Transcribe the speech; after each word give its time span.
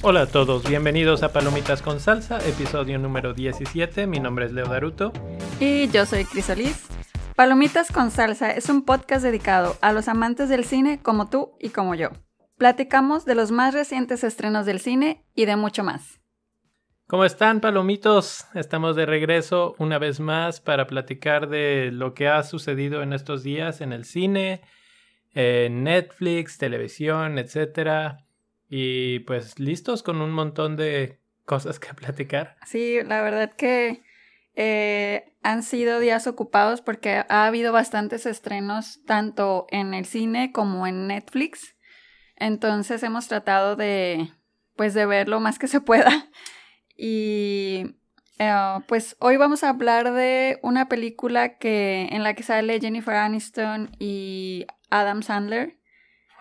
Hola 0.00 0.22
a 0.22 0.26
todos, 0.26 0.66
bienvenidos 0.66 1.22
a 1.22 1.32
Palomitas 1.32 1.82
con 1.82 2.00
Salsa, 2.00 2.38
episodio 2.38 2.98
número 2.98 3.34
17. 3.34 4.06
Mi 4.06 4.20
nombre 4.20 4.46
es 4.46 4.52
Leo 4.52 4.66
Daruto. 4.66 5.12
Y 5.60 5.88
yo 5.88 6.06
soy 6.06 6.24
Crisolis. 6.24 6.86
Palomitas 7.34 7.92
con 7.92 8.10
Salsa 8.10 8.50
es 8.52 8.68
un 8.68 8.82
podcast 8.82 9.22
dedicado 9.22 9.76
a 9.80 9.92
los 9.92 10.08
amantes 10.08 10.48
del 10.48 10.64
cine 10.64 11.00
como 11.02 11.28
tú 11.28 11.52
y 11.60 11.70
como 11.70 11.94
yo. 11.94 12.08
Platicamos 12.56 13.24
de 13.24 13.34
los 13.34 13.50
más 13.50 13.74
recientes 13.74 14.24
estrenos 14.24 14.66
del 14.66 14.80
cine 14.80 15.24
y 15.34 15.44
de 15.44 15.56
mucho 15.56 15.84
más. 15.84 16.20
¿Cómo 17.08 17.24
están, 17.24 17.62
palomitos? 17.62 18.44
Estamos 18.52 18.94
de 18.94 19.06
regreso 19.06 19.74
una 19.78 19.98
vez 19.98 20.20
más 20.20 20.60
para 20.60 20.86
platicar 20.86 21.48
de 21.48 21.88
lo 21.90 22.12
que 22.12 22.28
ha 22.28 22.42
sucedido 22.42 23.02
en 23.02 23.14
estos 23.14 23.42
días 23.42 23.80
en 23.80 23.94
el 23.94 24.04
cine, 24.04 24.60
en 25.32 25.84
Netflix, 25.84 26.58
televisión, 26.58 27.38
etcétera 27.38 28.26
y 28.68 29.20
pues 29.20 29.58
listos 29.58 30.02
con 30.02 30.20
un 30.20 30.32
montón 30.32 30.76
de 30.76 31.18
cosas 31.46 31.80
que 31.80 31.94
platicar. 31.94 32.58
Sí, 32.66 32.98
la 33.02 33.22
verdad 33.22 33.54
que 33.56 34.02
eh, 34.54 35.32
han 35.42 35.62
sido 35.62 36.00
días 36.00 36.26
ocupados 36.26 36.82
porque 36.82 37.24
ha 37.26 37.46
habido 37.46 37.72
bastantes 37.72 38.26
estrenos 38.26 39.02
tanto 39.06 39.66
en 39.70 39.94
el 39.94 40.04
cine 40.04 40.52
como 40.52 40.86
en 40.86 41.06
Netflix. 41.06 41.74
Entonces 42.36 43.02
hemos 43.02 43.28
tratado 43.28 43.76
de 43.76 44.28
pues 44.76 44.92
de 44.92 45.06
ver 45.06 45.30
lo 45.30 45.40
más 45.40 45.58
que 45.58 45.68
se 45.68 45.80
pueda. 45.80 46.28
Y 46.98 47.94
eh, 48.40 48.78
pues 48.88 49.16
hoy 49.20 49.36
vamos 49.36 49.62
a 49.62 49.70
hablar 49.70 50.12
de 50.12 50.58
una 50.62 50.88
película 50.88 51.56
que 51.58 52.08
en 52.10 52.24
la 52.24 52.34
que 52.34 52.42
sale 52.42 52.80
Jennifer 52.80 53.14
Aniston 53.14 53.90
y 54.00 54.66
Adam 54.90 55.22
Sandler 55.22 55.78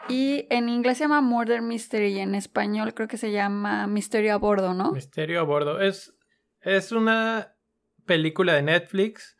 y 0.09 0.47
en 0.49 0.69
inglés 0.69 0.97
se 0.97 1.03
llama 1.03 1.22
Murder 1.22 1.61
Mystery 1.61 2.14
y 2.14 2.19
en 2.19 2.33
español 2.33 2.94
creo 2.94 3.08
que 3.08 3.17
se 3.17 3.31
llama 3.31 3.88
Misterio 3.88 4.33
a 4.33 4.38
bordo, 4.38 4.73
¿no? 4.73 4.91
Misterio 4.91 5.39
a 5.39 5.44
bordo. 5.44 5.80
Es, 5.80 6.16
es 6.61 6.92
una 6.92 7.55
película 8.05 8.53
de 8.53 8.64
Netflix 8.64 9.38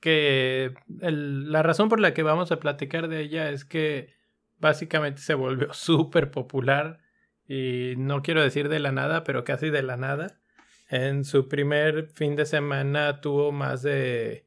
que 0.00 0.74
la 0.88 1.62
razón 1.62 1.88
por 1.88 2.00
la 2.00 2.12
que 2.12 2.22
vamos 2.22 2.52
a 2.52 2.58
platicar 2.58 3.08
de 3.08 3.20
ella 3.20 3.50
es 3.50 3.64
que 3.64 4.14
básicamente 4.58 5.22
se 5.22 5.34
volvió 5.34 5.72
súper 5.72 6.30
popular 6.30 7.00
y 7.46 7.94
no 7.96 8.22
quiero 8.22 8.42
decir 8.42 8.68
de 8.68 8.78
la 8.78 8.92
nada, 8.92 9.24
pero 9.24 9.44
casi 9.44 9.70
de 9.70 9.82
la 9.82 9.96
nada. 9.96 10.39
En 10.90 11.24
su 11.24 11.48
primer 11.48 12.08
fin 12.08 12.34
de 12.34 12.44
semana 12.44 13.20
tuvo 13.20 13.52
más 13.52 13.82
de 13.82 14.46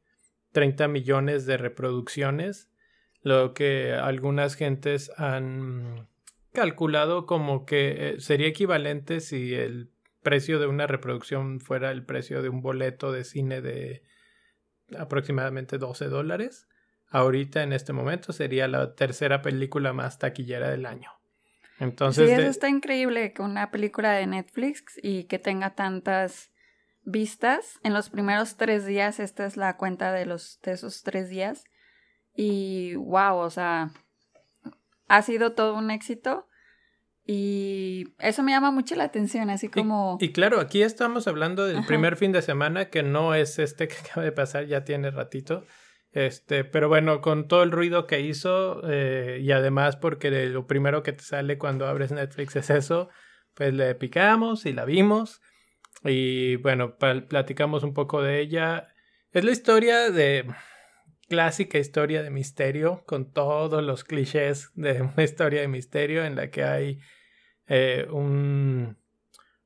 30 0.52 0.88
millones 0.88 1.46
de 1.46 1.56
reproducciones 1.56 2.70
lo 3.22 3.54
que 3.54 3.94
algunas 3.94 4.54
gentes 4.54 5.10
han 5.16 6.06
calculado 6.52 7.24
como 7.24 7.64
que 7.64 8.10
eh, 8.10 8.20
sería 8.20 8.48
equivalente 8.48 9.20
si 9.20 9.54
el 9.54 9.90
precio 10.22 10.58
de 10.58 10.66
una 10.66 10.86
reproducción 10.86 11.60
fuera 11.60 11.90
el 11.90 12.04
precio 12.04 12.42
de 12.42 12.50
un 12.50 12.60
boleto 12.60 13.10
de 13.10 13.24
cine 13.24 13.62
de 13.62 14.02
aproximadamente 14.98 15.78
12 15.78 16.08
dólares. 16.08 16.68
Ahorita 17.08 17.62
en 17.62 17.72
este 17.72 17.94
momento 17.94 18.34
sería 18.34 18.68
la 18.68 18.94
tercera 18.94 19.40
película 19.40 19.94
más 19.94 20.18
taquillera 20.18 20.68
del 20.70 20.84
año. 20.84 21.10
Entonces, 21.80 22.28
sí, 22.28 22.34
eso 22.34 22.48
está 22.48 22.68
increíble 22.68 23.32
que 23.32 23.42
una 23.42 23.70
película 23.70 24.12
de 24.12 24.26
Netflix 24.26 24.84
y 25.02 25.24
que 25.24 25.38
tenga 25.38 25.74
tantas 25.74 26.52
vistas. 27.02 27.78
En 27.82 27.92
los 27.92 28.10
primeros 28.10 28.56
tres 28.56 28.86
días, 28.86 29.20
esta 29.20 29.46
es 29.46 29.56
la 29.56 29.76
cuenta 29.76 30.12
de 30.12 30.26
los 30.26 30.60
de 30.62 30.72
esos 30.72 31.02
tres 31.02 31.28
días. 31.28 31.64
Y 32.34 32.94
wow, 32.96 33.36
o 33.36 33.50
sea, 33.50 33.90
ha 35.08 35.22
sido 35.22 35.52
todo 35.52 35.74
un 35.76 35.90
éxito. 35.90 36.48
Y 37.26 38.14
eso 38.18 38.42
me 38.42 38.52
llama 38.52 38.70
mucho 38.70 38.94
la 38.96 39.04
atención, 39.04 39.48
así 39.48 39.68
como... 39.68 40.18
Y, 40.20 40.32
claro, 40.32 40.60
aquí 40.60 40.82
estamos 40.82 41.26
hablando 41.26 41.64
del 41.64 41.86
primer 41.86 42.16
fin 42.16 42.32
de 42.32 42.42
semana, 42.42 42.90
que 42.90 43.02
no 43.02 43.34
es 43.34 43.58
este 43.58 43.88
que 43.88 43.94
acaba 44.04 44.24
de 44.24 44.32
pasar, 44.32 44.66
ya 44.66 44.84
tiene 44.84 45.10
ratito. 45.10 45.64
Este, 46.14 46.62
pero 46.62 46.88
bueno, 46.88 47.20
con 47.20 47.48
todo 47.48 47.64
el 47.64 47.72
ruido 47.72 48.06
que 48.06 48.20
hizo, 48.20 48.80
eh, 48.88 49.40
y 49.42 49.50
además 49.50 49.96
porque 49.96 50.30
lo 50.48 50.68
primero 50.68 51.02
que 51.02 51.12
te 51.12 51.24
sale 51.24 51.58
cuando 51.58 51.88
abres 51.88 52.12
Netflix 52.12 52.54
es 52.54 52.70
eso, 52.70 53.08
pues 53.54 53.74
le 53.74 53.96
picamos 53.96 54.64
y 54.64 54.72
la 54.72 54.84
vimos. 54.84 55.42
Y 56.04 56.54
bueno, 56.56 56.96
platicamos 56.98 57.82
un 57.82 57.94
poco 57.94 58.22
de 58.22 58.40
ella. 58.40 58.94
Es 59.32 59.44
la 59.44 59.50
historia 59.50 60.10
de 60.12 60.46
clásica 61.28 61.78
historia 61.78 62.22
de 62.22 62.30
misterio 62.30 63.02
con 63.06 63.32
todos 63.32 63.82
los 63.82 64.04
clichés 64.04 64.70
de 64.74 65.02
una 65.02 65.24
historia 65.24 65.62
de 65.62 65.68
misterio 65.68 66.24
en 66.24 66.36
la 66.36 66.48
que 66.50 66.62
hay 66.62 67.00
eh, 67.66 68.06
un 68.10 68.98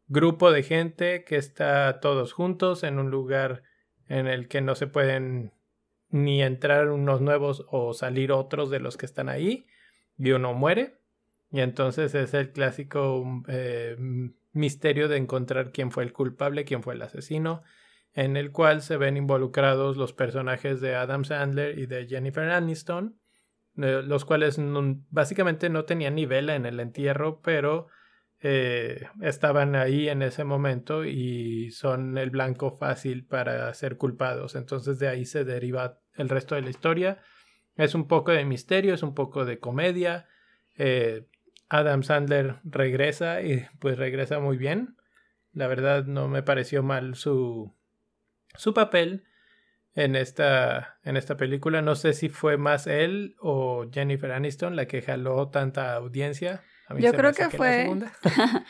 grupo 0.06 0.50
de 0.50 0.62
gente 0.62 1.24
que 1.24 1.36
está 1.36 2.00
todos 2.00 2.32
juntos 2.32 2.84
en 2.84 2.98
un 2.98 3.10
lugar 3.10 3.64
en 4.06 4.26
el 4.28 4.48
que 4.48 4.62
no 4.62 4.74
se 4.74 4.86
pueden 4.86 5.52
ni 6.10 6.42
entrar 6.42 6.90
unos 6.90 7.20
nuevos 7.20 7.64
o 7.68 7.94
salir 7.94 8.32
otros 8.32 8.70
de 8.70 8.80
los 8.80 8.96
que 8.96 9.06
están 9.06 9.28
ahí 9.28 9.66
y 10.16 10.30
uno 10.32 10.54
muere. 10.54 10.98
Y 11.50 11.60
entonces 11.60 12.14
es 12.14 12.34
el 12.34 12.52
clásico 12.52 13.24
eh, 13.48 13.96
misterio 14.52 15.08
de 15.08 15.16
encontrar 15.16 15.72
quién 15.72 15.90
fue 15.90 16.04
el 16.04 16.12
culpable, 16.12 16.64
quién 16.64 16.82
fue 16.82 16.94
el 16.94 17.02
asesino 17.02 17.62
en 18.18 18.36
el 18.36 18.50
cual 18.50 18.82
se 18.82 18.96
ven 18.96 19.16
involucrados 19.16 19.96
los 19.96 20.12
personajes 20.12 20.80
de 20.80 20.96
Adam 20.96 21.24
Sandler 21.24 21.78
y 21.78 21.86
de 21.86 22.06
Jennifer 22.08 22.50
Aniston, 22.50 23.16
eh, 23.76 24.02
los 24.04 24.24
cuales 24.24 24.58
básicamente 25.10 25.70
no 25.70 25.84
tenían 25.84 26.16
ni 26.16 26.26
vela 26.26 26.56
en 26.56 26.66
el 26.66 26.80
entierro, 26.80 27.40
pero 27.42 27.86
eh, 28.40 29.08
estaban 29.20 29.74
ahí 29.74 30.08
en 30.08 30.22
ese 30.22 30.44
momento 30.44 31.04
y 31.04 31.70
son 31.72 32.18
el 32.18 32.30
blanco 32.30 32.70
fácil 32.70 33.24
para 33.26 33.72
ser 33.74 33.96
culpados. 33.96 34.54
Entonces 34.54 34.98
de 34.98 35.08
ahí 35.08 35.24
se 35.24 35.44
deriva 35.44 35.98
el 36.14 36.28
resto 36.28 36.54
de 36.54 36.62
la 36.62 36.70
historia. 36.70 37.18
Es 37.76 37.94
un 37.94 38.06
poco 38.06 38.32
de 38.32 38.44
misterio, 38.44 38.94
es 38.94 39.02
un 39.02 39.14
poco 39.14 39.44
de 39.44 39.58
comedia. 39.58 40.28
Eh, 40.76 41.26
Adam 41.68 42.02
Sandler 42.02 42.60
regresa 42.64 43.42
y 43.42 43.66
pues 43.80 43.98
regresa 43.98 44.38
muy 44.38 44.56
bien. 44.56 44.96
La 45.52 45.66
verdad 45.66 46.04
no 46.04 46.28
me 46.28 46.42
pareció 46.42 46.82
mal 46.82 47.16
su, 47.16 47.74
su 48.54 48.72
papel 48.72 49.24
en 49.94 50.14
esta, 50.14 50.98
en 51.02 51.16
esta 51.16 51.36
película. 51.36 51.82
No 51.82 51.96
sé 51.96 52.12
si 52.12 52.28
fue 52.28 52.56
más 52.56 52.86
él 52.86 53.34
o 53.40 53.88
Jennifer 53.92 54.30
Aniston 54.30 54.76
la 54.76 54.86
que 54.86 55.02
jaló 55.02 55.48
tanta 55.48 55.94
audiencia. 55.94 56.62
Yo 56.98 57.12
creo 57.12 57.32
que 57.32 57.50
fue 57.50 57.90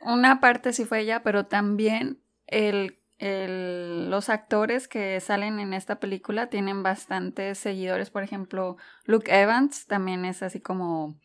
una 0.00 0.40
parte 0.40 0.72
sí 0.72 0.84
fue 0.84 1.00
ella, 1.00 1.22
pero 1.22 1.46
también 1.46 2.20
el, 2.46 2.98
el, 3.18 4.10
los 4.10 4.28
actores 4.28 4.88
que 4.88 5.20
salen 5.20 5.60
en 5.60 5.74
esta 5.74 6.00
película 6.00 6.48
tienen 6.48 6.82
bastantes 6.82 7.58
seguidores. 7.58 8.10
Por 8.10 8.22
ejemplo, 8.22 8.76
Luke 9.04 9.30
Evans 9.32 9.86
también 9.86 10.24
es 10.24 10.42
así 10.42 10.60
como 10.60 11.18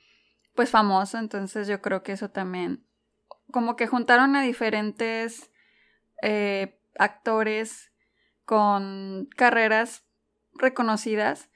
pues 0.56 0.70
famoso, 0.70 1.18
entonces 1.18 1.68
yo 1.68 1.82
creo 1.82 2.02
que 2.02 2.14
eso 2.14 2.30
también 2.30 2.86
como 3.52 3.76
que 3.76 3.88
juntaron 3.88 4.36
a 4.36 4.42
diferentes 4.42 5.52
eh, 6.22 6.80
actores 6.98 7.92
con 8.46 9.28
carreras 9.36 10.06
reconocidas. 10.54 11.50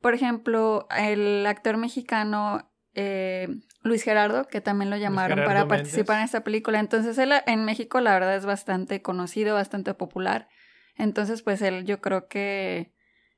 Por 0.00 0.14
ejemplo, 0.14 0.86
el 0.96 1.44
actor 1.46 1.76
mexicano 1.76 2.70
eh, 2.96 3.48
Luis 3.82 4.02
Gerardo, 4.02 4.48
que 4.48 4.60
también 4.60 4.90
lo 4.90 4.96
llamaron 4.96 5.44
para 5.44 5.68
participar 5.68 6.18
en 6.18 6.24
esta 6.24 6.42
película. 6.42 6.80
Entonces, 6.80 7.16
él 7.18 7.32
en 7.46 7.64
México 7.64 8.00
la 8.00 8.14
verdad 8.14 8.34
es 8.34 8.46
bastante 8.46 9.02
conocido, 9.02 9.54
bastante 9.54 9.94
popular. 9.94 10.48
Entonces, 10.96 11.42
pues 11.42 11.60
él 11.60 11.84
yo 11.84 12.00
creo 12.00 12.26
que 12.26 12.94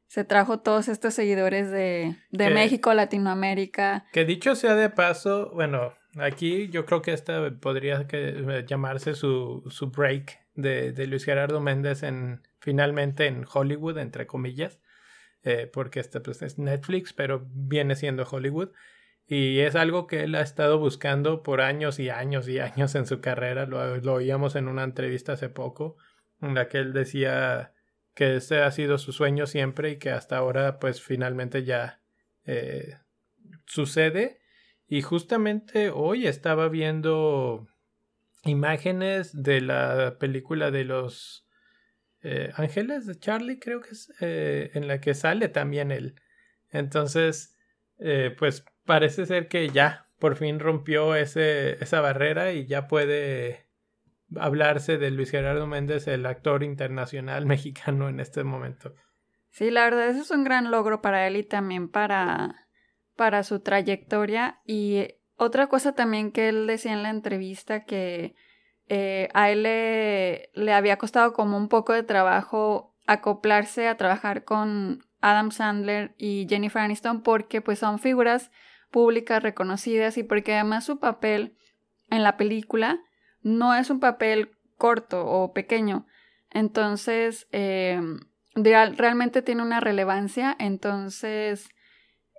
se 0.06 0.24
trajo 0.24 0.60
todos 0.60 0.88
estos 0.88 1.12
seguidores 1.12 1.70
de, 1.70 2.16
de 2.30 2.50
México, 2.50 2.94
Latinoamérica. 2.94 4.06
Que 4.12 4.24
dicho 4.24 4.54
sea 4.54 4.74
de 4.74 4.88
paso, 4.88 5.50
bueno, 5.52 5.92
aquí 6.18 6.68
yo 6.68 6.86
creo 6.86 7.02
que 7.02 7.12
esta 7.12 7.50
podría 7.60 8.06
que, 8.06 8.64
llamarse 8.66 9.14
su, 9.14 9.64
su 9.68 9.90
break 9.90 10.38
de, 10.54 11.06
Luis 11.06 11.24
Gerardo 11.24 11.60
Méndez 11.60 12.02
en 12.04 12.42
finalmente 12.60 13.26
en 13.26 13.44
Hollywood, 13.52 13.98
entre 13.98 14.26
comillas, 14.26 14.80
eh, 15.42 15.70
porque 15.72 16.00
este 16.00 16.20
pues, 16.20 16.42
es 16.42 16.58
Netflix, 16.58 17.12
pero 17.12 17.46
viene 17.50 17.94
siendo 17.96 18.22
Hollywood. 18.22 18.70
Y 19.30 19.60
es 19.60 19.76
algo 19.76 20.06
que 20.06 20.22
él 20.22 20.34
ha 20.34 20.40
estado 20.40 20.78
buscando 20.78 21.42
por 21.42 21.60
años 21.60 21.98
y 21.98 22.08
años 22.08 22.48
y 22.48 22.60
años 22.60 22.94
en 22.94 23.04
su 23.06 23.20
carrera. 23.20 23.66
Lo, 23.66 24.14
oíamos 24.14 24.56
en 24.56 24.68
una 24.68 24.84
entrevista 24.84 25.34
hace 25.34 25.50
poco, 25.50 25.98
en 26.40 26.54
la 26.54 26.68
que 26.68 26.78
él 26.78 26.94
decía 26.94 27.74
que 28.14 28.36
ese 28.36 28.60
ha 28.62 28.70
sido 28.70 28.96
su 28.96 29.12
sueño 29.12 29.46
siempre 29.46 29.90
y 29.90 29.98
que 29.98 30.10
hasta 30.10 30.38
ahora 30.38 30.78
pues 30.78 31.02
finalmente 31.02 31.64
ya 31.64 32.00
eh, 32.46 32.96
sucede. 33.66 34.40
Y 34.86 35.02
justamente 35.02 35.90
hoy 35.90 36.26
estaba 36.26 36.70
viendo 36.70 37.68
imágenes 38.44 39.42
de 39.42 39.60
la 39.60 40.16
película 40.18 40.70
de 40.70 40.84
los 40.84 41.46
eh, 42.22 42.50
Ángeles 42.54 43.04
de 43.04 43.18
Charlie, 43.18 43.58
creo 43.58 43.82
que 43.82 43.90
es, 43.90 44.10
eh, 44.22 44.70
en 44.72 44.88
la 44.88 45.02
que 45.02 45.12
sale 45.12 45.50
también 45.50 45.92
él. 45.92 46.14
Entonces, 46.70 47.54
pues 48.38 48.64
parece 48.88 49.26
ser 49.26 49.48
que 49.48 49.68
ya 49.68 50.06
por 50.18 50.36
fin 50.36 50.58
rompió 50.58 51.14
ese, 51.14 51.72
esa 51.84 52.00
barrera 52.00 52.52
y 52.52 52.64
ya 52.66 52.88
puede 52.88 53.66
hablarse 54.34 54.96
de 54.96 55.10
Luis 55.10 55.30
Gerardo 55.30 55.66
Méndez, 55.66 56.08
el 56.08 56.24
actor 56.24 56.64
internacional 56.64 57.44
mexicano 57.46 58.08
en 58.08 58.18
este 58.18 58.44
momento. 58.44 58.94
Sí, 59.50 59.70
la 59.70 59.84
verdad, 59.84 60.08
eso 60.08 60.22
es 60.22 60.30
un 60.30 60.42
gran 60.42 60.70
logro 60.70 61.02
para 61.02 61.26
él 61.26 61.36
y 61.36 61.42
también 61.42 61.90
para, 61.90 62.66
para 63.14 63.42
su 63.42 63.60
trayectoria. 63.60 64.60
Y 64.64 65.16
otra 65.36 65.66
cosa 65.66 65.94
también 65.94 66.32
que 66.32 66.48
él 66.48 66.66
decía 66.66 66.94
en 66.94 67.02
la 67.02 67.10
entrevista 67.10 67.84
que 67.84 68.36
eh, 68.88 69.28
a 69.34 69.50
él 69.50 69.64
le, 69.64 70.48
le 70.54 70.72
había 70.72 70.96
costado 70.96 71.34
como 71.34 71.58
un 71.58 71.68
poco 71.68 71.92
de 71.92 72.04
trabajo 72.04 72.96
acoplarse 73.06 73.86
a 73.86 73.98
trabajar 73.98 74.44
con 74.44 75.04
Adam 75.20 75.50
Sandler 75.50 76.14
y 76.16 76.46
Jennifer 76.48 76.80
Aniston 76.80 77.22
porque 77.22 77.60
pues 77.60 77.80
son 77.80 77.98
figuras 77.98 78.50
públicas 78.90 79.42
reconocidas 79.42 80.18
y 80.18 80.22
porque 80.22 80.54
además 80.54 80.84
su 80.84 80.98
papel 80.98 81.56
en 82.10 82.22
la 82.22 82.36
película 82.36 83.00
no 83.42 83.74
es 83.74 83.90
un 83.90 84.00
papel 84.00 84.50
corto 84.76 85.26
o 85.26 85.52
pequeño. 85.52 86.06
Entonces, 86.50 87.46
eh, 87.52 88.00
realmente 88.54 89.42
tiene 89.42 89.62
una 89.62 89.80
relevancia. 89.80 90.56
Entonces, 90.58 91.68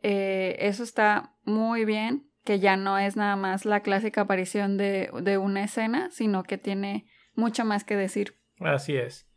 eh, 0.01 0.57
eso 0.59 0.83
está 0.83 1.35
muy 1.43 1.85
bien, 1.85 2.29
que 2.43 2.59
ya 2.59 2.77
no 2.77 2.97
es 2.97 3.15
nada 3.15 3.35
más 3.35 3.65
la 3.65 3.81
clásica 3.81 4.21
aparición 4.21 4.77
de, 4.77 5.09
de 5.21 5.37
una 5.37 5.63
escena, 5.63 6.09
sino 6.11 6.43
que 6.43 6.57
tiene 6.57 7.05
mucho 7.35 7.65
más 7.65 7.83
que 7.83 7.95
decir. 7.95 8.35
Así 8.59 8.97
es. 8.97 9.29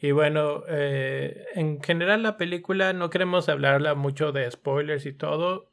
Y 0.00 0.12
bueno, 0.12 0.62
eh, 0.68 1.44
en 1.54 1.82
general 1.82 2.22
la 2.22 2.36
película 2.36 2.92
no 2.92 3.10
queremos 3.10 3.48
hablarla 3.48 3.94
mucho 3.94 4.30
de 4.30 4.48
spoilers 4.50 5.06
y 5.06 5.12
todo. 5.12 5.67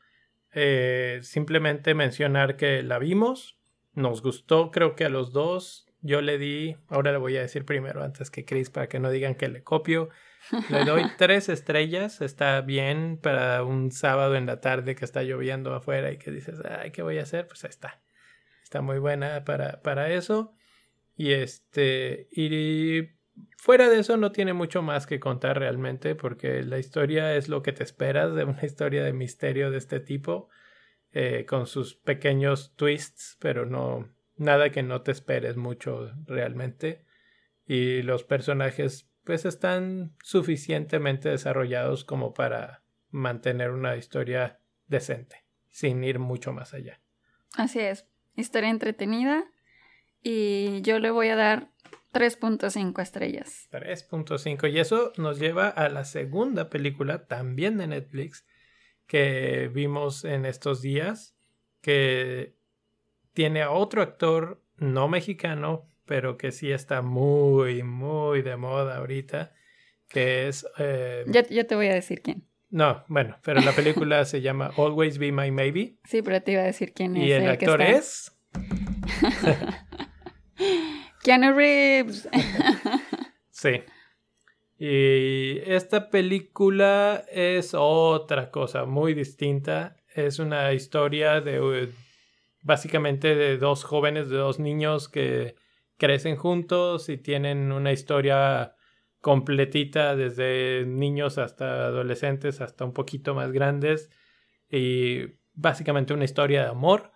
Eh, 0.58 1.20
simplemente 1.22 1.94
mencionar 1.94 2.56
que 2.56 2.82
la 2.82 2.98
vimos, 2.98 3.60
nos 3.94 4.22
gustó 4.22 4.72
creo 4.72 4.96
que 4.96 5.06
a 5.06 5.10
los 5.10 5.34
dos. 5.34 5.86
Yo 6.02 6.22
le 6.22 6.38
di, 6.38 6.78
ahora 6.88 7.12
le 7.12 7.18
voy 7.18 7.36
a 7.36 7.42
decir 7.42 7.66
primero 7.66 8.04
antes 8.04 8.30
que 8.30 8.46
Chris 8.46 8.70
para 8.70 8.88
que 8.88 9.00
no 9.00 9.10
digan 9.10 9.36
que 9.36 9.50
le 9.50 9.64
copio. 9.64 10.10
Le 10.70 10.86
doy 10.86 11.04
tres 11.18 11.50
estrellas, 11.50 12.22
está 12.22 12.62
bien 12.62 13.20
para 13.22 13.64
un 13.64 13.92
sábado 13.92 14.36
en 14.36 14.46
la 14.46 14.62
tarde 14.62 14.96
que 14.96 15.04
está 15.04 15.24
lloviendo 15.24 15.74
afuera 15.74 16.12
y 16.12 16.18
que 16.18 16.32
dices, 16.32 16.60
ay, 16.64 16.92
¿qué 16.92 17.02
voy 17.02 17.18
a 17.18 17.24
hacer? 17.24 17.48
Pues 17.48 17.64
ahí 17.64 17.72
está. 17.72 18.02
Está 18.64 18.82
muy 18.82 19.00
buena 19.00 19.44
para, 19.44 19.82
para 19.82 20.14
eso. 20.14 20.54
Y 21.18 21.32
este, 21.32 22.28
y 22.32 23.15
fuera 23.58 23.90
de 23.90 24.00
eso 24.00 24.18
no 24.18 24.32
tiene 24.32 24.54
mucho 24.54 24.82
más 24.82 25.08
que 25.08 25.20
contar 25.20 25.60
realmente 25.60 26.16
porque 26.16 26.64
la 26.64 26.80
historia 26.80 27.36
es 27.36 27.50
lo 27.50 27.64
que 27.64 27.74
te 27.74 27.84
esperas 27.84 28.34
de 28.36 28.44
una 28.44 28.60
historia 28.66 29.04
de 29.04 29.14
misterio 29.14 29.72
de 29.72 29.78
este 29.78 30.00
tipo 30.00 30.50
eh, 31.12 31.46
con 31.48 31.68
sus 31.68 31.96
pequeños 31.96 32.74
twists 32.76 33.38
pero 33.40 33.66
no 33.66 34.10
nada 34.38 34.70
que 34.72 34.84
no 34.84 35.02
te 35.02 35.12
esperes 35.12 35.58
mucho 35.58 36.12
realmente. 36.26 37.06
Y 37.66 38.02
los 38.04 38.24
personajes 38.24 39.10
pues 39.24 39.46
están 39.46 40.14
suficientemente 40.24 41.30
desarrollados 41.30 42.04
como 42.04 42.34
para 42.34 42.84
mantener 43.10 43.72
una 43.72 43.96
historia 43.96 44.60
decente 44.88 45.46
sin 45.70 46.04
ir 46.04 46.20
mucho 46.20 46.54
más 46.54 46.74
allá. 46.74 47.02
Así 47.58 47.80
es 47.80 48.06
historia 48.36 48.70
entretenida 48.70 49.46
y 50.22 50.82
yo 50.82 51.00
le 51.00 51.12
voy 51.12 51.30
a 51.30 51.36
dar 51.36 51.70
3.5 52.16 53.02
estrellas. 53.02 53.68
3.5. 53.72 54.72
Y 54.72 54.80
eso 54.80 55.12
nos 55.18 55.38
lleva 55.38 55.68
a 55.68 55.90
la 55.90 56.06
segunda 56.06 56.70
película, 56.70 57.28
también 57.28 57.78
de 57.78 57.88
Netflix, 57.88 58.48
que 59.06 59.70
vimos 59.74 60.24
en 60.24 60.46
estos 60.46 60.82
días, 60.82 61.36
que 61.82 62.56
tiene 63.34 63.64
a 63.64 63.72
otro 63.72 64.02
actor 64.02 64.64
no 64.78 65.10
mexicano, 65.10 65.90
pero 66.06 66.38
que 66.38 66.54
sí 66.54 66.72
está 66.72 67.02
muy, 67.02 67.84
muy 67.84 68.42
de 68.42 68.56
moda 68.56 68.96
ahorita, 68.96 69.52
que 70.08 70.48
es... 70.48 70.66
Eh... 70.78 71.26
Ya, 71.28 71.44
te 71.44 71.76
voy 71.76 71.88
a 71.88 71.94
decir 71.94 72.22
quién. 72.22 72.48
No, 72.70 73.04
bueno, 73.10 73.38
pero 73.44 73.60
la 73.60 73.74
película 73.74 74.24
se 74.24 74.40
llama 74.40 74.72
Always 74.78 75.18
Be 75.18 75.34
My 75.34 75.52
Maybe. 75.52 75.98
Sí, 76.06 76.22
pero 76.22 76.42
te 76.42 76.54
iba 76.54 76.62
a 76.62 76.66
decir 76.66 76.94
quién 76.94 77.18
es. 77.18 77.24
Y 77.28 77.32
el, 77.34 77.50
actor 77.50 77.82
es... 77.82 78.34
Keanu 81.26 81.54
Reeves. 81.54 82.30
sí. 83.50 83.82
Y 84.78 85.58
esta 85.66 86.12
película 86.12 87.26
es 87.32 87.74
otra 87.74 88.52
cosa 88.52 88.86
muy 88.86 89.16
distinta. 89.16 89.98
Es 90.14 90.38
una 90.38 90.72
historia 90.74 91.42
de 91.42 91.90
básicamente 92.62 93.34
de 93.34 93.58
dos 93.58 93.84
jóvenes, 93.84 94.30
de 94.30 94.38
dos 94.38 94.60
niños 94.60 95.10
que 95.10 95.56
crecen 95.98 96.36
juntos 96.36 97.10
y 97.10 97.18
tienen 97.18 97.72
una 97.72 97.92
historia 97.92 98.76
completita 99.20 100.16
desde 100.16 100.86
niños 100.86 101.40
hasta 101.40 101.88
adolescentes, 101.88 102.62
hasta 102.62 102.86
un 102.86 102.94
poquito 102.94 103.34
más 103.34 103.52
grandes. 103.52 104.12
Y 104.70 105.40
básicamente 105.54 106.14
una 106.14 106.26
historia 106.26 106.62
de 106.62 106.70
amor. 106.70 107.14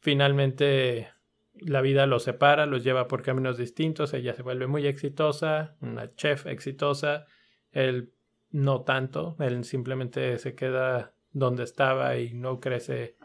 Finalmente 0.00 1.13
la 1.60 1.80
vida 1.80 2.06
los 2.06 2.24
separa, 2.24 2.66
los 2.66 2.84
lleva 2.84 3.08
por 3.08 3.22
caminos 3.22 3.56
distintos, 3.56 4.12
ella 4.14 4.34
se 4.34 4.42
vuelve 4.42 4.66
muy 4.66 4.86
exitosa, 4.86 5.76
una 5.80 6.14
chef 6.14 6.46
exitosa, 6.46 7.26
él 7.70 8.12
no 8.50 8.82
tanto, 8.82 9.36
él 9.40 9.64
simplemente 9.64 10.38
se 10.38 10.54
queda 10.54 11.14
donde 11.32 11.64
estaba 11.64 12.16
y 12.16 12.34
no 12.34 12.60
crece 12.60 13.16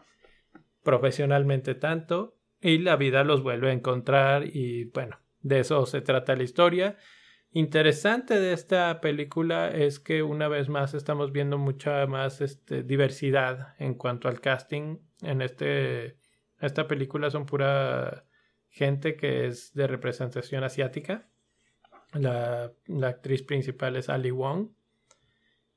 profesionalmente 0.82 1.74
tanto 1.74 2.36
y 2.60 2.78
la 2.78 2.96
vida 2.96 3.24
los 3.24 3.42
vuelve 3.42 3.70
a 3.70 3.72
encontrar 3.72 4.44
y 4.46 4.84
bueno, 4.86 5.18
de 5.40 5.60
eso 5.60 5.86
se 5.86 6.00
trata 6.00 6.36
la 6.36 6.42
historia. 6.42 6.96
Interesante 7.52 8.38
de 8.38 8.52
esta 8.52 9.00
película 9.00 9.70
es 9.70 9.98
que 9.98 10.22
una 10.22 10.46
vez 10.46 10.68
más 10.68 10.94
estamos 10.94 11.32
viendo 11.32 11.58
mucha 11.58 12.06
más 12.06 12.40
este, 12.40 12.82
diversidad 12.82 13.74
en 13.78 13.94
cuanto 13.94 14.28
al 14.28 14.40
casting. 14.40 14.98
En 15.22 15.42
este 15.42 16.19
esta 16.60 16.86
película 16.86 17.30
son 17.30 17.46
pura 17.46 18.24
gente 18.68 19.16
que 19.16 19.46
es 19.46 19.74
de 19.74 19.86
representación 19.86 20.62
asiática. 20.64 21.28
La, 22.12 22.72
actriz 23.02 23.42
principal 23.42 23.96
es 23.96 24.08
Ali 24.08 24.30
Wong. 24.30 24.68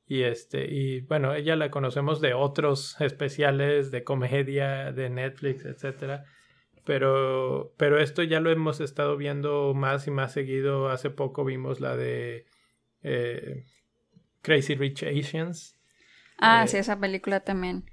Y 0.05 0.23
este, 0.23 0.65
y 0.65 1.01
bueno, 1.01 1.33
ella 1.33 1.55
la 1.55 1.71
conocemos 1.71 2.19
de 2.19 2.33
otros 2.33 2.99
especiales 2.99 3.91
de 3.91 4.03
comedia, 4.03 4.91
de 4.91 5.09
Netflix, 5.09 5.65
etcétera. 5.65 6.25
Pero, 6.85 7.73
pero 7.77 7.97
esto 7.99 8.21
ya 8.23 8.41
lo 8.41 8.51
hemos 8.51 8.81
estado 8.81 9.15
viendo 9.15 9.73
más 9.73 10.05
y 10.07 10.11
más 10.11 10.33
seguido. 10.33 10.89
Hace 10.89 11.09
poco 11.09 11.45
vimos 11.45 11.79
la 11.79 11.95
de 11.95 12.45
eh, 13.03 13.63
Crazy 14.41 14.75
Rich 14.75 15.03
Asians. 15.03 15.77
Ah, 16.37 16.65
eh, 16.65 16.67
sí, 16.67 16.77
esa 16.77 16.99
película 16.99 17.39
también 17.39 17.85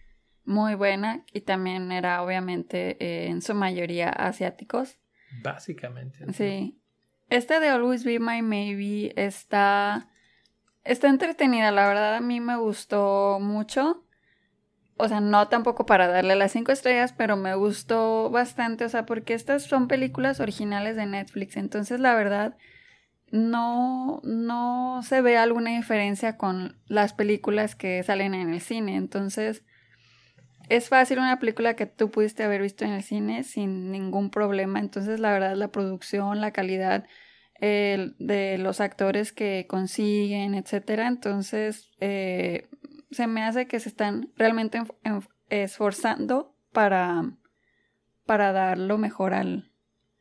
muy 0.51 0.75
buena 0.75 1.25
y 1.33 1.43
también 1.43 1.93
era 1.93 2.23
obviamente 2.23 2.97
eh, 3.01 3.29
en 3.29 3.41
su 3.41 3.55
mayoría 3.55 4.11
asiáticos. 4.11 4.99
Básicamente. 5.43 6.31
Sí. 6.33 6.77
Este 7.29 7.61
de 7.61 7.69
Always 7.69 8.05
Be 8.05 8.19
My 8.19 8.43
Maybe 8.43 9.13
está, 9.15 10.09
está 10.83 11.09
entretenida, 11.09 11.71
la 11.71 11.87
verdad 11.87 12.17
a 12.17 12.21
mí 12.21 12.41
me 12.41 12.57
gustó 12.57 13.39
mucho. 13.41 14.05
O 14.97 15.09
sea, 15.09 15.21
no 15.21 15.49
tampoco 15.49 15.87
para 15.87 16.09
darle 16.09 16.35
las 16.35 16.53
cinco 16.53 16.73
estrellas, 16.73 17.15
pero 17.17 17.37
me 17.37 17.55
gustó 17.55 18.29
bastante, 18.29 18.85
o 18.85 18.89
sea, 18.89 19.07
porque 19.07 19.33
estas 19.33 19.63
son 19.63 19.89
películas 19.89 20.41
originales 20.41 20.97
de 20.97 21.07
Netflix, 21.07 21.57
entonces 21.57 22.01
la 22.01 22.15
verdad 22.15 22.59
no, 23.31 24.21
no 24.25 25.01
se 25.03 25.23
ve 25.23 25.39
alguna 25.39 25.71
diferencia 25.71 26.37
con 26.37 26.77
las 26.87 27.15
películas 27.15 27.77
que 27.77 28.03
salen 28.03 28.35
en 28.35 28.53
el 28.53 28.61
cine, 28.61 28.97
entonces 28.97 29.65
es 30.71 30.89
fácil 30.89 31.19
una 31.19 31.41
película 31.41 31.75
que 31.75 31.87
tú 31.87 32.11
pudiste 32.11 32.45
haber 32.45 32.63
visto 32.63 32.85
en 32.85 32.93
el 32.93 33.03
cine 33.03 33.43
sin 33.43 33.91
ningún 33.91 34.31
problema. 34.31 34.79
Entonces, 34.79 35.19
la 35.19 35.33
verdad, 35.33 35.57
la 35.57 35.73
producción, 35.73 36.41
la 36.41 36.53
calidad 36.53 37.07
de 37.61 38.57
los 38.59 38.81
actores 38.81 39.33
que 39.33 39.67
consiguen, 39.69 40.55
etcétera. 40.55 41.09
Entonces, 41.09 41.91
eh, 42.01 42.69
se 43.11 43.27
me 43.27 43.43
hace 43.43 43.67
que 43.67 43.81
se 43.81 43.91
están 43.91 44.31
realmente 44.37 44.81
esforzando 45.51 46.57
para, 46.73 47.33
para 48.25 48.53
dar 48.53 48.79
lo 48.79 48.97
mejor 48.97 49.35
al, 49.35 49.73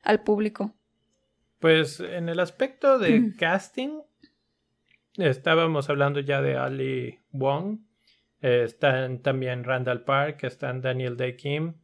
al 0.02 0.24
público. 0.24 0.74
Pues 1.60 2.00
en 2.00 2.28
el 2.28 2.40
aspecto 2.40 2.98
de 2.98 3.36
casting, 3.38 4.02
estábamos 5.16 5.90
hablando 5.90 6.20
ya 6.22 6.42
de 6.42 6.58
Ali 6.58 7.20
Wong, 7.32 7.82
están 8.42 9.22
también 9.22 9.64
Randall 9.64 10.04
Park, 10.04 10.44
están 10.44 10.82
Daniel 10.82 11.18
Day 11.18 11.36
Kim 11.36 11.76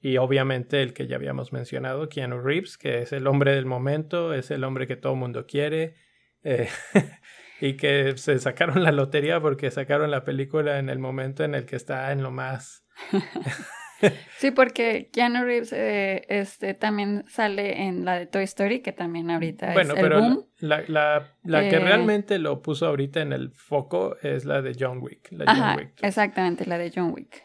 y 0.00 0.18
obviamente 0.18 0.82
el 0.82 0.92
que 0.92 1.06
ya 1.06 1.16
habíamos 1.16 1.52
mencionado, 1.52 2.08
Keanu 2.08 2.40
Reeves, 2.40 2.78
que 2.78 3.02
es 3.02 3.12
el 3.12 3.26
hombre 3.26 3.54
del 3.54 3.66
momento, 3.66 4.34
es 4.34 4.50
el 4.50 4.64
hombre 4.64 4.86
que 4.86 4.96
todo 4.96 5.14
el 5.14 5.18
mundo 5.18 5.46
quiere. 5.46 5.94
eh, 6.42 6.68
y 7.60 7.76
que 7.76 8.16
se 8.16 8.38
sacaron 8.38 8.82
la 8.82 8.92
lotería 8.92 9.40
porque 9.40 9.70
sacaron 9.70 10.10
la 10.10 10.24
película 10.24 10.78
en 10.78 10.90
el 10.90 10.98
momento 10.98 11.42
en 11.44 11.54
el 11.54 11.66
que 11.66 11.76
está 11.76 12.12
en 12.12 12.22
lo 12.22 12.30
más... 12.30 12.84
sí, 14.38 14.50
porque 14.50 15.10
Keanu 15.12 15.44
Reeves 15.44 15.72
eh, 15.72 16.24
este, 16.28 16.74
también 16.74 17.24
sale 17.28 17.82
en 17.84 18.04
la 18.04 18.18
de 18.18 18.26
Toy 18.26 18.44
Story, 18.44 18.80
que 18.80 18.92
también 18.92 19.30
ahorita 19.30 19.72
bueno, 19.72 19.94
es 19.94 19.98
el 19.98 20.02
pero 20.08 20.20
boom. 20.20 20.46
la, 20.58 20.82
la, 20.88 21.32
la 21.44 21.68
que 21.68 21.76
Eh, 21.76 21.80
realmente 21.80 22.38
lo 22.38 22.62
puso 22.62 22.86
ahorita 22.86 23.20
en 23.20 23.32
el 23.32 23.52
foco 23.52 24.16
es 24.22 24.44
la 24.44 24.62
de 24.62 24.76
John 24.78 24.98
Wick. 25.02 25.28
La 25.32 25.44
John 25.46 25.62
Ajá, 25.62 25.76
Wick. 25.76 25.92
exactamente, 26.02 26.66
la 26.66 26.78
de 26.78 26.92
John 26.94 27.12
Wick. 27.14 27.42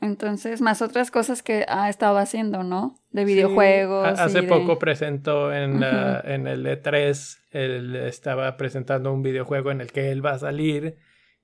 Entonces, 0.00 0.60
más 0.60 0.82
otras 0.82 1.10
cosas 1.10 1.42
que 1.42 1.64
ha 1.68 1.88
estado 1.88 2.18
haciendo, 2.18 2.62
¿no? 2.62 3.00
De 3.12 3.24
videojuegos. 3.24 4.06
Sí, 4.18 4.22
hace 4.24 4.38
y 4.40 4.42
de- 4.42 4.48
poco 4.48 4.78
presentó 4.78 5.54
en, 5.54 5.80
la- 5.80 6.20
en 6.24 6.46
el 6.46 6.66
E3, 6.66 7.38
él 7.50 7.96
estaba 7.96 8.56
presentando 8.58 9.10
un 9.12 9.22
videojuego 9.22 9.70
en 9.70 9.80
el 9.80 9.90
que 9.92 10.10
él 10.12 10.24
va 10.24 10.32
a 10.32 10.38
salir 10.38 10.96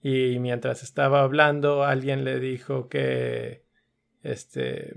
y 0.02 0.38
mientras 0.38 0.82
estaba 0.82 1.22
hablando 1.22 1.84
alguien 1.84 2.24
le 2.24 2.40
dijo 2.40 2.88
que, 2.88 3.61
este, 4.22 4.92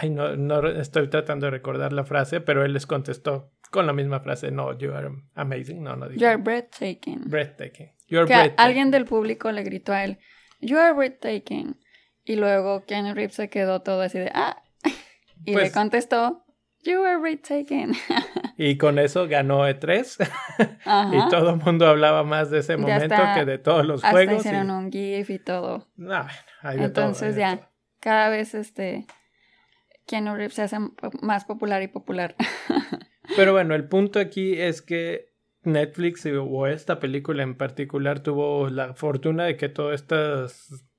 ay, 0.00 0.10
no, 0.10 0.36
no 0.36 0.66
estoy 0.68 1.08
tratando 1.08 1.46
de 1.46 1.50
recordar 1.50 1.92
la 1.92 2.04
frase, 2.04 2.40
pero 2.40 2.64
él 2.64 2.72
les 2.72 2.86
contestó 2.86 3.50
con 3.70 3.86
la 3.86 3.92
misma 3.92 4.20
frase, 4.20 4.50
no, 4.50 4.76
you 4.78 4.92
are 4.92 5.08
amazing, 5.34 5.82
no, 5.82 5.96
no 5.96 6.08
dijo. 6.08 6.20
You 6.20 6.26
are 6.28 6.36
breathtaking. 6.36 7.24
breathtaking. 7.28 7.90
You 8.08 8.18
are 8.20 8.26
que 8.26 8.34
breathtaking. 8.34 8.64
alguien 8.64 8.90
del 8.90 9.04
público 9.04 9.50
le 9.52 9.62
gritó 9.62 9.92
a 9.92 10.04
él, 10.04 10.18
You 10.60 10.78
are 10.78 10.92
breathtaking. 10.94 11.78
Y 12.24 12.36
luego 12.36 12.84
Keanu 12.86 13.14
Reeves 13.14 13.34
se 13.34 13.48
quedó 13.50 13.82
todo 13.82 14.00
así 14.02 14.18
de, 14.18 14.30
ah. 14.34 14.62
Y 15.44 15.52
le 15.52 15.60
Pues- 15.60 15.72
contestó, 15.72 16.44
You 16.82 17.02
are 17.04 17.16
breathtaking. 17.18 17.92
Y 18.58 18.78
con 18.78 18.98
eso 18.98 19.28
ganó 19.28 19.68
E3 19.68 20.16
Ajá. 20.86 21.10
y 21.14 21.28
todo 21.28 21.50
el 21.50 21.56
mundo 21.56 21.86
hablaba 21.86 22.22
más 22.24 22.50
de 22.50 22.60
ese 22.60 22.76
momento 22.78 23.04
está- 23.14 23.34
que 23.34 23.44
de 23.44 23.58
todos 23.58 23.84
los 23.84 24.02
Hasta 24.02 24.12
juegos. 24.12 24.36
y- 24.36 24.38
hicieron 24.48 24.70
un 24.70 24.90
GIF 24.90 25.28
y 25.28 25.38
todo. 25.38 25.88
No, 25.96 26.06
bueno, 26.06 26.18
hay 26.22 26.30
de 26.30 26.32
todo, 26.62 26.72
hay 26.72 26.84
Entonces 26.86 27.34
de 27.34 27.40
ya, 27.42 27.56
todo. 27.58 27.68
Cada 28.06 28.28
vez 28.28 28.54
este 28.54 29.04
Keanu 30.06 30.36
Reeves 30.36 30.54
se 30.54 30.62
hace 30.62 30.76
más 31.22 31.44
popular 31.44 31.82
y 31.82 31.88
popular. 31.88 32.36
Pero 33.36 33.50
bueno, 33.50 33.74
el 33.74 33.88
punto 33.88 34.20
aquí 34.20 34.60
es 34.60 34.80
que 34.80 35.32
Netflix 35.64 36.24
o 36.24 36.68
esta 36.68 37.00
película 37.00 37.42
en 37.42 37.56
particular 37.56 38.20
tuvo 38.20 38.70
la 38.70 38.94
fortuna 38.94 39.42
de 39.42 39.56
que 39.56 39.68
todo 39.68 39.92
esto 39.92 40.46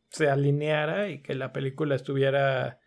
se 0.09 0.29
alineara 0.29 1.07
y 1.07 1.21
que 1.21 1.33
la 1.33 1.53
película 1.53 1.95
estuviera 1.95 2.81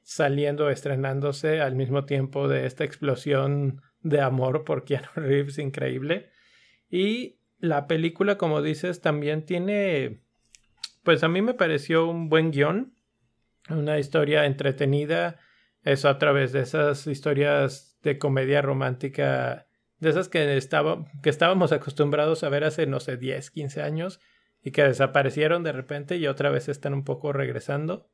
saliendo, 0.00 0.70
estrenándose 0.70 1.60
al 1.60 1.74
mismo 1.74 2.06
tiempo 2.06 2.48
de 2.48 2.64
esta 2.64 2.84
explosión 2.84 3.82
de 4.00 4.22
amor 4.22 4.64
por 4.64 4.86
Keanu 4.86 5.08
Reeves 5.16 5.58
increíble. 5.58 6.30
Y 6.88 7.40
la 7.58 7.86
película, 7.86 8.38
como 8.38 8.62
dices, 8.62 9.02
también 9.02 9.44
tiene, 9.44 10.22
pues 11.02 11.22
a 11.22 11.28
mí 11.28 11.42
me 11.42 11.52
pareció 11.52 12.06
un 12.06 12.30
buen 12.30 12.52
guion, 12.52 12.95
una 13.68 13.98
historia 13.98 14.46
entretenida, 14.46 15.38
eso 15.82 16.08
a 16.08 16.18
través 16.18 16.52
de 16.52 16.60
esas 16.60 17.06
historias 17.06 17.98
de 18.02 18.18
comedia 18.18 18.62
romántica, 18.62 19.66
de 19.98 20.10
esas 20.10 20.28
que, 20.28 20.56
estaba, 20.56 21.04
que 21.22 21.30
estábamos 21.30 21.72
acostumbrados 21.72 22.44
a 22.44 22.48
ver 22.48 22.64
hace, 22.64 22.86
no 22.86 23.00
sé, 23.00 23.16
10, 23.16 23.50
15 23.50 23.82
años 23.82 24.20
y 24.62 24.72
que 24.72 24.82
desaparecieron 24.82 25.62
de 25.62 25.72
repente 25.72 26.16
y 26.16 26.26
otra 26.26 26.50
vez 26.50 26.68
están 26.68 26.92
un 26.92 27.04
poco 27.04 27.32
regresando. 27.32 28.10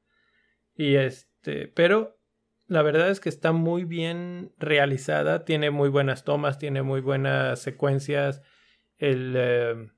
Y 0.75 0.97
este, 0.97 1.69
pero 1.69 2.19
la 2.67 2.83
verdad 2.83 3.11
es 3.11 3.21
que 3.21 3.29
está 3.29 3.53
muy 3.53 3.85
bien 3.85 4.53
realizada, 4.59 5.45
tiene 5.45 5.71
muy 5.71 5.89
buenas 5.89 6.25
tomas, 6.25 6.59
tiene 6.59 6.83
muy 6.83 7.01
buenas 7.01 7.61
secuencias. 7.61 8.43
El, 8.99 9.35
eh, 9.37 9.91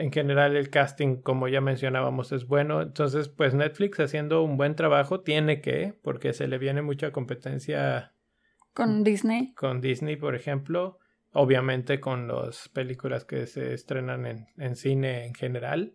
en 0.00 0.12
general 0.12 0.56
el 0.56 0.70
casting, 0.70 1.16
como 1.16 1.46
ya 1.46 1.60
mencionábamos, 1.60 2.32
es 2.32 2.46
bueno. 2.46 2.80
Entonces, 2.80 3.28
pues 3.28 3.52
Netflix 3.52 4.00
haciendo 4.00 4.42
un 4.42 4.56
buen 4.56 4.74
trabajo 4.74 5.20
tiene 5.20 5.60
que, 5.60 5.94
porque 6.02 6.32
se 6.32 6.48
le 6.48 6.56
viene 6.56 6.80
mucha 6.80 7.12
competencia 7.12 8.14
Con 8.72 9.04
Disney. 9.04 9.52
con 9.54 9.80
Disney, 9.82 10.16
por 10.16 10.34
ejemplo. 10.34 10.98
Obviamente 11.32 12.00
con 12.00 12.26
las 12.28 12.68
películas 12.70 13.24
que 13.24 13.46
se 13.46 13.74
estrenan 13.74 14.26
en, 14.26 14.46
en 14.56 14.74
cine 14.74 15.26
en 15.26 15.34
general. 15.34 15.94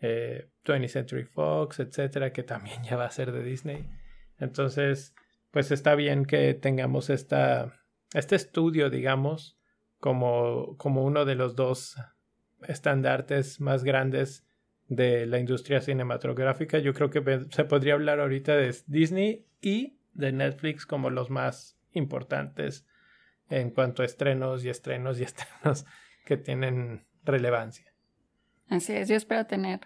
Eh, 0.00 0.48
20th 0.64 0.88
Century 0.88 1.24
Fox, 1.24 1.80
etcétera, 1.80 2.32
que 2.32 2.42
también 2.42 2.82
ya 2.82 2.96
va 2.96 3.04
a 3.04 3.10
ser 3.10 3.30
de 3.32 3.42
Disney. 3.42 3.84
Entonces, 4.38 5.14
pues 5.50 5.70
está 5.70 5.94
bien 5.94 6.24
que 6.24 6.54
tengamos 6.54 7.10
esta, 7.10 7.74
este 8.14 8.36
estudio, 8.36 8.88
digamos, 8.88 9.58
como, 9.98 10.76
como 10.78 11.04
uno 11.04 11.26
de 11.26 11.34
los 11.34 11.56
dos 11.56 11.96
estandartes 12.66 13.60
más 13.60 13.84
grandes 13.84 14.44
de 14.88 15.26
la 15.26 15.38
industria 15.38 15.80
cinematográfica. 15.80 16.78
Yo 16.78 16.94
creo 16.94 17.10
que 17.10 17.46
se 17.50 17.64
podría 17.64 17.94
hablar 17.94 18.20
ahorita 18.20 18.56
de 18.56 18.74
Disney 18.86 19.46
y 19.60 19.98
de 20.14 20.32
Netflix 20.32 20.86
como 20.86 21.10
los 21.10 21.30
más 21.30 21.78
importantes 21.92 22.86
en 23.50 23.70
cuanto 23.70 24.02
a 24.02 24.06
estrenos 24.06 24.64
y 24.64 24.68
estrenos 24.70 25.20
y 25.20 25.24
estrenos 25.24 25.86
que 26.24 26.36
tienen 26.36 27.06
relevancia. 27.24 27.92
Así 28.68 28.92
es, 28.94 29.08
yo 29.08 29.16
espero 29.16 29.46
tener 29.46 29.80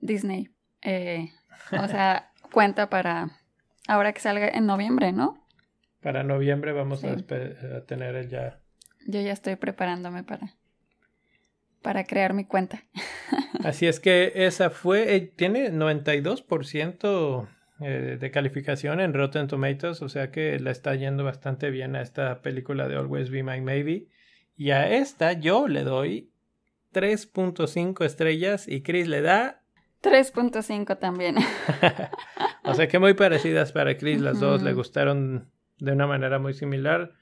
Disney. 0.00 0.48
eh, 0.82 1.30
o 1.72 1.86
sea, 1.88 2.32
cuenta 2.52 2.88
para 2.90 3.30
ahora 3.88 4.12
que 4.12 4.20
salga 4.20 4.48
en 4.48 4.66
noviembre, 4.66 5.12
¿no? 5.12 5.38
Para 6.00 6.22
noviembre 6.24 6.72
vamos 6.72 7.04
a, 7.04 7.16
Sí. 7.16 7.24
a 7.76 7.84
tener 7.86 8.16
el 8.16 8.28
ya. 8.28 8.60
Yo 9.06 9.20
ya 9.20 9.32
estoy 9.32 9.56
preparándome 9.56 10.24
para, 10.24 10.54
para 11.82 12.04
crear 12.04 12.32
mi 12.32 12.44
cuenta. 12.44 12.84
Así 13.64 13.86
es 13.86 14.00
que 14.00 14.32
esa 14.34 14.70
fue, 14.70 15.14
eh, 15.14 15.20
tiene 15.20 15.70
92% 15.70 17.48
eh, 17.80 18.16
de 18.18 18.30
calificación 18.30 19.00
en 19.00 19.12
Rotten 19.12 19.48
Tomatoes, 19.48 20.02
o 20.02 20.08
sea 20.08 20.30
que 20.30 20.58
la 20.60 20.70
está 20.70 20.94
yendo 20.94 21.24
bastante 21.24 21.70
bien 21.70 21.96
a 21.96 22.02
esta 22.02 22.40
película 22.40 22.88
de 22.88 22.96
Always 22.96 23.30
Be 23.30 23.42
My 23.42 23.60
Maybe. 23.60 24.08
Y 24.56 24.70
a 24.70 24.88
esta 24.88 25.32
yo 25.32 25.66
le 25.68 25.82
doy 25.82 26.30
3.5 26.92 28.04
estrellas 28.04 28.68
y 28.68 28.82
Chris 28.82 29.08
le 29.08 29.22
da 29.22 29.62
3.5 30.02 30.98
también. 30.98 31.36
o 32.64 32.74
sea 32.74 32.88
que 32.88 32.98
muy 32.98 33.14
parecidas 33.14 33.72
para 33.72 33.96
Chris, 33.96 34.20
las 34.20 34.40
dos 34.40 34.62
le 34.62 34.72
gustaron 34.74 35.50
de 35.78 35.92
una 35.92 36.06
manera 36.06 36.38
muy 36.38 36.54
similar. 36.54 37.12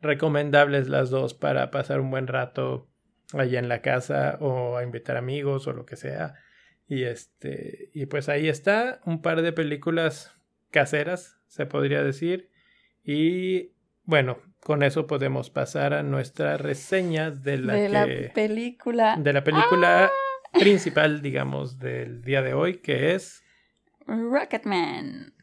Recomendables 0.00 0.88
las 0.88 1.10
dos 1.10 1.34
para 1.34 1.70
pasar 1.70 2.00
un 2.00 2.10
buen 2.10 2.26
rato 2.26 2.88
allá 3.32 3.58
en 3.58 3.68
la 3.68 3.82
casa 3.82 4.38
o 4.40 4.76
a 4.76 4.82
invitar 4.82 5.16
amigos 5.16 5.66
o 5.66 5.72
lo 5.72 5.84
que 5.84 5.96
sea. 5.96 6.34
Y 6.86 7.04
este, 7.04 7.90
y 7.92 8.06
pues 8.06 8.28
ahí 8.28 8.48
está, 8.48 9.00
un 9.04 9.20
par 9.20 9.42
de 9.42 9.52
películas 9.52 10.32
caseras, 10.70 11.38
se 11.46 11.66
podría 11.66 12.02
decir. 12.02 12.50
Y 13.04 13.72
bueno, 14.04 14.38
con 14.60 14.82
eso 14.82 15.06
podemos 15.06 15.50
pasar 15.50 15.92
a 15.92 16.02
nuestra 16.02 16.56
reseña 16.56 17.30
de 17.30 17.58
la, 17.58 17.74
de 17.74 17.88
la 17.88 18.32
película 18.32 19.16
de 19.18 19.32
la 19.32 19.44
película 19.44 20.10
principal, 20.52 21.20
digamos, 21.20 21.78
del 21.78 22.22
día 22.22 22.42
de 22.42 22.54
hoy, 22.54 22.78
que 22.78 23.14
es 23.14 23.42
Rocketman. 24.06 25.34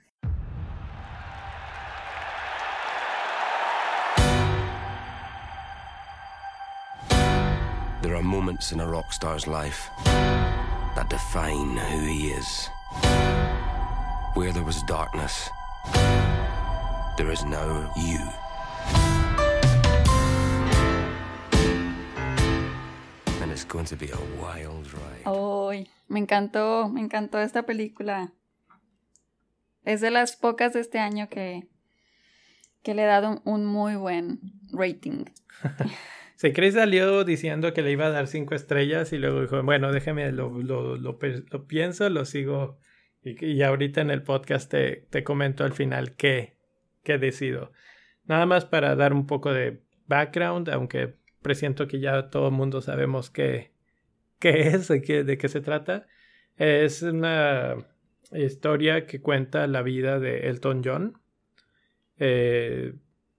There 8.15 8.23
are 8.23 8.39
moments 8.39 8.71
in 8.71 8.79
a 8.79 8.87
rock 8.87 9.11
star's 9.11 9.45
life 9.45 9.89
that 10.05 11.09
define 11.09 11.75
who 11.75 11.99
he 12.07 12.29
is. 12.31 12.69
Where 14.35 14.53
there 14.53 14.63
was 14.63 14.81
darkness, 14.83 15.49
there 17.17 17.29
is 17.29 17.43
now 17.43 17.91
you. 17.97 18.23
And 23.41 23.51
it's 23.51 23.65
going 23.65 23.83
to 23.83 23.97
be 23.97 24.09
a 24.11 24.41
wild 24.41 24.87
ride. 24.93 25.25
Ay, 25.25 25.87
me 26.07 26.21
encantó, 26.21 26.87
me 26.89 27.01
encantó 27.01 27.39
esta 27.39 27.63
película. 27.63 28.31
Es 29.83 29.99
de 29.99 30.09
las 30.09 30.37
pocas 30.37 30.71
de 30.71 30.79
este 30.79 30.99
año 30.99 31.27
que, 31.27 31.67
que 32.81 32.93
le 32.93 33.03
he 33.03 33.07
dado 33.07 33.27
un, 33.27 33.41
un 33.43 33.65
muy 33.65 33.97
buen 33.97 34.39
rating. 34.71 35.25
Sí, 36.35 36.51
Chris 36.51 36.73
salió 36.73 37.23
diciendo 37.23 37.73
que 37.73 37.81
le 37.81 37.91
iba 37.91 38.07
a 38.07 38.09
dar 38.09 38.27
cinco 38.27 38.55
estrellas 38.55 39.13
y 39.13 39.17
luego 39.17 39.41
dijo, 39.41 39.63
bueno, 39.63 39.91
déjame, 39.93 40.31
lo, 40.33 40.49
lo, 40.61 40.97
lo, 40.97 41.17
pienso, 41.67 42.09
lo 42.09 42.25
sigo 42.25 42.77
y, 43.23 43.43
y 43.45 43.63
ahorita 43.63 44.01
en 44.01 44.11
el 44.11 44.21
podcast 44.21 44.69
te, 44.69 45.05
te 45.09 45.23
comento 45.23 45.63
al 45.63 45.71
final 45.71 46.15
qué, 46.15 46.57
qué 47.03 47.17
decido. 47.17 47.71
Nada 48.25 48.45
más 48.45 48.65
para 48.65 48.95
dar 48.95 49.13
un 49.13 49.27
poco 49.27 49.53
de 49.53 49.81
background, 50.07 50.69
aunque 50.69 51.15
presiento 51.41 51.87
que 51.87 51.99
ya 51.99 52.29
todo 52.29 52.47
el 52.47 52.53
mundo 52.53 52.81
sabemos 52.81 53.29
qué, 53.29 53.71
qué 54.39 54.67
es, 54.67 54.89
de 54.89 55.01
qué, 55.01 55.23
de 55.23 55.37
qué 55.37 55.47
se 55.47 55.61
trata. 55.61 56.07
Es 56.57 57.01
una 57.01 57.75
historia 58.31 59.05
que 59.05 59.21
cuenta 59.21 59.67
la 59.67 59.81
vida 59.83 60.19
de 60.19 60.49
Elton 60.49 60.81
John. 60.83 61.17
Eh, 62.17 62.93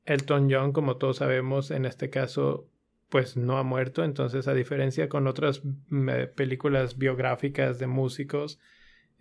Elton 0.04 0.48
John, 0.50 0.72
como 0.72 0.96
todos 0.96 1.18
sabemos, 1.18 1.70
en 1.70 1.84
este 1.84 2.10
caso 2.10 2.70
pues 3.08 3.36
no 3.36 3.58
ha 3.58 3.62
muerto, 3.62 4.04
entonces 4.04 4.48
a 4.48 4.54
diferencia 4.54 5.08
con 5.08 5.26
otras 5.26 5.62
mm, 5.64 6.08
eh, 6.08 6.26
películas 6.26 6.98
biográficas 6.98 7.78
de 7.78 7.86
músicos, 7.86 8.58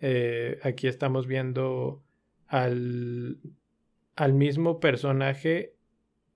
eh, 0.00 0.58
aquí 0.62 0.88
estamos 0.88 1.26
viendo 1.26 2.02
al, 2.48 3.38
al 4.14 4.34
mismo 4.34 4.80
personaje 4.80 5.76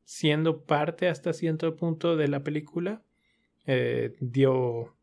siendo 0.04 0.64
parte 0.64 1.08
hasta 1.08 1.32
cierto 1.32 1.76
punto 1.76 2.16
de 2.16 2.26
la 2.26 2.42
película. 2.42 3.02
Eh, 3.66 4.16
dio 4.18 4.96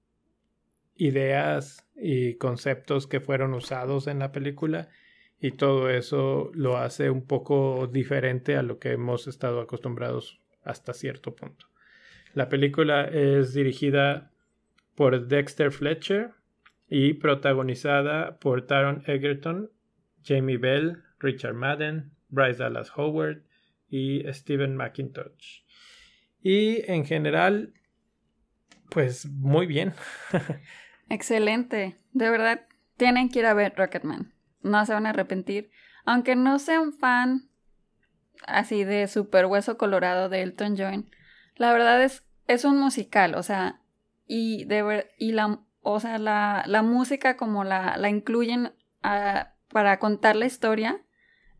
ideas 0.95 1.87
y 1.95 2.33
conceptos 2.35 3.07
que 3.07 3.21
fueron 3.21 3.53
usados 3.53 4.07
en 4.07 4.19
la 4.19 4.33
película 4.33 4.89
y 5.39 5.51
todo 5.51 5.89
eso 5.89 6.51
lo 6.53 6.75
hace 6.75 7.09
un 7.09 7.25
poco 7.25 7.87
diferente 7.87 8.57
a 8.57 8.63
lo 8.63 8.79
que 8.79 8.91
hemos 8.91 9.27
estado 9.27 9.61
acostumbrados 9.61 10.41
hasta 10.63 10.93
cierto 10.93 11.35
punto. 11.35 11.67
La 12.33 12.49
película 12.49 13.05
es 13.05 13.53
dirigida 13.53 14.31
por 14.95 15.27
Dexter 15.27 15.71
Fletcher 15.71 16.31
y 16.89 17.13
protagonizada 17.13 18.39
por 18.39 18.65
Taron 18.65 19.03
Egerton, 19.05 19.71
Jamie 20.23 20.57
Bell, 20.57 21.03
Richard 21.19 21.53
Madden, 21.53 22.11
Bryce 22.29 22.59
Dallas 22.59 22.91
Howard 22.95 23.43
y 23.89 24.23
Steven 24.31 24.75
McIntosh. 24.75 25.63
Y 26.41 26.89
en 26.89 27.05
general, 27.05 27.73
pues 28.89 29.25
muy 29.25 29.65
bien. 29.65 29.93
Excelente. 31.09 31.97
De 32.13 32.29
verdad, 32.29 32.67
tienen 32.97 33.29
que 33.29 33.39
ir 33.39 33.45
a 33.45 33.53
ver 33.53 33.73
Rocketman. 33.75 34.33
No 34.61 34.85
se 34.85 34.93
van 34.93 35.05
a 35.05 35.11
arrepentir. 35.11 35.69
Aunque 36.05 36.35
no 36.35 36.59
sean 36.59 36.93
fan 36.93 37.49
así 38.45 38.83
de 38.83 39.07
super 39.07 39.45
hueso 39.45 39.77
colorado 39.77 40.29
de 40.29 40.41
Elton 40.41 40.75
John, 40.77 41.09
la 41.57 41.73
verdad 41.73 42.03
es, 42.03 42.23
es 42.47 42.65
un 42.65 42.79
musical, 42.79 43.35
o 43.35 43.43
sea, 43.43 43.81
y, 44.25 44.65
de, 44.65 45.07
y 45.17 45.31
la, 45.31 45.59
o 45.81 45.99
sea, 45.99 46.17
la, 46.17 46.63
la 46.67 46.81
música 46.81 47.37
como 47.37 47.63
la, 47.63 47.97
la 47.97 48.09
incluyen 48.09 48.73
ah, 49.03 49.53
para 49.69 49.99
contar 49.99 50.35
la 50.35 50.45
historia, 50.45 51.01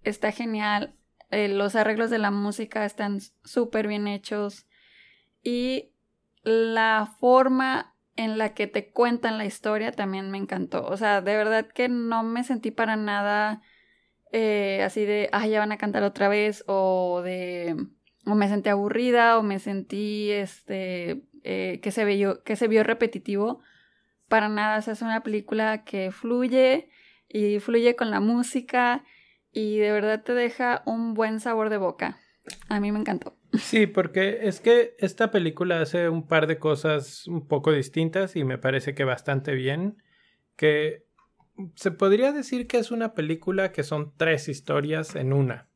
está 0.04 0.32
genial. 0.32 0.96
Eh, 1.30 1.50
los 1.50 1.76
arreglos 1.76 2.10
de 2.10 2.20
la 2.20 2.32
música 2.32 2.86
están 2.86 3.20
súper 3.44 3.88
bien 3.88 4.08
hechos 4.08 4.66
y 5.44 5.92
la 6.44 7.14
forma 7.20 7.96
en 8.16 8.38
la 8.38 8.54
que 8.54 8.68
te 8.68 8.92
cuentan 8.92 9.38
la 9.38 9.46
historia 9.46 9.92
también 9.92 10.32
me 10.32 10.38
encantó. 10.38 10.86
O 10.86 10.96
sea, 10.98 11.22
de 11.22 11.36
verdad 11.36 11.68
que 11.68 11.90
no 11.90 12.24
me 12.24 12.44
sentí 12.44 12.72
para 12.72 12.96
nada 12.96 13.62
eh, 14.32 14.82
así 14.84 15.06
de, 15.06 15.30
ah, 15.32 15.48
ya 15.48 15.60
van 15.60 15.72
a 15.72 15.78
cantar 15.78 16.04
otra 16.04 16.28
vez, 16.30 16.64
o 16.68 17.22
de, 17.24 17.76
o 18.28 18.36
me 18.36 18.50
sentí 18.50 18.70
aburrida, 18.70 19.38
o 19.38 19.44
me 19.44 19.60
sentí, 19.60 20.32
este, 20.32 21.24
eh, 21.44 21.80
que, 21.82 21.92
se 21.92 22.06
vio, 22.06 22.44
que 22.44 22.56
se 22.56 22.68
vio 22.68 22.84
repetitivo. 22.84 23.62
Para 24.28 24.50
nada, 24.50 24.80
es 24.80 25.02
una 25.02 25.24
película 25.24 25.84
que 25.84 26.12
fluye 26.12 26.90
y 27.30 27.60
fluye 27.60 27.96
con 27.96 28.12
la 28.12 28.20
música 28.20 29.04
y 29.52 29.78
de 29.78 29.92
verdad 29.92 30.24
te 30.24 30.34
deja 30.34 30.84
un 30.86 31.14
buen 31.14 31.40
sabor 31.40 31.70
de 31.70 31.78
boca. 31.78 32.20
A 32.70 32.80
mí 32.80 32.92
me 32.92 33.00
encantó. 33.00 33.36
Sí, 33.54 33.88
porque 33.88 34.40
es 34.44 34.60
que 34.60 34.96
esta 35.00 35.32
película 35.32 35.82
hace 35.82 36.10
un 36.10 36.28
par 36.28 36.48
de 36.48 36.60
cosas 36.60 37.28
un 37.28 37.48
poco 37.48 37.72
distintas 37.72 38.36
y 38.36 38.44
me 38.44 38.58
parece 38.58 38.94
que 38.94 39.06
bastante 39.06 39.54
bien. 39.54 40.02
Que 40.58 41.06
se 41.76 41.92
podría 41.92 42.32
decir 42.34 42.68
que 42.68 42.78
es 42.78 42.92
una 42.92 43.14
película 43.14 43.72
que 43.72 43.84
son 43.84 44.14
tres 44.18 44.50
historias 44.50 45.16
en 45.16 45.32
una. 45.32 45.70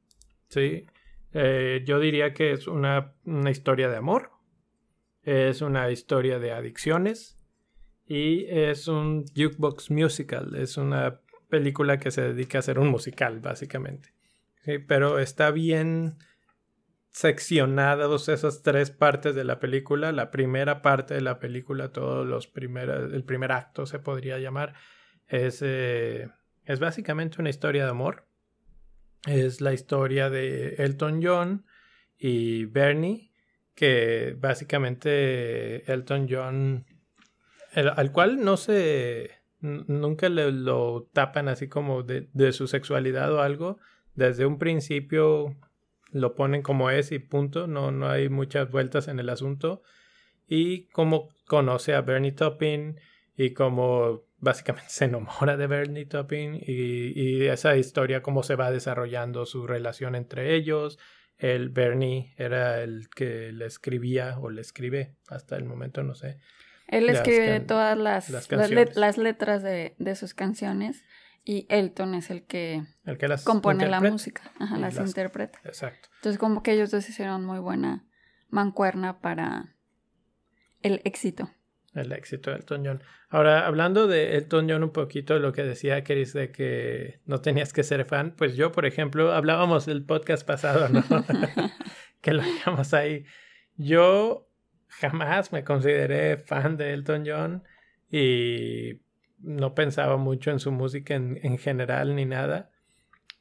Sí. 0.50 0.86
Eh, 1.34 1.84
yo 1.86 2.00
diría 2.00 2.34
que 2.34 2.52
es 2.52 2.68
una, 2.68 3.14
una 3.26 3.52
historia 3.52 3.90
de 3.90 3.98
amor, 3.98 4.32
es 5.24 5.62
una 5.62 5.90
historia 5.92 6.40
de 6.40 6.52
adicciones 6.52 7.40
y 8.06 8.46
es 8.50 8.88
un 8.88 9.26
jukebox 9.36 9.92
musical. 9.92 10.56
Es 10.56 10.78
una 10.78 11.22
película 11.50 12.00
que 12.00 12.12
se 12.12 12.22
dedica 12.22 12.58
a 12.58 12.60
hacer 12.60 12.80
un 12.80 12.90
musical, 12.90 13.40
básicamente. 13.40 14.14
Pero 14.88 15.20
está 15.20 15.52
bien 15.52 16.18
seccionados 17.12 18.30
esas 18.30 18.64
tres 18.64 18.90
partes 18.90 19.36
de 19.36 19.44
la 19.44 19.60
película. 19.60 20.12
La 20.12 20.32
primera 20.32 20.82
parte 20.82 21.14
de 21.14 21.22
la 21.22 21.40
película, 21.40 21.92
todos 21.92 22.26
los 22.26 22.48
primeros, 22.48 23.14
el 23.14 23.24
primer 23.24 23.52
acto 23.52 23.86
se 23.86 24.00
podría 24.00 24.40
llamar, 24.40 24.74
es, 25.28 25.62
eh, 25.62 26.30
es 26.66 26.80
básicamente 26.80 27.40
una 27.40 27.50
historia 27.50 27.84
de 27.84 27.92
amor. 27.92 28.28
Es 29.26 29.62
la 29.62 29.74
historia 29.74 30.30
de 30.30 30.76
Elton 30.76 31.22
John 31.24 31.66
y 32.18 32.66
Bernie, 32.66 33.32
que 33.76 34.36
básicamente 34.40 35.92
Elton 35.92 36.28
John, 36.30 36.86
al 37.74 38.12
cual 38.12 38.44
no 38.44 38.58
se, 38.58 39.32
nunca 39.60 40.30
le, 40.30 40.52
lo 40.52 41.10
tapan 41.14 41.48
así 41.48 41.68
como 41.68 42.04
de, 42.04 42.30
de 42.34 42.52
su 42.52 42.68
sexualidad 42.68 43.32
o 43.34 43.42
algo. 43.42 43.80
Desde 44.16 44.46
un 44.46 44.58
principio 44.58 45.56
lo 46.12 46.36
ponen 46.36 46.62
como 46.62 46.90
es 46.90 47.12
y 47.12 47.20
punto, 47.20 47.68
no, 47.68 47.92
no 47.92 48.10
hay 48.10 48.30
muchas 48.30 48.70
vueltas 48.70 49.08
en 49.08 49.20
el 49.20 49.30
asunto. 49.30 49.84
Y 50.48 50.88
cómo 50.90 51.30
conoce 51.46 51.94
a 51.94 52.02
Bernie 52.02 52.34
Topping 52.34 52.98
y 53.36 53.54
cómo 53.54 54.24
básicamente 54.38 54.90
se 54.92 55.06
enamora 55.06 55.58
de 55.58 55.68
Bernie 55.68 56.06
Topping 56.06 56.56
y, 56.56 57.14
y, 57.16 57.48
esa 57.48 57.76
historia, 57.76 58.22
cómo 58.22 58.44
se 58.44 58.56
va 58.56 58.72
desarrollando 58.72 59.46
su 59.46 59.68
relación 59.68 60.16
entre 60.16 60.56
ellos. 60.56 61.00
El 61.38 61.70
Bernie 61.70 62.34
era 62.38 62.82
el 62.82 63.10
que 63.10 63.52
le 63.52 63.66
escribía 63.66 64.38
o 64.40 64.50
le 64.52 64.62
escribe 64.62 65.16
hasta 65.28 65.56
el 65.56 65.66
momento, 65.66 66.04
no 66.04 66.14
sé. 66.14 66.38
Él 66.88 67.10
escribe 67.10 67.62
todas 67.62 67.98
las, 67.98 68.30
las, 68.30 69.18
letras 69.18 69.64
de, 69.64 69.96
de 69.98 70.16
sus 70.16 70.34
canciones 70.34 71.04
y 71.44 71.66
Elton 71.70 72.14
es 72.14 72.30
el 72.30 72.44
que, 72.44 72.84
compone 73.44 73.88
la 73.88 74.02
música, 74.02 74.52
las, 74.78 74.98
interpreta. 74.98 75.60
Exacto. 75.64 76.10
Entonces 76.18 76.38
como 76.38 76.62
que 76.62 76.74
ellos 76.74 76.92
dos 76.92 77.08
hicieron 77.10 77.46
muy 77.46 77.60
buena 77.60 78.06
mancuerna 78.50 79.20
para 79.20 79.76
el 80.82 81.02
éxito. 81.04 81.50
El 81.94 82.12
éxito 82.14 82.52
de 82.52 82.58
Elton 82.58 82.86
John. 82.86 83.04
Ahora, 83.30 83.68
hablando 83.68 84.08
de 84.08 84.38
Elton 84.38 84.70
John 84.70 84.84
un 84.84 84.92
poquito, 84.92 85.40
lo 85.40 85.52
que 85.52 85.64
decía 85.64 86.04
Chris 86.04 86.34
de 86.34 86.52
que 86.52 87.20
no 87.26 87.42
tenías 87.42 87.74
que 87.74 87.84
ser 87.84 88.06
fan, 88.06 88.34
pues 88.38 88.56
yo, 88.56 88.72
por 88.72 88.86
ejemplo, 88.86 89.34
hablábamos 89.34 89.86
del 89.86 90.06
podcast 90.06 90.46
pasado, 90.48 90.88
¿no? 90.90 91.04
que 92.22 92.34
lo 92.34 92.44
dejamos 92.44 92.94
ahí. 92.94 93.26
Yo 93.76 94.48
jamás 94.88 95.52
me 95.52 95.64
consideré 95.64 96.38
fan 96.38 96.78
de 96.78 96.94
Elton 96.94 97.24
John 97.26 97.64
y 98.10 99.02
no 99.40 99.74
pensaba 99.74 100.18
mucho 100.18 100.52
en 100.52 100.60
su 100.60 100.72
música 100.72 101.16
en, 101.16 101.58
general 101.58 102.16
ni 102.16 102.26
nada. 102.26 102.72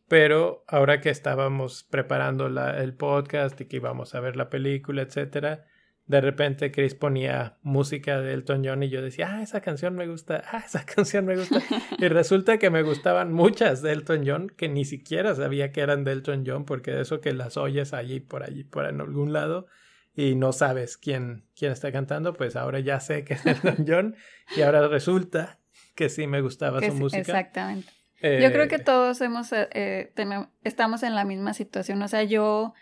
Pero 0.08 0.64
ahora 0.66 1.00
que 1.00 1.10
estábamos 1.10 1.84
preparando 1.84 2.46
el 2.46 2.94
podcast 2.94 3.60
y 3.60 3.66
que 3.66 3.76
íbamos 3.76 4.14
a 4.14 4.20
ver 4.20 4.36
la 4.36 4.50
película, 4.50 5.02
etcétera, 5.02 5.66
de 6.10 6.20
repente 6.20 6.72
Chris 6.72 6.96
ponía 6.96 7.56
música 7.62 8.20
de 8.20 8.34
Elton 8.34 8.64
John 8.64 8.82
y 8.82 8.88
yo 8.88 9.00
decía, 9.00 9.32
ah, 9.32 9.42
esa 9.42 9.60
canción 9.60 9.94
me 9.94 10.08
gusta, 10.08 10.42
ah, 10.50 10.64
esa 10.66 10.84
canción 10.84 11.24
me 11.24 11.36
gusta. 11.36 11.62
y 11.98 12.08
resulta 12.08 12.58
que 12.58 12.68
me 12.68 12.82
gustaban 12.82 13.32
muchas 13.32 13.80
de 13.80 13.92
Elton 13.92 14.24
John 14.26 14.48
que 14.48 14.68
ni 14.68 14.84
siquiera 14.84 15.36
sabía 15.36 15.70
que 15.70 15.82
eran 15.82 16.02
de 16.02 16.10
Elton 16.10 16.42
John 16.44 16.64
porque 16.64 16.90
de 16.90 17.02
eso 17.02 17.20
que 17.20 17.32
las 17.32 17.56
oyes 17.56 17.94
allí, 17.94 18.18
por 18.18 18.42
allí, 18.42 18.64
por 18.64 18.86
en 18.86 19.00
algún 19.00 19.32
lado 19.32 19.68
y 20.16 20.34
no 20.34 20.52
sabes 20.52 20.96
quién, 20.96 21.44
quién 21.56 21.70
está 21.70 21.92
cantando, 21.92 22.34
pues 22.34 22.56
ahora 22.56 22.80
ya 22.80 22.98
sé 22.98 23.22
que 23.22 23.34
es 23.34 23.46
Elton 23.46 23.84
John 23.86 24.16
y 24.56 24.62
ahora 24.62 24.88
resulta 24.88 25.60
que 25.94 26.08
sí 26.08 26.26
me 26.26 26.40
gustaba 26.40 26.80
su 26.80 26.92
música. 26.92 27.20
Exactamente. 27.20 27.88
yo 28.20 28.50
creo 28.50 28.66
que 28.66 28.76
eh, 28.76 28.84
todos 28.84 29.20
hemos, 29.20 29.52
eh, 29.52 29.68
eh, 29.74 30.46
estamos 30.64 31.04
en 31.04 31.14
la 31.14 31.24
misma 31.24 31.54
situación. 31.54 32.02
O 32.02 32.08
sea, 32.08 32.24
yo 32.24 32.74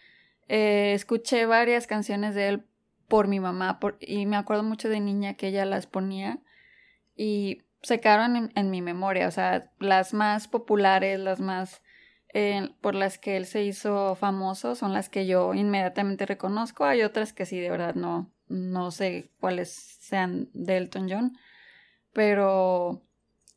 escuché 0.49 1.45
varias 1.45 1.87
canciones 1.87 2.35
de 2.35 2.49
él 2.49 2.68
por 3.09 3.27
mi 3.27 3.41
mamá 3.41 3.81
y 4.01 4.27
me 4.27 4.37
acuerdo 4.37 4.63
mucho 4.63 4.89
de 4.89 5.01
niña 5.01 5.35
que 5.35 5.49
ella 5.49 5.65
las 5.65 5.87
ponía 5.87 6.41
y 7.17 7.63
se 7.83 8.01
quedaron 8.01 8.53
en, 8.55 8.71
mi 8.71 8.83
memoria. 8.83 9.29
O 9.29 9.31
sea, 9.31 9.71
las 9.79 10.15
más 10.15 10.49
populares, 10.49 11.19
las 11.19 11.41
más 11.41 11.83
por 12.81 12.95
las 12.95 13.19
que 13.19 13.37
él 13.37 13.47
se 13.47 13.65
hizo 13.65 14.15
famoso 14.15 14.75
son 14.75 14.93
las 14.93 15.09
que 15.09 15.27
yo 15.27 15.55
inmediatamente 15.55 16.27
reconozco. 16.27 16.85
Hay 16.85 17.03
otras 17.03 17.33
que 17.33 17.47
sí, 17.47 17.59
de 17.59 17.71
verdad 17.71 17.95
no, 17.95 18.31
no 18.49 18.91
sé 18.91 19.31
cuáles 19.41 19.71
sean 20.01 20.51
de 20.53 20.77
Elton 20.77 21.09
John. 21.11 21.39
Pero 22.13 23.03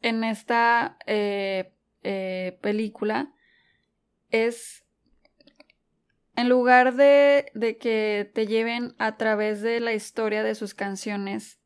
en 0.01 0.23
esta 0.23 0.97
eh, 1.05 1.73
eh, 2.03 2.57
película 2.61 3.33
es 4.29 4.85
en 6.35 6.49
lugar 6.49 6.95
de, 6.95 7.51
de, 7.53 7.77
que 7.77 8.29
te 8.33 8.47
lleven 8.47 8.95
a 8.97 9.17
través 9.17 9.61
de 9.61 9.79
la 9.79 9.93
historia 9.93 10.43
de 10.43 10.55
sus 10.55 10.73
canciones 10.73 11.59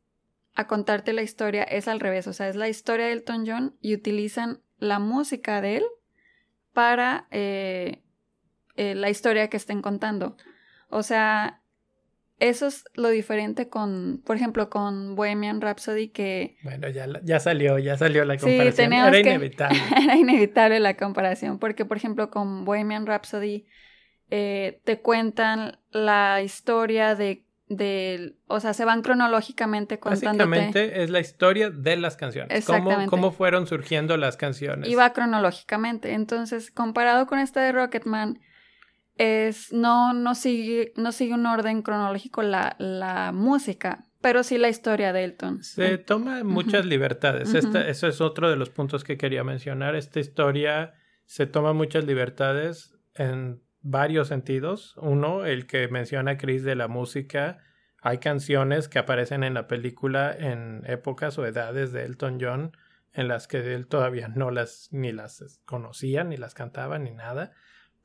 a 0.54 0.66
contarte 0.66 1.12
la 1.12 1.22
historia, 1.22 1.62
es 1.62 1.86
al 1.86 2.00
revés, 2.00 2.26
o 2.26 2.32
sea, 2.32 2.48
es 2.48 2.56
la 2.56 2.68
historia 2.68 3.06
de 3.06 3.12
Elton 3.12 3.44
John 3.46 3.76
y 3.80 3.94
utilizan 3.94 4.62
la 4.78 4.98
música 4.98 5.60
de 5.60 5.76
él 5.76 5.84
para 6.72 7.26
eh, 7.30 8.02
la 8.76 9.10
historia 9.10 9.48
que 9.48 9.56
estén 9.56 9.82
contando. 9.82 10.36
O 10.88 11.02
sea, 11.02 11.62
eso 12.38 12.66
es 12.66 12.84
lo 12.94 13.08
diferente 13.08 13.68
con, 13.68 14.22
por 14.24 14.36
ejemplo, 14.36 14.68
con 14.68 15.14
Bohemian 15.14 15.60
Rhapsody 15.60 16.08
que... 16.08 16.58
Bueno, 16.62 16.88
ya, 16.90 17.06
ya 17.22 17.40
salió, 17.40 17.78
ya 17.78 17.96
salió 17.96 18.24
la 18.24 18.36
comparación. 18.36 18.90
Sí, 18.92 18.94
era 18.94 19.18
inevitable. 19.18 19.78
era 20.04 20.16
inevitable 20.16 20.80
la 20.80 20.96
comparación, 20.96 21.58
porque 21.58 21.86
por 21.86 21.96
ejemplo 21.96 22.30
con 22.30 22.64
Bohemian 22.66 23.06
Rhapsody 23.06 23.66
eh, 24.30 24.80
te 24.84 25.00
cuentan 25.00 25.78
la 25.90 26.42
historia 26.42 27.14
de, 27.14 27.44
de, 27.68 28.36
o 28.46 28.60
sea, 28.60 28.74
se 28.74 28.84
van 28.84 29.02
cronológicamente 29.02 29.98
contando. 29.98 30.46
Básicamente 30.46 31.02
es 31.02 31.10
la 31.10 31.20
historia 31.20 31.70
de 31.70 31.96
las 31.96 32.16
canciones. 32.16 32.64
Cómo, 32.64 33.06
cómo 33.06 33.32
fueron 33.32 33.66
surgiendo 33.66 34.16
las 34.16 34.36
canciones. 34.36 34.88
Y 34.88 34.94
va 34.94 35.12
cronológicamente. 35.12 36.12
Entonces, 36.12 36.70
comparado 36.70 37.26
con 37.26 37.38
esta 37.38 37.62
de 37.62 37.72
Rocketman 37.72 38.40
es 39.16 39.72
no, 39.72 40.12
no, 40.12 40.34
sigue, 40.34 40.92
no 40.96 41.12
sigue 41.12 41.34
un 41.34 41.46
orden 41.46 41.82
cronológico 41.82 42.42
la, 42.42 42.76
la 42.78 43.32
música, 43.32 44.04
pero 44.20 44.42
sí 44.42 44.58
la 44.58 44.68
historia 44.68 45.12
de 45.12 45.24
Elton. 45.24 45.62
Se 45.62 45.98
toma 45.98 46.42
muchas 46.44 46.84
libertades. 46.84 47.54
eso 47.54 48.06
es 48.08 48.20
otro 48.20 48.50
de 48.50 48.56
los 48.56 48.70
puntos 48.70 49.04
que 49.04 49.16
quería 49.16 49.44
mencionar. 49.44 49.94
Esta 49.94 50.20
historia 50.20 50.94
se 51.24 51.46
toma 51.46 51.72
muchas 51.72 52.04
libertades 52.04 52.94
en 53.14 53.62
varios 53.88 54.28
sentidos. 54.28 54.94
Uno, 54.98 55.44
el 55.44 55.66
que 55.66 55.88
menciona 55.88 56.38
Chris 56.38 56.64
de 56.64 56.74
la 56.74 56.88
música. 56.88 57.58
Hay 58.02 58.18
canciones 58.18 58.88
que 58.88 58.98
aparecen 58.98 59.42
en 59.42 59.54
la 59.54 59.66
película 59.66 60.34
en 60.36 60.82
épocas 60.86 61.38
o 61.38 61.46
edades 61.46 61.92
de 61.92 62.04
Elton 62.04 62.38
John 62.40 62.76
en 63.12 63.28
las 63.28 63.48
que 63.48 63.74
él 63.74 63.86
todavía 63.86 64.28
no 64.28 64.50
las 64.50 64.88
ni 64.92 65.10
las 65.10 65.60
conocía, 65.64 66.22
ni 66.22 66.36
las 66.36 66.54
cantaba, 66.54 66.98
ni 66.98 67.12
nada 67.12 67.52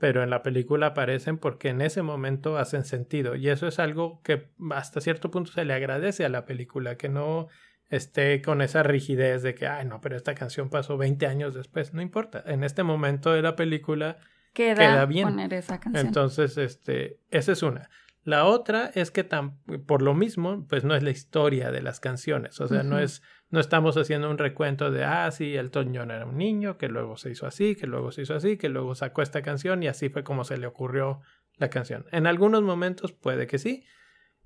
pero 0.02 0.24
en 0.24 0.32
la 0.32 0.42
película 0.42 0.88
aparecen 0.88 1.38
porque 1.38 1.70
en 1.70 1.80
ese 1.80 2.02
momento 2.02 2.58
hacen 2.58 2.86
sentido. 2.86 3.36
Y 3.36 3.50
eso 3.50 3.68
es 3.68 3.78
algo 3.78 4.20
que 4.24 4.50
hasta 4.72 5.00
cierto 5.00 5.30
punto 5.30 5.52
se 5.52 5.64
le 5.64 5.76
agradece 5.76 6.26
a 6.26 6.30
la 6.30 6.44
película, 6.44 6.98
que 6.98 7.08
no 7.08 7.50
esté 7.88 8.42
con 8.42 8.64
esa 8.64 8.82
rigidez 8.82 9.44
de 9.44 9.54
que, 9.54 9.68
ay, 9.68 9.86
no, 9.86 10.02
pero 10.02 10.16
esta 10.16 10.34
canción 10.34 10.72
pasó 10.72 10.98
20 10.98 11.28
años 11.28 11.54
después. 11.54 11.94
No 11.94 12.02
importa. 12.02 12.44
En 12.48 12.64
este 12.64 12.82
momento 12.82 13.32
de 13.32 13.44
la 13.44 13.56
película 13.56 14.18
queda, 14.54 15.06
bien. 15.06 15.28
Poner 15.28 15.54
esa 15.54 15.80
canción. 15.80 16.06
Entonces, 16.06 16.58
este, 16.58 17.20
esa 17.30 17.52
es 17.52 17.64
una. 17.64 17.90
La 18.24 18.46
otra 18.46 18.92
es 18.94 19.10
que 19.10 19.24
tan, 19.24 19.58
por 19.88 20.04
lo 20.04 20.14
mismo, 20.14 20.68
pues 20.68 20.84
no 20.84 20.94
es 20.96 21.02
la 21.02 21.10
historia 21.10 21.72
de 21.72 21.82
las 21.82 22.00
canciones, 22.00 22.62
o 22.62 22.68
sea, 22.68 22.84
no 22.84 23.00
es, 23.00 23.24
no 23.50 23.60
estamos 23.60 23.98
haciendo 23.98 24.30
un 24.30 24.38
recuento 24.38 24.92
de, 24.92 25.04
ah, 25.04 25.32
sí, 25.32 25.56
Elton 25.56 25.92
John 25.96 26.12
era 26.12 26.28
un 26.28 26.38
niño, 26.38 26.78
que 26.78 26.88
luego 26.88 27.18
se 27.18 27.32
hizo 27.32 27.48
así, 27.48 27.76
que 27.76 27.88
luego 27.88 28.12
se 28.12 28.22
hizo 28.22 28.36
así, 28.36 28.58
que 28.58 28.70
luego 28.70 28.94
sacó 28.94 29.24
esta 29.24 29.42
canción 29.42 29.82
y 29.82 29.88
así 29.88 30.10
fue 30.10 30.24
como 30.24 30.44
se 30.44 30.58
le 30.58 30.68
ocurrió 30.68 31.22
la 31.58 31.70
canción. 31.72 32.06
En 32.12 32.28
algunos 32.28 32.62
momentos 32.62 33.12
puede 33.12 33.48
que 33.48 33.58
sí, 33.58 33.86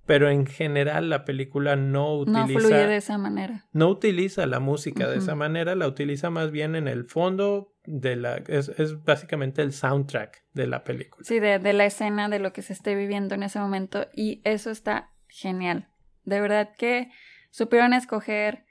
pero 0.06 0.30
en 0.30 0.46
general 0.46 1.10
la 1.10 1.26
película 1.26 1.76
no 1.76 2.16
utiliza... 2.16 2.48
No 2.48 2.60
fluye 2.60 2.88
de 2.88 2.96
esa 2.96 3.18
manera. 3.18 3.66
No 3.74 3.90
utiliza 3.90 4.46
la 4.46 4.62
música 4.62 5.10
de 5.10 5.18
esa 5.18 5.36
manera, 5.36 5.76
la 5.76 5.88
utiliza 5.88 6.30
más 6.30 6.52
bien 6.52 6.78
en 6.78 6.88
el 6.88 7.04
fondo 7.04 7.75
de 7.88 8.16
la... 8.16 8.38
Es, 8.48 8.70
es 8.70 9.04
básicamente 9.04 9.62
el 9.62 9.74
soundtrack 9.74 10.44
de 10.54 10.68
la 10.68 10.84
película. 10.84 11.24
Sí, 11.26 11.40
de, 11.40 11.60
de, 11.60 11.74
la 11.74 11.86
escena, 11.86 12.30
de 12.30 12.40
lo 12.40 12.54
que 12.54 12.62
se 12.62 12.74
esté 12.74 12.96
viviendo 12.96 13.36
en 13.36 13.44
ese 13.44 13.60
momento 13.60 14.08
y 14.14 14.42
eso 14.44 14.72
está 14.72 15.12
genial. 15.28 15.90
De 16.24 16.42
verdad 16.42 16.72
que 16.78 17.12
supieron 17.52 17.94
escoger 17.94 18.66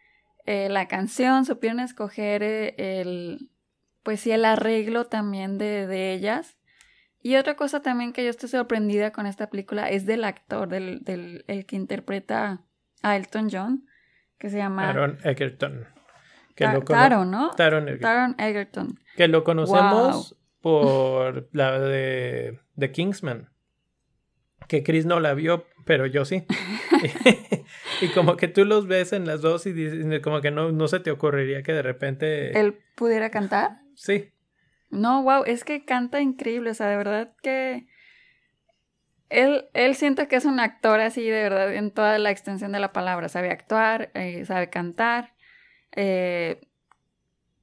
eh, 0.46 0.68
la 0.68 0.88
canción, 0.88 1.44
supieron 1.44 1.80
escoger 1.80 2.42
eh, 2.42 2.74
el... 2.78 3.50
Pues 4.02 4.20
sí, 4.20 4.32
el 4.32 4.44
arreglo 4.44 5.06
también 5.06 5.56
de, 5.56 5.86
de 5.86 6.12
ellas 6.12 6.58
y 7.24 7.36
otra 7.36 7.56
cosa 7.56 7.80
también 7.80 8.12
que 8.12 8.22
yo 8.22 8.28
estoy 8.28 8.50
sorprendida 8.50 9.10
con 9.10 9.24
esta 9.24 9.48
película 9.48 9.88
es 9.88 10.04
del 10.04 10.24
actor, 10.24 10.68
del, 10.68 11.02
del 11.04 11.46
el 11.48 11.64
que 11.64 11.74
interpreta 11.74 12.60
a 13.02 13.16
Elton 13.16 13.48
John, 13.50 13.86
que 14.38 14.50
se 14.50 14.58
llama... 14.58 14.88
Taron 14.88 15.18
Egerton. 15.24 15.86
Que 16.54 16.66
lo 16.66 16.82
Taron, 16.82 17.30
¿no? 17.30 17.52
Taron 17.52 17.88
Egerton. 17.88 19.00
Que 19.16 19.28
lo 19.28 19.44
conocemos 19.44 20.36
por 20.60 21.48
la 21.52 21.78
de, 21.78 22.58
de 22.74 22.92
Kingsman. 22.92 23.50
Que 24.66 24.82
Chris 24.82 25.06
no 25.06 25.20
la 25.20 25.34
vio, 25.34 25.66
pero 25.84 26.06
yo 26.06 26.24
sí. 26.24 26.46
y 28.00 28.08
como 28.08 28.36
que 28.36 28.48
tú 28.48 28.64
los 28.64 28.86
ves 28.86 29.12
en 29.12 29.26
las 29.26 29.42
dos 29.42 29.66
y 29.66 29.72
dices, 29.72 30.20
como 30.22 30.40
que 30.40 30.50
no, 30.50 30.72
no 30.72 30.88
se 30.88 31.00
te 31.00 31.10
ocurriría 31.10 31.62
que 31.62 31.72
de 31.72 31.82
repente... 31.82 32.58
¿Él 32.58 32.78
pudiera 32.94 33.30
cantar? 33.30 33.82
Sí. 33.94 34.32
No, 34.90 35.22
wow, 35.22 35.44
es 35.44 35.64
que 35.64 35.84
canta 35.84 36.20
increíble, 36.20 36.70
o 36.70 36.74
sea, 36.74 36.88
de 36.88 36.96
verdad 36.96 37.32
que 37.42 37.86
él, 39.28 39.66
él 39.74 39.94
siente 39.96 40.28
que 40.28 40.36
es 40.36 40.44
un 40.44 40.60
actor 40.60 41.00
así, 41.00 41.24
de 41.24 41.42
verdad, 41.42 41.74
en 41.74 41.90
toda 41.90 42.18
la 42.18 42.30
extensión 42.30 42.72
de 42.72 42.80
la 42.80 42.92
palabra, 42.92 43.28
sabe 43.28 43.50
actuar, 43.50 44.10
eh, 44.14 44.44
sabe 44.44 44.70
cantar, 44.70 45.34
eh, 45.96 46.60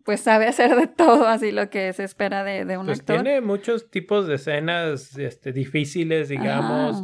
pues 0.04 0.22
sabe 0.22 0.48
hacer 0.48 0.76
de 0.76 0.88
todo 0.88 1.28
así 1.28 1.52
lo 1.52 1.70
que 1.70 1.92
se 1.94 2.04
espera 2.04 2.44
de, 2.44 2.66
de 2.66 2.78
un 2.78 2.86
pues 2.86 3.00
actor. 3.00 3.22
Tiene 3.24 3.42
muchos 3.42 3.90
tipos 3.90 4.28
de 4.28 4.36
escenas 4.36 5.18
este, 5.18 5.54
difíciles, 5.54 6.30
digamos, 6.30 7.04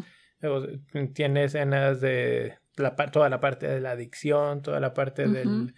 tiene 1.14 1.46
escenas 1.46 2.02
de 2.02 2.58
la, 2.76 2.96
toda 2.96 3.30
la 3.30 3.40
parte 3.40 3.68
de 3.68 3.82
la 3.82 3.92
adicción, 3.92 4.62
toda 4.62 4.80
la 4.80 4.94
parte 4.94 5.28
del 5.28 5.74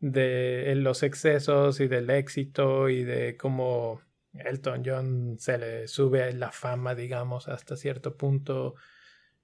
de 0.00 0.74
los 0.76 1.02
excesos 1.02 1.78
y 1.80 1.86
del 1.86 2.08
éxito 2.08 2.88
y 2.88 3.04
de 3.04 3.36
cómo 3.36 4.00
Elton 4.32 4.82
John 4.84 5.36
se 5.38 5.58
le 5.58 5.88
sube 5.88 6.32
la 6.32 6.52
fama, 6.52 6.94
digamos, 6.94 7.48
hasta 7.48 7.76
cierto 7.76 8.16
punto. 8.16 8.74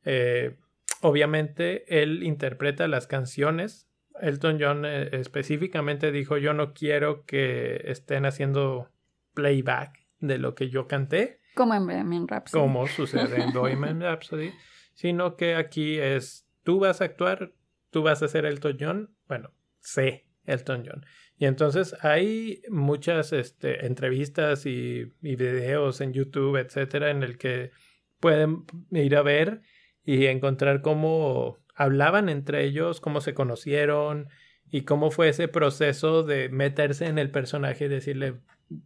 Eh, 0.04 0.56
obviamente, 1.02 2.02
él 2.02 2.22
interpreta 2.22 2.88
las 2.88 3.06
canciones. 3.06 3.85
Elton 4.20 4.58
John 4.60 4.84
eh, 4.84 5.08
específicamente 5.12 6.12
dijo, 6.12 6.36
yo 6.36 6.54
no 6.54 6.72
quiero 6.72 7.24
que 7.24 7.82
estén 7.84 8.26
haciendo 8.26 8.90
playback 9.34 10.06
de 10.20 10.38
lo 10.38 10.54
que 10.54 10.68
yo 10.70 10.86
canté. 10.86 11.40
Como 11.54 11.74
en 11.74 11.86
Bohemian 11.86 12.28
Rhapsody. 12.28 12.60
Como 12.60 12.86
sucede 12.86 13.42
en 13.42 13.52
Bohemian 13.54 14.00
Rhapsody. 14.00 14.52
Sino 14.94 15.36
que 15.36 15.54
aquí 15.54 15.98
es, 15.98 16.46
tú 16.62 16.80
vas 16.80 17.00
a 17.00 17.04
actuar, 17.04 17.52
tú 17.90 18.02
vas 18.02 18.22
a 18.22 18.28
ser 18.28 18.46
Elton 18.46 18.76
John. 18.80 19.14
Bueno, 19.28 19.52
sé 19.80 20.26
Elton 20.44 20.84
John. 20.86 21.04
Y 21.38 21.44
entonces 21.44 21.94
hay 22.02 22.62
muchas 22.70 23.32
este, 23.32 23.86
entrevistas 23.86 24.64
y, 24.64 25.12
videos 25.20 26.00
en 26.00 26.12
YouTube, 26.12 26.56
etcétera, 26.56 27.10
en 27.10 27.22
el 27.22 27.36
que 27.36 27.72
pueden 28.20 28.64
ir 28.90 29.16
a 29.16 29.22
ver 29.22 29.60
y 30.04 30.26
encontrar 30.26 30.80
cómo 30.80 31.58
hablaban 31.76 32.28
entre 32.28 32.64
ellos, 32.64 33.00
cómo 33.00 33.20
se 33.20 33.34
conocieron 33.34 34.28
y 34.70 34.82
cómo 34.82 35.10
fue 35.10 35.28
ese 35.28 35.46
proceso 35.46 36.22
de 36.22 36.48
meterse 36.48 37.06
en 37.06 37.18
el 37.18 37.30
personaje 37.30 37.84
y 37.84 37.88
decirle, 37.88 38.40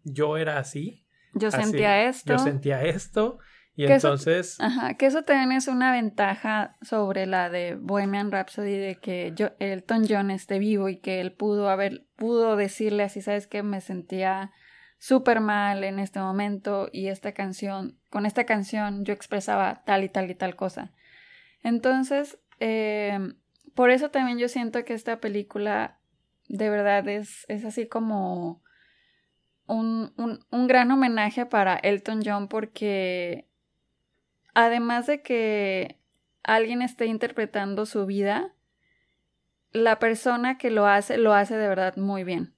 yo 0.05 0.37
era 0.37 0.59
así. 0.59 1.07
Yo 1.33 1.51
sentía 1.51 2.09
esto. 2.09 2.33
Yo 2.33 2.39
sentía 2.39 2.83
esto 2.83 3.39
y 3.77 3.87
entonces... 3.87 4.61
ajá, 4.61 4.95
que 4.95 5.07
eso 5.07 5.23
también 5.23 5.53
es 5.53 5.69
una 5.69 5.93
ventaja 5.93 6.77
sobre 6.83 7.27
la 7.27 7.49
de 7.49 7.77
Bohemian 7.77 8.31
Rhapsody 8.31 8.77
de 8.77 8.97
que 8.97 9.33
yo, 9.35 9.53
Elton 9.59 10.05
John 10.09 10.31
esté 10.31 10.59
vivo 10.59 10.89
y 10.89 10.99
que 10.99 11.21
él 11.21 11.33
pudo 11.33 11.71
haber, 11.71 12.05
pudo 12.17 12.57
decirle 12.57 13.05
así, 13.05 13.23
sabes 13.23 13.47
que 13.47 13.63
me 13.63 13.81
sentía 13.81 14.53
súper 14.99 15.41
mal 15.41 15.85
en 15.85 15.99
este 15.99 16.19
momento 16.19 16.91
y 16.93 17.07
esta 17.07 17.33
canción, 17.33 17.99
con 18.11 18.27
esta 18.27 18.45
canción 18.45 19.05
yo 19.05 19.15
expresaba 19.15 19.83
tal 19.87 20.05
y 20.05 20.09
tal 20.09 20.31
y 20.31 20.35
tal 20.35 20.57
cosa. 20.57 20.93
Entonces, 21.63 22.39
eh, 22.61 23.19
por 23.75 23.91
eso 23.91 24.11
también 24.11 24.39
yo 24.39 24.49
siento 24.49 24.85
que 24.85 24.95
esta 24.95 25.21
película 25.21 25.99
de 26.49 26.71
verdad 26.71 27.09
es, 27.09 27.45
es 27.49 27.65
así 27.65 27.87
como 27.87 28.63
un, 29.67 30.13
un, 30.17 30.45
un 30.51 30.67
gran 30.67 30.91
homenaje 30.91 31.47
para 31.47 31.77
Elton 31.77 32.21
John 32.25 32.49
porque 32.49 33.49
además 34.55 35.07
de 35.07 35.23
que 35.23 36.01
alguien 36.43 36.83
esté 36.83 37.07
interpretando 37.07 37.87
su 37.87 38.07
vida, 38.07 38.55
la 39.73 39.99
persona 39.99 40.59
que 40.59 40.71
lo 40.71 40.87
hace, 40.87 41.17
lo 41.17 41.33
hace 41.35 41.57
de 41.57 41.69
verdad 41.69 41.97
muy 41.97 42.25
bien. 42.25 42.55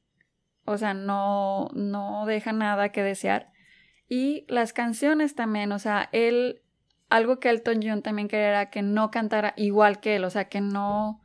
O 0.65 0.79
sea, 0.79 0.95
no, 0.95 1.69
no 1.75 2.25
deja 2.27 2.53
nada 2.53 2.91
que 2.91 3.03
desear. 3.03 3.51
Y 4.09 4.45
las 4.49 4.73
canciones 4.73 5.35
también, 5.35 5.73
o 5.73 5.79
sea, 5.79 6.09
él, 6.13 6.62
algo 7.13 7.39
que 7.39 7.51
Elton 7.51 7.81
John 7.83 8.03
también 8.03 8.29
quería 8.29 8.49
era 8.49 8.71
que 8.71 8.81
no 8.81 9.11
cantara 9.11 9.53
igual 9.57 10.01
que 10.01 10.17
él, 10.17 10.25
o 10.25 10.31
sea, 10.31 10.49
que 10.49 10.61
no, 10.61 11.21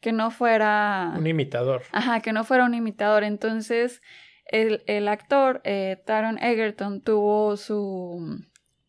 que 0.00 0.12
no 0.12 0.30
fuera... 0.30 1.12
Un 1.16 1.26
imitador. 1.26 1.82
Ajá, 1.90 2.20
que 2.20 2.32
no 2.32 2.44
fuera 2.44 2.64
un 2.64 2.74
imitador. 2.74 3.24
Entonces, 3.24 4.02
el, 4.46 4.84
el 4.86 5.08
actor, 5.08 5.60
eh, 5.64 6.00
Taron 6.06 6.38
Egerton, 6.38 7.00
tuvo 7.00 7.56
su 7.56 8.40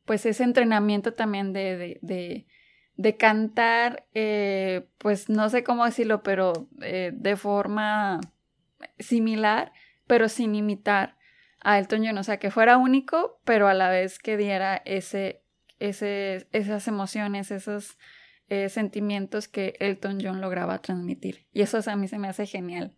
pues 0.05 0.25
ese 0.25 0.43
entrenamiento 0.43 1.13
también 1.13 1.53
de, 1.53 1.97
de, 2.01 2.45
de, 2.97 3.17
cantar, 3.17 4.05
eh, 4.13 4.89
pues 4.97 5.29
no 5.29 5.49
sé 5.49 5.63
cómo 5.63 5.85
decirlo, 5.85 6.23
pero 6.23 6.67
eh, 6.81 7.11
de 7.13 7.35
forma 7.37 8.19
similar, 8.99 9.71
pero 10.07 10.27
sin 10.27 10.55
imitar 10.55 11.15
a 11.61 11.79
Elton 11.79 12.05
John, 12.05 12.17
o 12.17 12.23
sea, 12.23 12.37
que 12.37 12.51
fuera 12.51 12.77
único, 12.77 13.39
pero 13.45 13.69
a 13.69 13.73
la 13.73 13.89
vez 13.89 14.19
que 14.19 14.35
diera 14.35 14.81
ese, 14.83 15.42
esas 15.89 16.87
emociones, 16.87 17.51
esos, 17.51 17.97
eh, 18.49 18.69
sentimientos 18.69 19.47
que 19.47 19.75
Elton 19.79 20.19
John 20.21 20.41
lograba 20.41 20.79
transmitir. 20.79 21.47
Y 21.53 21.61
eso 21.61 21.79
a 21.85 21.95
mí 21.95 22.07
se 22.07 22.19
me 22.19 22.27
hace 22.27 22.45
genial. 22.45 22.95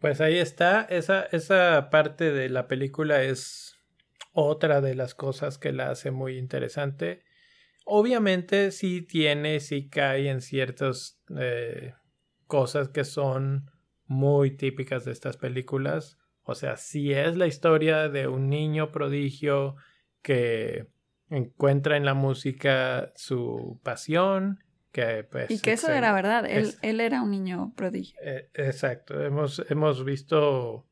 Pues 0.00 0.20
ahí 0.20 0.38
está, 0.38 0.82
esa, 0.82 1.22
esa 1.32 1.88
parte 1.90 2.32
de 2.32 2.48
la 2.48 2.68
película 2.68 3.22
es 3.22 3.76
otra 4.32 4.80
de 4.80 4.94
las 4.94 5.14
cosas 5.14 5.56
que 5.56 5.72
la 5.72 5.90
hace 5.90 6.10
muy 6.10 6.36
interesante. 6.36 7.22
Obviamente 7.84 8.70
sí 8.70 9.02
tiene, 9.02 9.60
sí 9.60 9.88
cae 9.88 10.28
en 10.28 10.40
ciertas 10.40 11.20
eh, 11.38 11.94
cosas 12.46 12.88
que 12.88 13.04
son 13.04 13.70
muy 14.04 14.50
típicas 14.56 15.04
de 15.04 15.12
estas 15.12 15.36
películas. 15.36 16.18
O 16.42 16.54
sea, 16.54 16.76
sí 16.76 17.12
es 17.12 17.36
la 17.36 17.46
historia 17.46 18.08
de 18.08 18.28
un 18.28 18.48
niño 18.48 18.90
prodigio 18.90 19.76
que 20.22 20.88
encuentra 21.30 21.96
en 21.96 22.04
la 22.04 22.14
música 22.14 23.12
su 23.14 23.80
pasión, 23.82 24.62
que 24.92 25.24
pues... 25.24 25.50
Y 25.50 25.60
que 25.60 25.72
eso 25.72 25.92
era 25.92 26.12
verdad, 26.12 26.46
él, 26.46 26.74
él, 26.82 27.00
era 27.00 27.22
un 27.22 27.30
niño 27.30 27.72
prodigio. 27.76 28.18
Eh, 28.22 28.48
exacto, 28.54 29.22
hemos, 29.22 29.64
hemos 29.68 30.04
visto 30.04 30.86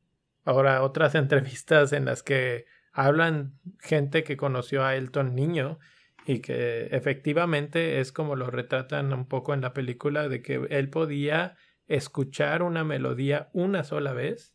ahora 0.45 0.83
otras 0.83 1.15
entrevistas 1.15 1.93
en 1.93 2.05
las 2.05 2.23
que 2.23 2.65
hablan 2.93 3.53
gente 3.79 4.23
que 4.23 4.37
conoció 4.37 4.83
a 4.83 4.95
Elton 4.95 5.35
niño 5.35 5.79
y 6.25 6.39
que 6.39 6.87
efectivamente 6.87 7.99
es 7.99 8.11
como 8.11 8.35
lo 8.35 8.49
retratan 8.49 9.13
un 9.13 9.27
poco 9.27 9.53
en 9.53 9.61
la 9.61 9.73
película 9.73 10.27
de 10.27 10.41
que 10.41 10.67
él 10.69 10.89
podía 10.89 11.55
escuchar 11.87 12.63
una 12.63 12.83
melodía 12.83 13.49
una 13.53 13.83
sola 13.83 14.13
vez 14.13 14.53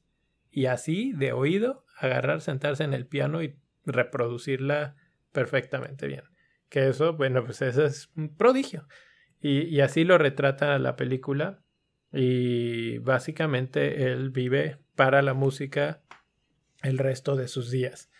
y 0.51 0.67
así 0.67 1.13
de 1.13 1.33
oído 1.33 1.87
agarrar, 1.97 2.41
sentarse 2.43 2.85
en 2.85 2.93
el 2.93 3.07
piano 3.07 3.43
y 3.43 3.57
reproducirla 3.87 4.97
perfectamente 5.33 6.07
bien. 6.07 6.25
Que 6.69 6.89
eso, 6.89 7.15
bueno, 7.15 7.45
pues 7.45 7.63
eso 7.63 7.85
es 7.85 8.11
un 8.17 8.35
prodigio. 8.37 8.87
Y, 9.41 9.63
y 9.63 9.81
así 9.81 10.05
lo 10.05 10.19
retrata 10.19 10.79
la 10.79 10.97
película. 10.97 11.63
Y 12.13 12.99
básicamente 12.99 14.13
él 14.13 14.31
vive 14.31 14.79
para 14.95 15.23
la 15.23 15.35
música 15.35 16.03
el 16.83 16.99
resto 16.99 17.37
de 17.37 17.49
sus 17.49 17.71
días. 17.71 18.11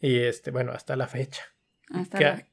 Y 0.00 0.18
este, 0.18 0.50
bueno, 0.50 0.72
hasta 0.72 0.96
la 0.96 1.06
fecha. 1.06 1.42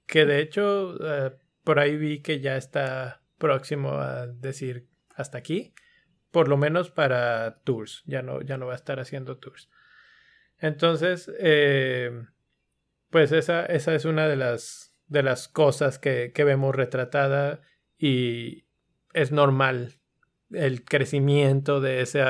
que, 0.08 0.26
de 0.26 0.40
hecho, 0.40 0.96
eh, 1.02 1.36
por 1.64 1.80
ahí 1.80 1.98
vi 1.98 2.22
que 2.22 2.40
ya 2.40 2.56
está 2.58 3.22
próximo 3.38 3.94
a 3.94 4.28
decir 4.28 4.88
hasta 5.16 5.38
aquí. 5.38 5.74
Por 6.32 6.48
lo 6.48 6.58
menos 6.58 6.92
para 6.92 7.62
tours. 7.64 8.04
Ya 8.06 8.22
no, 8.22 8.42
ya 8.42 8.58
no 8.58 8.68
va 8.68 8.74
a 8.74 8.78
estar 8.78 9.00
haciendo 9.00 9.38
tours. 9.38 9.70
Entonces, 10.58 11.32
eh, 11.40 12.12
pues 13.10 13.32
esa, 13.32 13.66
esa 13.66 13.96
es 13.96 14.06
una 14.06 14.28
de 14.28 14.36
las, 14.36 14.96
de 15.08 15.24
las 15.24 15.48
cosas 15.48 16.00
que, 16.00 16.32
que 16.34 16.44
vemos 16.44 16.76
retratada 16.76 17.62
y 17.98 18.66
es 19.14 19.32
normal 19.32 19.94
el 20.52 20.84
crecimiento 20.84 21.82
de 21.82 22.02
ese 22.02 22.22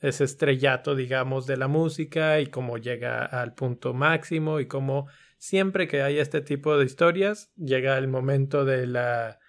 ese 0.00 0.24
estrellato, 0.24 0.94
digamos, 0.94 1.46
de 1.46 1.56
la 1.56 1.68
música 1.68 2.40
y 2.40 2.46
cómo 2.46 2.78
llega 2.78 3.24
al 3.24 3.54
punto 3.54 3.94
máximo 3.94 4.60
y 4.60 4.66
cómo 4.66 5.08
siempre 5.38 5.88
que 5.88 6.02
hay 6.02 6.18
este 6.18 6.40
tipo 6.40 6.76
de 6.76 6.84
historias 6.84 7.52
llega 7.56 7.98
el 7.98 8.08
momento 8.08 8.64
de 8.64 8.86
la 8.86 9.40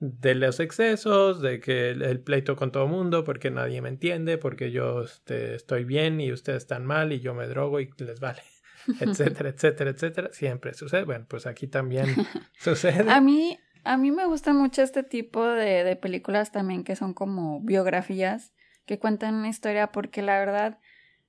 de 0.00 0.36
los 0.36 0.60
excesos, 0.60 1.40
de 1.40 1.58
que 1.58 1.90
el, 1.90 2.20
pleito 2.20 2.54
con 2.54 2.70
todo 2.70 2.84
el 2.84 2.90
mundo 2.90 3.24
porque 3.24 3.50
nadie 3.50 3.82
me 3.82 3.88
entiende, 3.88 4.38
porque 4.38 4.70
yo 4.70 5.02
este, 5.02 5.56
estoy 5.56 5.82
bien 5.82 6.20
y 6.20 6.30
ustedes 6.30 6.58
están 6.58 6.86
mal 6.86 7.12
y 7.12 7.18
yo 7.18 7.34
me 7.34 7.48
drogo 7.48 7.80
y 7.80 7.90
les 7.98 8.20
vale, 8.20 8.42
etcétera, 9.00 9.50
etcétera, 9.50 9.90
etcétera. 9.90 10.28
Siempre 10.32 10.74
sucede. 10.74 11.04
Bueno, 11.04 11.26
pues 11.28 11.46
aquí 11.46 11.66
también 11.66 12.06
sucede. 12.58 13.10
A 13.10 13.20
mí, 13.20 13.58
a 13.84 13.96
mí 13.96 14.10
me 14.10 14.26
gusta 14.26 14.52
mucho 14.52 14.82
este 14.82 15.02
tipo 15.02 15.46
de, 15.46 15.84
de 15.84 15.96
películas 15.96 16.52
también 16.52 16.84
que 16.84 16.96
son 16.96 17.14
como 17.14 17.60
biografías 17.60 18.52
que 18.88 18.98
cuentan 18.98 19.34
una 19.34 19.48
historia 19.48 19.92
porque 19.92 20.22
la 20.22 20.38
verdad 20.38 20.78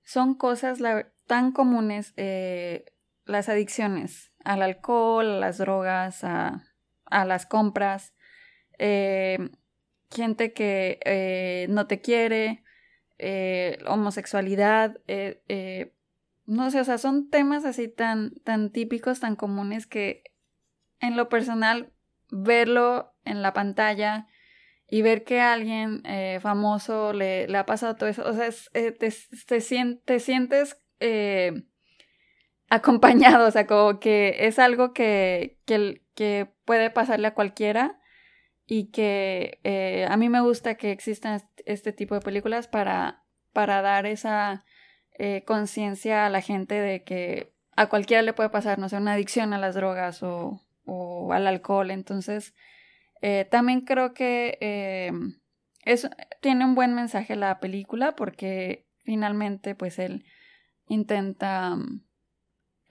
son 0.04 0.34
cosas 0.34 0.80
tan 1.28 1.52
comunes, 1.52 2.14
eh, 2.18 2.86
las 3.26 3.48
adicciones 3.48 4.32
al 4.44 4.64
alcohol, 4.64 5.28
a 5.28 5.40
las 5.40 5.60
drogas, 5.60 6.24
a, 6.24 6.64
a 7.06 7.26
las 7.26 7.46
compras, 7.46 8.16
eh, 8.80 9.38
gente 10.10 10.54
que 10.54 11.00
eh, 11.06 11.68
no 11.70 11.86
te 11.86 12.02
quiere, 12.02 12.64
homosexualidad, 13.86 14.98
no 16.50 16.72
sé, 16.72 16.80
o 16.82 16.84
sea, 16.84 16.98
son 16.98 17.30
temas 17.30 17.64
así 17.64 17.88
tan, 17.88 18.34
tan 18.44 18.72
típicos, 18.72 19.20
tan 19.20 19.36
comunes 19.36 19.86
que 19.86 20.24
en 21.00 21.16
lo 21.16 21.30
personal 21.30 21.94
verlo 22.32 23.14
en 23.24 23.44
la 23.44 23.54
pantalla 23.54 24.28
y 24.90 25.04
ver 25.04 25.24
que 25.24 25.42
alguien 25.42 26.02
eh, 26.06 26.40
famoso 26.42 27.14
le, 27.14 27.48
le, 27.48 27.56
ha 27.56 27.68
pasado 27.68 27.96
todo 27.96 28.10
eso, 28.10 28.28
o 28.28 28.34
sea, 28.34 28.50
eh, 28.74 28.92
te, 28.92 29.14
te, 29.46 30.20
sientes 30.20 30.82
eh, 31.00 31.66
acompañado, 32.70 33.48
o 33.48 33.52
sea, 33.52 33.68
como 33.68 34.00
que 34.00 34.48
es 34.48 34.58
algo 34.58 34.92
que, 34.92 35.60
que, 35.66 36.02
que 36.16 36.52
puede 36.66 36.90
pasarle 36.90 37.28
a 37.28 37.36
cualquiera 37.36 38.02
y 38.66 38.90
que 38.90 40.08
a 40.10 40.18
mí 40.18 40.30
me 40.30 40.42
gusta 40.42 40.76
que 40.76 40.92
existan 40.92 41.42
este 41.66 41.94
tipo 41.94 42.16
de 42.16 42.22
películas 42.22 42.68
para, 42.68 43.24
para 43.54 43.84
dar 43.84 44.08
esa 44.08 44.66
conciencia 45.46 46.26
a 46.26 46.30
la 46.30 46.42
gente 46.42 46.76
de 46.76 47.04
que 47.04 47.52
a 47.76 47.88
cualquiera 47.90 48.22
le 48.22 48.34
puede 48.34 48.50
pasar, 48.50 48.80
no 48.80 48.88
sé, 48.88 48.98
una 48.98 49.14
adicción 49.14 49.54
a 49.54 49.58
las 49.58 49.76
drogas 49.76 50.24
o, 50.24 50.62
o 50.86 51.34
al 51.34 51.48
alcohol, 51.48 51.92
entonces 51.92 52.54
eh, 53.22 53.48
también 53.50 53.82
creo 53.82 54.14
que 54.14 54.58
eh, 54.62 55.12
tiene 56.42 56.66
un 56.66 56.76
buen 56.76 56.94
mensaje 56.94 57.36
la 57.36 57.60
película 57.60 58.16
porque 58.16 58.86
finalmente 59.04 59.76
pues 59.76 60.00
él 60.00 60.24
intenta... 60.88 61.78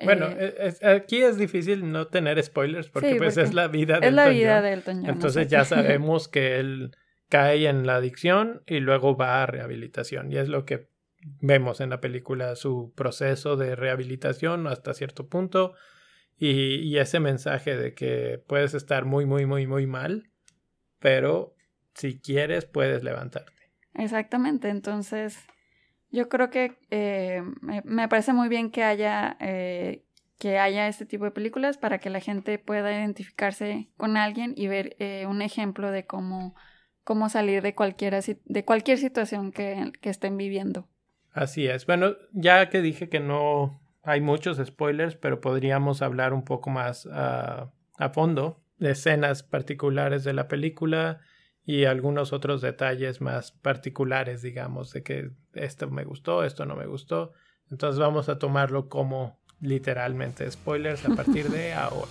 bueno, 0.03 0.27
eh, 0.38 0.75
aquí 0.83 1.23
es 1.23 1.38
difícil 1.38 1.91
no 1.91 2.09
tener 2.09 2.43
spoilers 2.43 2.88
porque 2.88 3.17
pues 3.17 3.37
es 3.37 3.55
la 3.55 3.69
vida 3.69 4.01
de 4.01 4.09
Es 4.09 4.12
la 4.12 4.29
vida 4.29 4.61
de 4.61 4.73
Elton 4.75 5.01
John. 5.01 5.11
Entonces 5.11 5.49
ya 5.49 5.64
sabemos 5.64 6.29
que 6.29 6.59
él 6.61 6.91
cae 7.29 7.69
en 7.69 7.87
la 7.87 7.97
adicción 7.97 8.62
y 8.67 8.81
luego 8.81 9.17
va 9.17 9.43
a 9.43 9.47
rehabilitación 9.47 10.33
y 10.33 10.37
es 10.37 10.49
lo 10.49 10.64
que 10.64 10.88
vemos 11.41 11.81
en 11.81 11.91
la 11.91 12.01
película, 12.01 12.57
su 12.57 12.93
proceso 12.95 13.57
de 13.57 13.77
rehabilitación 13.77 14.67
hasta 14.67 14.95
cierto 14.95 15.29
punto 15.29 15.75
y, 16.38 16.97
ese 16.99 17.21
mensaje 17.21 17.77
de 17.77 17.95
que 17.95 18.43
puedes 18.47 18.75
estar 18.75 19.05
muy, 19.05 19.27
muy, 19.27 19.45
muy, 19.45 19.67
muy 19.67 19.87
mal, 19.87 20.31
pero 21.01 21.55
si 21.95 22.21
quieres 22.21 22.64
puedes 22.64 23.03
levantarte. 23.03 23.53
Exactamente, 23.95 24.69
entonces 24.69 25.37
yo 26.11 26.29
creo 26.29 26.51
que 26.51 26.79
eh, 26.91 27.43
me, 27.61 28.09
parece 28.09 28.33
muy 28.33 28.49
bien 28.49 28.71
que 28.71 28.85
haya, 28.85 29.37
eh, 29.41 30.05
que 30.38 30.59
haya 30.59 30.87
este 30.87 31.07
tipo 31.07 31.25
de 31.25 31.33
películas 31.33 31.77
para 31.77 31.99
que 31.99 32.09
la 32.09 32.21
gente 32.21 32.59
pueda 32.59 32.93
identificarse 32.93 33.91
con 33.97 34.17
alguien 34.17 34.55
y 34.57 34.69
ver 34.69 34.97
eh, 35.01 35.27
un 35.27 35.43
ejemplo 35.43 35.91
de 35.91 36.07
cómo, 36.07 36.55
cómo 37.03 37.29
salir 37.29 37.62
de, 37.62 37.75
cualquiera, 37.75 38.21
de 38.21 38.64
cualquier 38.64 38.99
situación 38.99 39.51
que, 39.51 39.91
que 40.01 40.11
estén 40.11 40.37
viviendo. 40.37 40.88
Así 41.38 41.68
es. 41.68 41.87
Bueno, 41.87 42.16
ya 42.33 42.68
que 42.68 42.83
dije 42.83 43.09
que 43.09 43.20
no 43.20 43.81
hay 44.03 44.20
muchos 44.20 44.59
spoilers, 44.59 45.14
pero 45.14 45.40
podríamos 45.40 46.03
hablar 46.03 46.33
un 46.33 46.44
poco 46.44 46.68
más 46.68 47.07
a 47.07 47.70
fondo 48.12 48.61
de 48.79 48.90
escenas 48.90 49.44
particulares 49.44 50.24
de 50.24 50.33
la 50.33 50.48
película 50.48 51.20
y 51.64 51.85
algunos 51.85 52.33
otros 52.33 52.61
detalles 52.61 53.20
más 53.20 53.53
particulares, 53.53 54.42
digamos, 54.42 54.92
de 54.92 55.05
que 55.05 55.31
esto 55.55 55.88
me 55.88 56.03
gustó, 56.03 56.42
esto 56.42 56.66
no 56.66 56.74
me 56.74 56.87
gustó. 56.87 57.35
Entonces 57.70 58.01
vamos 58.01 58.29
a 58.29 58.40
tomarlo 58.40 58.88
como 58.88 59.38
literalmente 59.61 60.51
spoilers 60.51 61.05
a 61.07 61.14
partir 61.14 61.51
de 61.51 61.72
ahora. 61.72 62.09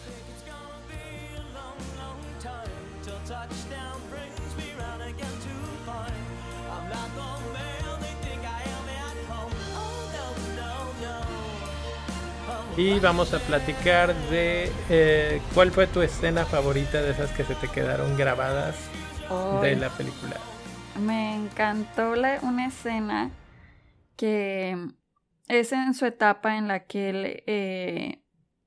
Y 12.78 13.00
vamos 13.00 13.34
a 13.34 13.40
platicar 13.40 14.14
de 14.30 14.72
eh, 14.92 15.42
cuál 15.56 15.72
fue 15.72 15.88
tu 15.88 16.04
escena 16.04 16.46
favorita 16.46 17.02
de 17.02 17.10
esas 17.10 17.32
que 17.32 17.44
se 17.44 17.56
te 17.56 17.68
quedaron 17.70 18.16
grabadas 18.16 18.76
de 19.64 19.76
la 19.76 19.90
película. 19.90 20.36
Me 21.00 21.34
encantó 21.34 22.14
una 22.44 22.68
escena 22.68 23.32
que 24.16 24.78
es 25.48 25.72
en 25.72 25.96
su 25.96 26.06
etapa 26.06 26.56
en 26.56 26.68
la 26.68 26.82
que 26.82 27.10
él 27.10 27.44
eh, 27.48 28.22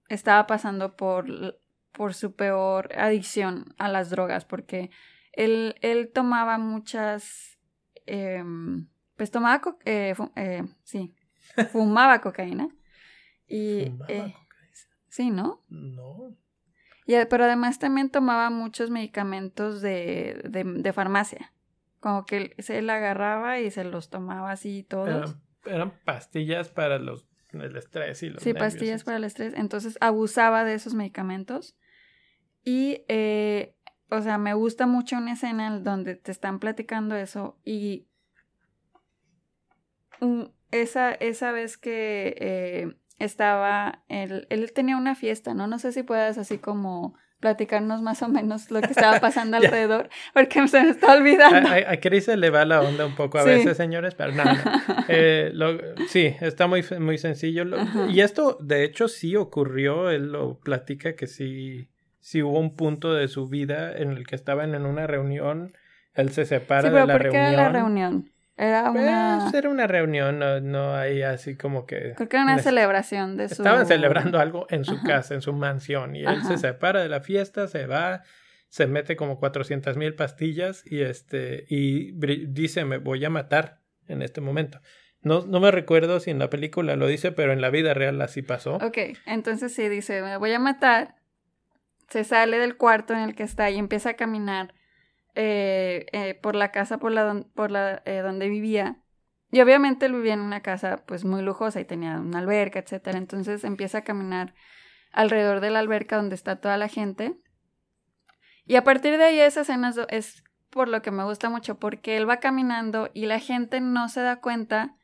estaba 0.09 0.49
pasando 0.49 0.97
por, 0.97 1.61
por 1.93 2.13
su 2.13 2.35
peor 2.35 2.91
adicción 2.99 3.77
a 3.79 3.89
las 3.89 4.11
drogas, 4.11 4.45
porque 4.45 4.91
él, 5.33 5.77
él 5.83 6.11
tomaba 6.13 6.59
muchas, 6.59 7.61
em, 8.07 8.89
pues 9.15 9.31
tomaba, 9.31 9.63
eh, 9.85 10.17
sí, 10.83 11.15
fumaba 11.71 12.21
cocaína 12.21 12.71
y, 13.51 13.93
eh, 14.07 14.35
sí, 15.09 15.31
¿no? 15.31 15.63
No. 15.69 16.37
Y, 17.05 17.15
pero 17.29 17.45
además 17.45 17.81
también 17.81 18.09
tomaba 18.09 18.49
muchos 18.49 18.91
medicamentos 18.91 19.83
de, 19.83 20.41
de, 20.45 20.93
farmacia. 20.93 21.53
Como 21.99 22.25
que 22.25 22.55
se 22.59 22.81
la 22.81 22.95
agarraba 22.97 23.59
y 23.59 23.71
se 23.73 23.83
los 23.83 24.09
tomaba 24.09 24.53
así 24.53 24.85
todos. 24.85 25.37
Eran, 25.67 25.93
pastillas 26.05 26.69
para 26.69 27.01
los, 27.01 27.27
el 27.53 27.77
estrés 27.77 28.23
y 28.23 28.31
los 28.31 28.43
Sí, 28.43 28.55
pastillas 28.55 29.03
para 29.03 29.17
el 29.17 29.25
estrés. 29.25 29.53
Entonces 29.55 29.99
abusaba 30.01 30.65
de 30.65 30.75
esos 30.75 30.95
medicamentos. 30.95 31.77
Y, 32.63 33.05
eh, 33.09 33.75
o 34.11 34.23
sea, 34.23 34.39
me 34.39 34.55
gusta 34.55 34.87
mucho 34.87 35.17
una 35.17 35.33
escena 35.33 35.81
donde 35.81 36.15
te 36.15 36.31
están 36.31 36.61
platicando 36.61 37.17
eso 37.17 37.59
y 37.65 38.07
esa, 40.71 41.13
esa 41.13 41.53
vez 41.53 41.77
que 41.77 42.37
eh, 42.39 43.00
estaba, 43.21 44.03
él, 44.09 44.47
él 44.51 44.73
tenía 44.73 44.97
una 44.97 45.15
fiesta, 45.15 45.55
¿no? 45.55 45.67
No 45.67 45.79
sé 45.79 45.93
si 45.93 46.03
puedas 46.03 46.39
así 46.39 46.59
como 46.59 47.15
platicarnos 47.41 48.03
más 48.03 48.23
o 48.23 48.29
menos 48.29 48.71
lo 48.71 48.81
que 48.81 48.89
estaba 48.89 49.19
pasando 49.19 49.57
alrededor, 49.59 50.11
porque 50.35 50.69
se 50.69 50.83
me 50.83 50.91
está 50.91 51.15
olvidando. 51.15 51.71
A, 51.71 51.93
a, 51.93 51.97
Chris 52.01 52.27
se 52.27 52.37
le 52.37 52.51
va 52.51 52.65
la 52.65 52.83
onda 52.83 53.07
un 53.07 53.15
poco 53.15 53.39
a 53.39 53.45
veces, 53.45 53.77
señores, 53.77 54.15
pero 54.15 54.33
no, 54.33 54.45
eh, 55.09 55.53
sí, 56.09 56.35
está 56.41 56.67
muy, 56.67 56.85
muy 56.99 57.19
sencillo. 57.19 57.65
y 58.09 58.21
esto, 58.21 58.59
de 58.61 58.85
hecho, 58.85 59.09
sí 59.09 59.37
ocurrió, 59.37 60.11
él 60.11 60.33
lo 60.33 60.59
platica 60.61 61.17
que 61.17 61.27
sí, 61.27 61.89
sí 62.21 62.43
hubo 62.43 62.59
un 62.59 62.77
punto 62.77 63.15
de 63.15 63.29
su 63.29 63.49
vida 63.49 63.97
en 63.97 64.13
el 64.13 64.27
que 64.27 64.37
estaban 64.37 64.75
en 64.75 64.85
una 64.85 65.07
reunión, 65.07 65.73
él 66.15 66.31
se 66.31 66.45
separa 66.45 66.91
de 66.91 67.07
la 67.07 67.13
¿por 67.13 67.23
reunión. 67.23 67.57
la 67.57 67.69
reunión? 67.71 68.31
Era 68.57 68.91
pues, 68.93 69.03
una... 69.03 69.51
era 69.55 69.71
una 69.71 69.87
reunión, 69.87 70.39
no, 70.39 70.61
no 70.61 70.95
hay 70.95 71.23
así 71.23 71.57
como 71.57 71.87
que... 71.87 72.13
Creo 72.15 72.29
que 72.29 72.37
era 72.37 72.45
una 72.45 72.59
celebración 72.59 73.37
de 73.37 73.49
su... 73.49 73.63
Estaban 73.63 73.87
celebrando 73.87 74.39
algo 74.39 74.67
en 74.69 74.85
su 74.85 75.03
casa, 75.03 75.35
en 75.35 75.41
su 75.41 75.53
mansión, 75.53 76.15
y 76.15 76.25
él 76.25 76.43
se 76.45 76.59
separa 76.59 77.01
de 77.01 77.09
la 77.09 77.21
fiesta, 77.21 77.69
se 77.69 77.87
va, 77.87 78.23
se 78.69 78.87
mete 78.87 79.17
como 79.17 79.39
400 79.39 79.97
mil 79.97 80.15
pastillas 80.15 80.83
y, 80.85 81.01
este, 81.01 81.65
y 81.69 82.13
dice, 82.49 82.85
me 82.85 82.99
voy 82.99 83.25
a 83.25 83.31
matar 83.31 83.81
en 84.09 84.23
este 84.23 84.41
momento. 84.41 84.81
No, 85.23 85.45
no 85.47 85.61
me 85.61 85.71
recuerdo 85.71 86.21
si 86.21 86.31
en 86.31 86.39
la 86.39 86.51
película 86.51 86.97
lo 86.97 87.07
dice, 87.07 87.33
pero 87.33 87.53
en 87.53 87.61
la 87.61 87.71
vida 87.71 87.95
real 87.95 88.21
así 88.23 88.43
pasó. 88.43 88.77
Ok, 88.77 88.99
entonces 89.27 89.75
sí, 89.75 89.89
dice, 89.89 90.23
me 90.23 90.37
voy 90.37 90.53
a 90.53 90.59
matar, 90.59 91.17
se 92.09 92.25
sale 92.25 92.59
del 92.59 92.77
cuarto 92.77 93.13
en 93.13 93.21
el 93.21 93.35
que 93.35 93.43
está 93.43 93.71
y 93.71 93.79
empieza 93.79 94.11
a 94.11 94.15
caminar 94.15 94.75
eh, 95.35 96.07
eh, 96.13 96.35
por 96.35 96.55
la 96.55 96.71
casa 96.71 96.99
por 96.99 97.13
la, 97.13 97.45
por 97.55 97.71
la 97.71 98.03
eh, 98.05 98.19
donde 98.19 98.49
vivía. 98.49 99.03
Y 99.53 99.61
obviamente 99.61 100.07
él 100.07 100.15
vivía 100.15 100.35
en 100.35 100.41
una 100.41 100.61
casa 100.63 101.05
pues 101.07 101.25
muy 101.25 101.43
lujosa 101.43 101.81
y 101.81 101.85
tenía 101.85 102.19
una 102.21 102.39
alberca, 102.39 102.79
etcétera. 102.79 103.19
Entonces 103.19 103.65
empieza 103.65 103.99
a 103.99 104.05
caminar 104.05 104.55
alrededor 105.13 105.61
de 105.61 105.71
la 105.71 105.81
alberca 105.81 106.17
donde 106.17 106.37
está 106.37 106.57
toda 106.57 106.77
la 106.77 106.89
gente. 106.89 107.37
Y 108.65 108.77
a 108.77 108.85
partir 108.85 109.19
de 109.19 109.25
ahí 109.25 109.41
esa 109.41 109.63
escena 109.63 109.93
es 110.09 110.45
por 110.71 110.89
lo 110.89 111.03
que 111.03 111.11
me 111.11 111.25
gusta 111.25 111.51
mucho, 111.51 111.79
porque 111.79 112.17
él 112.17 112.29
va 112.29 112.39
caminando 112.39 113.11
y 113.13 113.27
la 113.27 113.41
gente 113.41 113.81
no 113.81 114.09
se 114.09 114.21
da 114.21 114.37
cuenta 114.37 114.97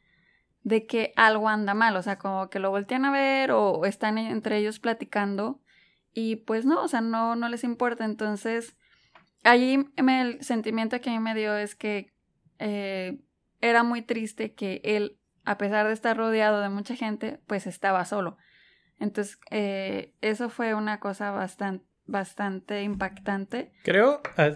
de 0.62 0.87
que 0.87 1.12
algo 1.17 1.49
anda 1.49 1.75
mal, 1.75 1.97
o 1.97 2.03
sea, 2.03 2.19
como 2.19 2.49
que 2.51 2.59
lo 2.59 2.71
voltean 2.71 3.05
a 3.05 3.12
ver 3.12 3.51
o 3.51 3.85
están 3.85 4.19
entre 4.19 4.59
ellos 4.59 4.79
platicando 4.79 5.61
y 6.12 6.37
pues 6.37 6.65
no, 6.65 6.83
o 6.83 6.89
sea, 6.89 7.03
no, 7.03 7.37
no 7.37 7.49
les 7.49 7.62
importa. 7.62 8.05
Entonces, 8.05 8.77
allí 9.47 9.89
el 9.97 10.43
sentimiento 10.43 11.01
que 11.01 11.11
a 11.11 11.13
mí 11.13 11.19
me 11.21 11.35
dio 11.35 11.57
es 11.57 11.75
que 11.75 12.13
eh, 12.59 13.19
era 13.61 13.83
muy 13.83 14.03
triste 14.03 14.55
que 14.55 14.81
él, 14.85 15.19
a 15.45 15.57
pesar 15.57 15.87
de 15.87 15.93
estar 15.93 16.17
rodeado 16.17 16.61
de 16.61 16.69
mucha 16.69 16.97
gente, 16.97 17.41
pues 17.47 17.67
estaba 17.67 18.05
solo. 18.05 18.37
Entonces, 18.99 19.39
eh, 19.51 20.15
eso 20.21 20.49
fue 20.49 20.75
una 20.75 21.01
cosa 21.01 21.31
bastante 21.31 21.85
bastante 22.09 22.83
impactante. 22.83 23.73
Creo, 23.83 24.21
ah, 24.37 24.51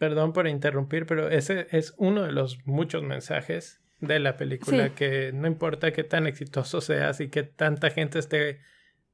perdón 0.00 0.32
por 0.32 0.48
interrumpir, 0.48 1.06
pero 1.06 1.28
ese 1.28 1.68
es 1.70 1.94
uno 1.98 2.22
de 2.22 2.32
los 2.32 2.58
muchos 2.66 3.04
mensajes 3.04 3.80
de 4.00 4.18
la 4.18 4.36
película, 4.36 4.94
que 4.94 5.30
no 5.32 5.46
importa 5.46 5.92
qué 5.92 6.02
tan 6.04 6.26
exitoso 6.26 6.80
seas 6.80 7.20
y 7.20 7.28
que 7.28 7.44
tanta 7.44 7.90
gente 7.90 8.18
esté 8.18 8.60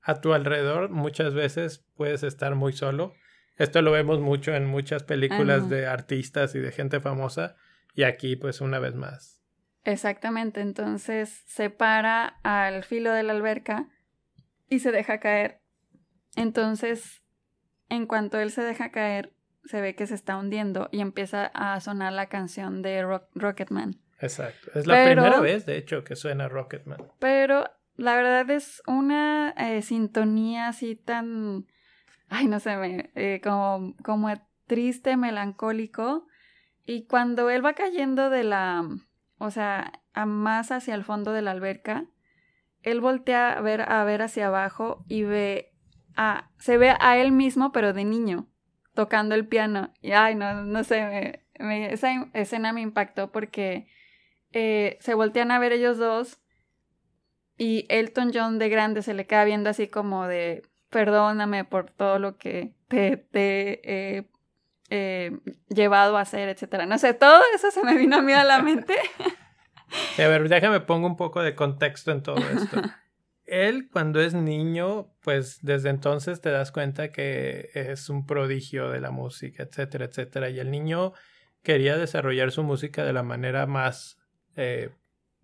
a 0.01 0.21
tu 0.21 0.33
alrededor, 0.33 0.88
muchas 0.88 1.35
veces 1.35 1.87
puedes 1.95 2.23
estar 2.23 2.55
muy 2.55 2.73
solo 2.73 3.12
esto 3.57 3.83
lo 3.83 3.93
vemos 3.93 4.21
mucho 4.21 4.55
en 4.55 4.67
muchas 4.67 5.03
películas 5.03 5.69
de 5.69 5.87
artistas 5.87 6.55
y 6.55 6.59
de 6.59 6.73
gente 6.73 7.01
famosa 7.01 7.57
y 7.95 8.05
aquí 8.05 8.37
pues 8.37 8.61
una 8.61 8.79
vez 8.79 8.95
más. 8.95 9.41
Exactamente, 9.85 10.61
entonces 10.61 11.43
se 11.47 11.71
para 11.71 12.38
al 12.43 12.85
filo 12.85 13.12
de 13.12 13.25
la 13.25 13.33
alberca 13.33 13.88
y 14.69 14.79
se 14.79 14.93
deja 14.93 15.19
caer. 15.19 15.61
Entonces, 16.37 17.23
en 17.88 18.07
cuanto 18.07 18.41
él 18.41 18.51
se 18.53 18.62
deja 18.62 18.91
caer, 18.91 19.35
se 19.65 19.81
ve 19.81 19.95
que 19.95 20.07
se 20.07 20.15
está 20.15 20.37
hundiendo 20.37 20.88
y 20.93 21.01
empieza 21.01 21.47
a 21.47 21.79
sonar 21.81 22.12
la 22.12 22.29
canción 22.29 22.81
de 22.83 23.03
Rocketman. 23.35 24.01
Exacto, 24.21 24.71
es 24.79 24.87
la 24.87 25.05
primera 25.05 25.41
vez 25.41 25.67
de 25.67 25.77
hecho 25.77 26.05
que 26.05 26.17
suena 26.17 26.49
Rocketman. 26.49 27.03
Pero 27.19 27.69
la 27.97 28.15
verdad 28.15 28.49
es 28.51 28.83
una 28.87 29.51
eh, 29.59 29.83
sintonía 29.83 30.69
así 30.69 30.95
tan 30.95 31.67
ay, 32.33 32.47
no 32.49 32.61
sé, 32.61 32.77
me, 32.77 33.11
eh, 33.14 33.40
como, 33.42 33.95
como 34.03 34.29
triste, 34.66 35.16
melancólico. 35.16 36.27
Y 36.87 37.07
cuando 37.07 37.51
él 37.51 37.64
va 37.64 37.75
cayendo 37.75 38.31
de 38.31 38.42
la, 38.42 38.88
o 39.38 39.51
sea, 39.51 39.92
a 40.14 40.27
más 40.27 40.73
hacia 40.73 40.95
el 40.95 41.05
fondo 41.05 41.33
de 41.33 41.42
la 41.42 41.53
alberca, 41.53 42.07
él 42.83 43.01
voltea 43.01 43.53
a 43.53 43.61
ver, 43.61 43.83
a 43.83 44.03
ver 44.05 44.23
hacia 44.23 44.49
abajo 44.49 45.05
y 45.09 45.23
ve 45.23 45.73
a, 46.16 46.51
se 46.59 46.79
ve 46.79 46.95
a 46.99 47.16
él 47.18 47.33
mismo, 47.33 47.71
pero 47.71 47.92
de 47.92 48.05
niño, 48.05 48.49
tocando 48.95 49.35
el 49.35 49.47
piano. 49.47 49.92
Y 50.01 50.12
ay, 50.12 50.35
no, 50.35 50.64
no 50.64 50.85
sé, 50.85 51.45
me, 51.59 51.92
esa 51.92 52.31
escena 52.33 52.73
me 52.73 52.81
impactó 52.81 53.31
porque 53.31 53.87
eh, 54.53 54.97
se 55.01 55.14
voltean 55.14 55.51
a 55.51 55.59
ver 55.59 55.73
ellos 55.73 55.99
dos 55.99 56.40
y 57.57 57.87
Elton 57.90 58.33
John 58.35 58.59
de 58.59 58.68
grande 58.68 59.03
se 59.03 59.14
le 59.14 59.27
queda 59.27 59.45
viendo 59.45 59.71
así 59.71 59.87
como 59.88 60.27
de, 60.27 60.62
perdóname 60.92 61.64
por 61.64 61.90
todo 61.90 62.20
lo 62.20 62.37
que 62.37 62.74
te, 62.87 63.26
he 63.33 64.28
eh, 64.90 65.33
llevado 65.68 66.18
a 66.18 66.20
hacer, 66.20 66.48
etcétera. 66.50 66.87
No 66.87 66.98
sé, 66.98 67.14
todo 67.14 67.40
eso 67.55 67.70
se 67.70 67.83
me 67.83 67.96
vino 67.96 68.18
a 68.18 68.22
mí 68.22 68.33
a 68.33 68.44
la 68.44 68.62
mente. 68.62 68.94
a 70.18 70.28
ver, 70.28 70.48
déjame 70.48 70.81
pongo 70.81 71.07
un 71.07 71.16
poco 71.16 71.42
de 71.42 71.55
contexto 71.55 72.12
en 72.12 72.22
todo 72.22 72.37
esto. 72.37 72.81
Él, 73.46 73.88
cuando 73.90 74.20
es 74.20 74.35
niño, 74.35 75.12
pues 75.22 75.59
desde 75.62 75.88
entonces 75.88 76.40
te 76.40 76.50
das 76.50 76.70
cuenta 76.70 77.11
que 77.11 77.70
es 77.74 78.09
un 78.09 78.26
prodigio 78.26 78.90
de 78.90 79.00
la 79.00 79.11
música, 79.11 79.62
etcétera, 79.62 80.05
etcétera. 80.05 80.50
Y 80.50 80.61
el 80.61 80.70
niño 80.70 81.14
quería 81.62 81.96
desarrollar 81.96 82.52
su 82.52 82.62
música 82.62 83.05
de 83.05 83.12
la 83.12 83.22
manera 83.22 83.66
más, 83.66 84.18
eh, 84.57 84.90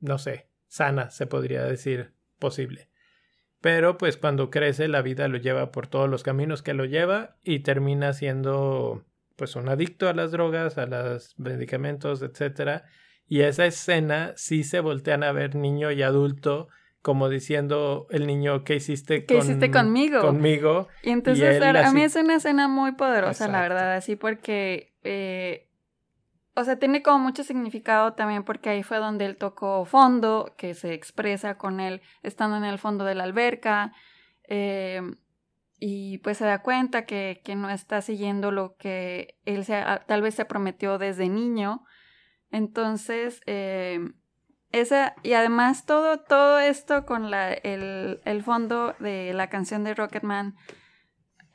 no 0.00 0.18
sé, 0.18 0.48
sana, 0.66 1.10
se 1.10 1.26
podría 1.26 1.64
decir, 1.64 2.12
posible. 2.38 2.90
Pero 3.60 3.98
pues 3.98 4.16
cuando 4.16 4.50
crece 4.50 4.88
la 4.88 5.02
vida 5.02 5.28
lo 5.28 5.38
lleva 5.38 5.72
por 5.72 5.86
todos 5.88 6.08
los 6.08 6.22
caminos 6.22 6.62
que 6.62 6.74
lo 6.74 6.84
lleva 6.84 7.36
y 7.42 7.60
termina 7.60 8.12
siendo 8.12 9.04
pues 9.36 9.56
un 9.56 9.68
adicto 9.68 10.08
a 10.08 10.14
las 10.14 10.32
drogas, 10.32 10.78
a 10.78 10.86
los 10.86 11.38
medicamentos, 11.38 12.22
etcétera. 12.22 12.84
Y 13.26 13.40
esa 13.40 13.66
escena 13.66 14.32
sí 14.36 14.64
se 14.64 14.80
voltean 14.80 15.22
a 15.22 15.32
ver 15.32 15.54
niño 15.54 15.90
y 15.92 16.02
adulto 16.02 16.68
como 17.02 17.28
diciendo 17.28 18.06
el 18.10 18.26
niño, 18.26 18.64
¿qué 18.64 18.76
hiciste, 18.76 19.24
¿Qué 19.24 19.38
hiciste 19.38 19.70
conmigo? 19.70 20.20
Conmigo. 20.20 20.88
Y 21.02 21.10
entonces 21.10 21.62
a 21.62 21.92
mí 21.92 22.02
es 22.02 22.16
una 22.16 22.36
escena 22.36 22.68
muy 22.68 22.92
poderosa, 22.92 23.48
la 23.48 23.60
verdad, 23.62 23.94
así 23.94 24.16
porque 24.16 24.92
eh, 25.04 25.67
o 26.58 26.64
sea, 26.64 26.76
tiene 26.78 27.02
como 27.02 27.20
mucho 27.20 27.44
significado 27.44 28.14
también 28.14 28.42
porque 28.42 28.70
ahí 28.70 28.82
fue 28.82 28.98
donde 28.98 29.26
él 29.26 29.36
tocó 29.36 29.84
fondo, 29.84 30.54
que 30.58 30.74
se 30.74 30.92
expresa 30.92 31.56
con 31.56 31.78
él 31.78 32.02
estando 32.22 32.56
en 32.56 32.64
el 32.64 32.78
fondo 32.78 33.04
de 33.04 33.14
la 33.14 33.24
alberca. 33.24 33.92
Eh, 34.48 35.00
y 35.78 36.18
pues 36.18 36.38
se 36.38 36.46
da 36.46 36.62
cuenta 36.62 37.06
que, 37.06 37.40
que, 37.44 37.54
no 37.54 37.70
está 37.70 38.02
siguiendo 38.02 38.50
lo 38.50 38.74
que 38.76 39.38
él 39.44 39.64
se, 39.64 39.84
tal 40.08 40.22
vez 40.22 40.34
se 40.34 40.44
prometió 40.44 40.98
desde 40.98 41.28
niño. 41.28 41.84
Entonces, 42.50 43.40
eh, 43.46 44.00
esa, 44.72 45.14
y 45.22 45.34
además 45.34 45.86
todo, 45.86 46.18
todo 46.18 46.58
esto 46.58 47.06
con 47.06 47.30
la, 47.30 47.52
el, 47.52 48.20
el 48.24 48.42
fondo 48.42 48.96
de 48.98 49.32
la 49.32 49.48
canción 49.48 49.84
de 49.84 49.94
Rocketman 49.94 50.56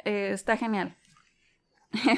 eh, 0.06 0.30
está 0.32 0.56
genial. 0.56 0.98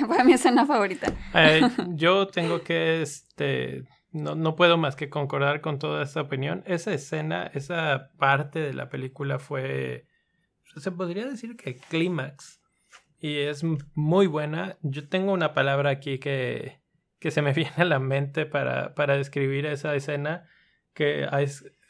Fue 0.08 0.24
mi 0.24 0.34
escena 0.34 0.66
favorita. 0.66 1.14
Eh, 1.34 1.62
yo 1.90 2.28
tengo 2.28 2.62
que, 2.62 3.02
este, 3.02 3.84
no, 4.12 4.36
no, 4.36 4.56
puedo 4.56 4.78
más 4.78 4.96
que 4.96 5.10
concordar 5.10 5.62
con 5.62 5.80
toda 5.80 6.04
esta 6.04 6.22
opinión. 6.22 6.64
Esa 6.66 6.94
escena, 6.94 7.50
esa 7.54 8.12
parte 8.18 8.60
de 8.60 8.74
la 8.74 8.90
película 8.90 9.40
fue, 9.40 10.08
se 10.78 10.92
podría 10.92 11.26
decir 11.26 11.58
que 11.58 11.76
clímax. 11.78 12.62
Y 13.20 13.38
es 13.38 13.64
muy 13.96 14.28
buena. 14.28 14.78
Yo 14.82 15.08
tengo 15.08 15.34
una 15.34 15.54
palabra 15.54 15.90
aquí 15.90 16.20
que, 16.20 16.80
que 17.20 17.32
se 17.32 17.42
me 17.42 17.54
viene 17.54 17.74
a 17.78 17.86
la 17.86 18.00
mente 18.00 18.46
para, 18.46 18.94
para 18.96 19.18
describir 19.18 19.66
esa 19.66 19.96
escena, 19.96 20.48
que 20.94 21.28
hay, 21.30 21.48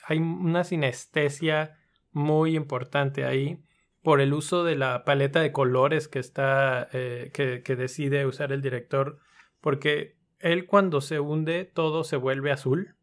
hay 0.07 0.17
una 0.17 0.63
sinestesia 0.63 1.77
muy 2.11 2.55
importante 2.55 3.25
ahí 3.25 3.59
por 4.05 4.21
el 4.21 4.33
uso 4.33 4.63
de 4.63 4.75
la 4.75 5.03
paleta 5.03 5.41
de 5.41 5.51
colores 5.51 6.07
que 6.07 6.19
está, 6.19 6.87
eh, 6.93 7.31
que, 7.33 7.63
que 7.63 7.75
decide 7.75 8.27
usar 8.27 8.51
el 8.51 8.61
director, 8.61 9.17
porque 9.61 10.15
él 10.37 10.67
cuando 10.67 11.01
se 11.01 11.19
hunde 11.19 11.65
todo 11.65 12.03
se 12.03 12.15
vuelve 12.15 12.51
azul, 12.51 12.95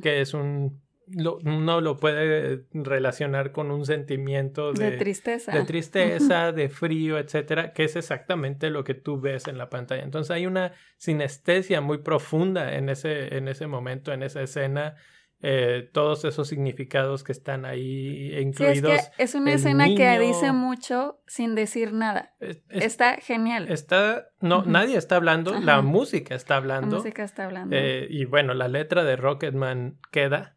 que 0.00 0.20
es 0.20 0.34
un 0.34 0.80
lo, 1.10 1.38
uno 1.38 1.80
lo 1.80 1.96
puede 1.96 2.66
relacionar 2.72 3.50
con 3.50 3.72
un 3.72 3.84
sentimiento 3.84 4.72
de, 4.72 4.92
tristeza. 4.92 5.50
De 5.50 5.64
tristeza, 5.64 6.52
de 6.52 6.68
frío, 6.68 7.18
etcétera, 7.18 7.72
que 7.72 7.82
es 7.82 7.96
exactamente 7.96 8.70
lo 8.70 8.84
que 8.84 8.94
tú 8.94 9.20
ves 9.20 9.48
en 9.48 9.58
la 9.58 9.70
pantalla. 9.70 10.04
Entonces 10.04 10.30
hay 10.30 10.46
una 10.46 10.70
sinestesia 10.98 11.80
muy 11.80 11.98
profunda 11.98 12.76
en 12.76 12.90
ese, 12.90 13.36
en 13.36 13.48
ese 13.48 13.66
momento, 13.66 14.12
en 14.12 14.22
esa 14.22 14.40
escena. 14.40 14.94
Eh, 15.40 15.88
todos 15.92 16.24
esos 16.24 16.48
significados 16.48 17.22
que 17.22 17.30
están 17.30 17.64
ahí 17.64 18.36
incluidos. 18.38 18.92
es, 18.92 19.12
es, 19.18 19.34
una 19.36 19.52
escena 19.52 19.86
que 19.86 20.18
dice 20.18 20.50
mucho 20.50 21.20
sin 21.28 21.54
decir 21.54 21.92
nada. 21.92 22.34
está 22.70 23.18
genial. 23.18 23.70
Está, 23.70 24.30
no, 24.40 24.64
nadie 24.64 24.96
está 24.96 25.14
hablando, 25.14 25.60
la 25.60 25.80
música 25.80 26.34
está 26.34 26.56
hablando. 26.56 26.96
La 26.96 27.02
música 27.02 27.22
está 27.22 27.44
hablando. 27.44 27.76
Eh, 27.76 28.08
y 28.10 28.24
bueno, 28.24 28.52
la 28.52 28.66
letra 28.66 29.04
de 29.04 29.14
Rocketman 29.14 29.98
queda 30.10 30.56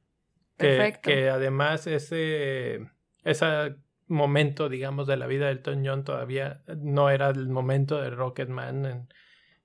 que, 1.02 1.30
además 1.30 1.88
ese, 1.88 2.88
ese 3.24 3.76
momento, 4.08 4.70
digamos, 4.70 5.08
de 5.08 5.18
la 5.18 5.28
vida 5.28 5.46
de 5.46 5.52
Elton 5.54 5.84
John 5.86 6.04
todavía 6.04 6.64
no 6.78 7.10
era 7.10 7.30
el 7.30 7.50
momento 7.50 8.02
de 8.02 8.10
Rocketman 8.10 9.08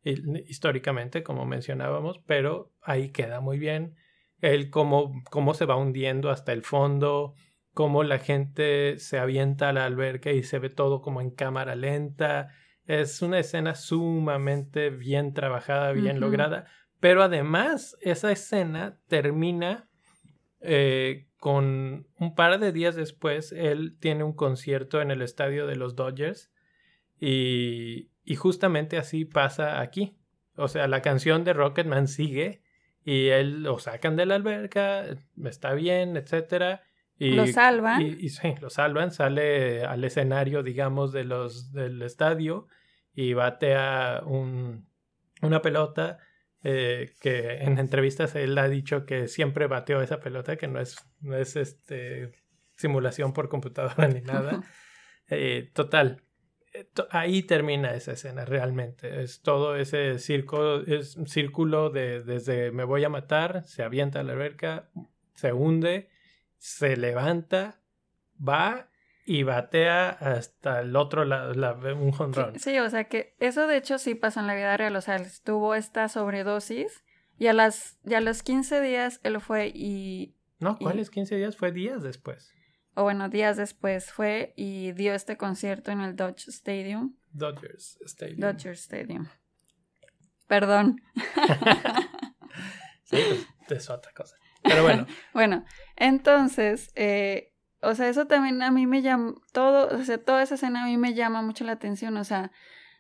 históricamente, 0.03 1.23
como 1.23 1.47
mencionábamos, 1.47 2.21
pero 2.27 2.73
ahí 2.83 3.11
queda 3.11 3.41
muy 3.41 3.59
bien. 3.59 3.97
El 4.41 4.71
cómo, 4.71 5.23
cómo 5.31 5.55
se 5.55 5.65
va 5.65 5.77
hundiendo 5.77 6.31
hasta 6.31 6.53
el 6.53 6.63
fondo, 6.63 7.35
cómo 7.73 8.03
la 8.05 8.19
gente 8.19 8.99
se 8.99 9.19
avienta 9.19 9.69
a 9.69 9.73
la 9.73 9.85
alberca 9.85 10.33
y 10.33 10.43
se 10.43 10.59
ve 10.59 10.71
todo 10.71 11.03
como 11.03 11.21
en 11.21 11.31
cámara 11.31 11.75
lenta. 11.75 12.49
Es 12.87 13.23
una 13.23 13.39
escena 13.39 13.75
sumamente 13.75 14.91
bien 14.91 15.35
trabajada, 15.35 15.93
bien 15.93 16.21
lograda, 16.21 16.67
pero 17.01 17.23
además 17.23 17.97
esa 18.01 18.33
escena 18.33 18.99
termina 19.09 19.89
eh, 20.61 21.27
con 21.39 22.07
un 22.19 22.35
par 22.35 22.59
de 22.59 22.73
días 22.73 22.97
después, 22.97 23.53
él 23.53 23.97
tiene 24.01 24.25
un 24.25 24.33
concierto 24.33 25.01
en 25.01 25.11
el 25.11 25.23
estadio 25.23 25.67
de 25.67 25.77
los 25.77 25.95
Dodgers 25.95 26.51
y, 27.21 28.11
y 28.25 28.35
justamente 28.37 28.97
así 28.97 29.25
pasa 29.25 29.81
aquí. 29.81 30.17
O 30.57 30.69
sea, 30.69 30.89
la 30.89 31.03
canción 31.03 31.45
de 31.45 31.53
Rocketman 31.53 32.09
sigue 32.09 32.63
y 33.07 33.29
él 33.29 33.63
lo 33.63 33.79
sacan 33.79 34.17
de 34.17 34.27
la 34.27 34.35
alberca, 34.35 35.05
está 35.45 35.75
bien, 35.75 36.17
etcétera. 36.17 36.83
Y, 37.17 37.37
lo 37.37 37.47
salvan. 37.47 38.03
Y, 38.03 38.29
sí, 38.31 38.55
lo 38.61 38.69
salvan, 38.69 39.13
sale 39.13 39.85
al 39.85 40.03
escenario, 40.03 40.65
digamos, 40.65 41.13
de 41.13 41.23
los, 41.23 41.73
del 41.73 42.03
estadio 42.03 42.67
y 43.15 43.33
batea 43.33 44.23
un, 44.27 44.89
una 45.41 45.63
pelota 45.63 46.19
eh, 46.65 47.15
que 47.21 47.59
en 47.59 47.79
entrevistas 47.79 48.35
él 48.35 48.59
ha 48.59 48.69
dicho 48.69 49.07
que 49.07 49.29
siempre 49.29 49.69
bateó 49.69 50.03
esa 50.03 50.19
pelota, 50.19 50.57
que 50.57 50.67
no 50.67 50.81
es, 50.81 50.97
no 51.21 51.37
es 51.37 51.55
este, 51.55 52.33
simulación 52.75 53.33
por 53.33 53.49
computadora 53.49 54.09
ni 54.09 54.21
nada. 54.21 54.63
Eh, 55.29 55.73
total, 55.75 56.23
ahí 57.11 57.43
termina 57.43 57.95
esa 57.95 58.13
escena 58.13 58.45
realmente. 58.45 59.23
Es 59.23 59.41
todo 59.41 59.77
ese 59.77 60.19
circo, 60.19 60.81
es 60.81 61.17
un 61.17 61.27
círculo 61.27 61.91
de 61.91 62.23
desde 62.23 62.71
me 62.71 62.85
voy 62.85 63.05
a 63.05 63.09
matar, 63.09 63.65
se 63.65 63.83
avienta 63.83 64.21
a 64.21 64.23
la 64.23 64.33
alberca, 64.33 64.89
se 65.35 65.53
hunde, 65.53 66.09
se 66.59 66.97
levanta, 66.97 67.81
va 68.37 68.89
y 69.25 69.43
batea 69.43 70.09
hasta 70.09 70.81
el 70.81 70.95
otro 70.95 71.25
lado, 71.25 71.53
un 71.97 72.13
jonrón. 72.13 72.59
Sí, 72.59 72.79
o 72.79 72.89
sea 72.89 73.05
que 73.05 73.35
eso 73.41 73.67
de 73.67 73.77
hecho 73.77 73.99
sí 73.99 74.15
pasó 74.15 74.41
en 74.41 74.47
la 74.47 74.55
vida 74.55 74.77
real, 74.77 74.95
o 74.97 75.01
sea, 75.01 75.21
tuvo 75.45 75.75
esta 75.75 76.09
sobredosis 76.09 77.03
y 77.39 77.49
a, 77.49 77.53
las, 77.53 77.99
y 78.05 78.15
a 78.15 78.21
los 78.21 78.43
15 78.43 78.81
días 78.81 79.21
él 79.25 79.41
fue 79.41 79.73
y... 79.75 80.37
No, 80.59 80.79
¿cuáles 80.79 81.11
15 81.11 81.37
días? 81.37 81.57
Fue 81.57 81.73
días 81.73 82.03
después. 82.03 82.55
O 82.99 83.03
bueno, 83.03 83.29
días 83.29 83.59
después 83.59 84.11
fue 84.11 84.55
y 84.57 84.93
dio 84.93 85.13
este 85.13 85.37
concierto 85.37 85.91
en 85.91 86.01
el 86.01 86.17
Dodge 86.17 86.49
Stadium. 86.49 87.15
Dodgers 87.31 87.99
Stadium. 88.07 88.41
Dodgers 88.41 88.81
Stadium. 88.81 89.29
Perdón. 90.47 91.03
sí, 93.05 93.19
pues, 93.69 93.81
es 93.83 93.91
otra 93.91 94.13
cosa. 94.13 94.37
Pero 94.63 94.83
bueno. 94.83 95.07
bueno, 95.35 95.67
entonces, 95.97 96.91
eh, 96.95 97.53
o 97.83 97.95
sea, 97.95 98.09
eso 98.09 98.27
también 98.27 98.63
a 98.63 98.71
mí 98.71 98.87
me 98.87 99.03
llama, 99.03 99.35
todo, 99.53 99.95
o 99.95 100.03
sea, 100.03 100.17
toda 100.17 100.43
esa 100.43 100.55
escena 100.55 100.85
a 100.85 100.87
mí 100.87 100.97
me 100.97 101.13
llama 101.13 101.43
mucho 101.43 101.65
la 101.65 101.73
atención, 101.73 102.17
o 102.17 102.25
sea, 102.25 102.51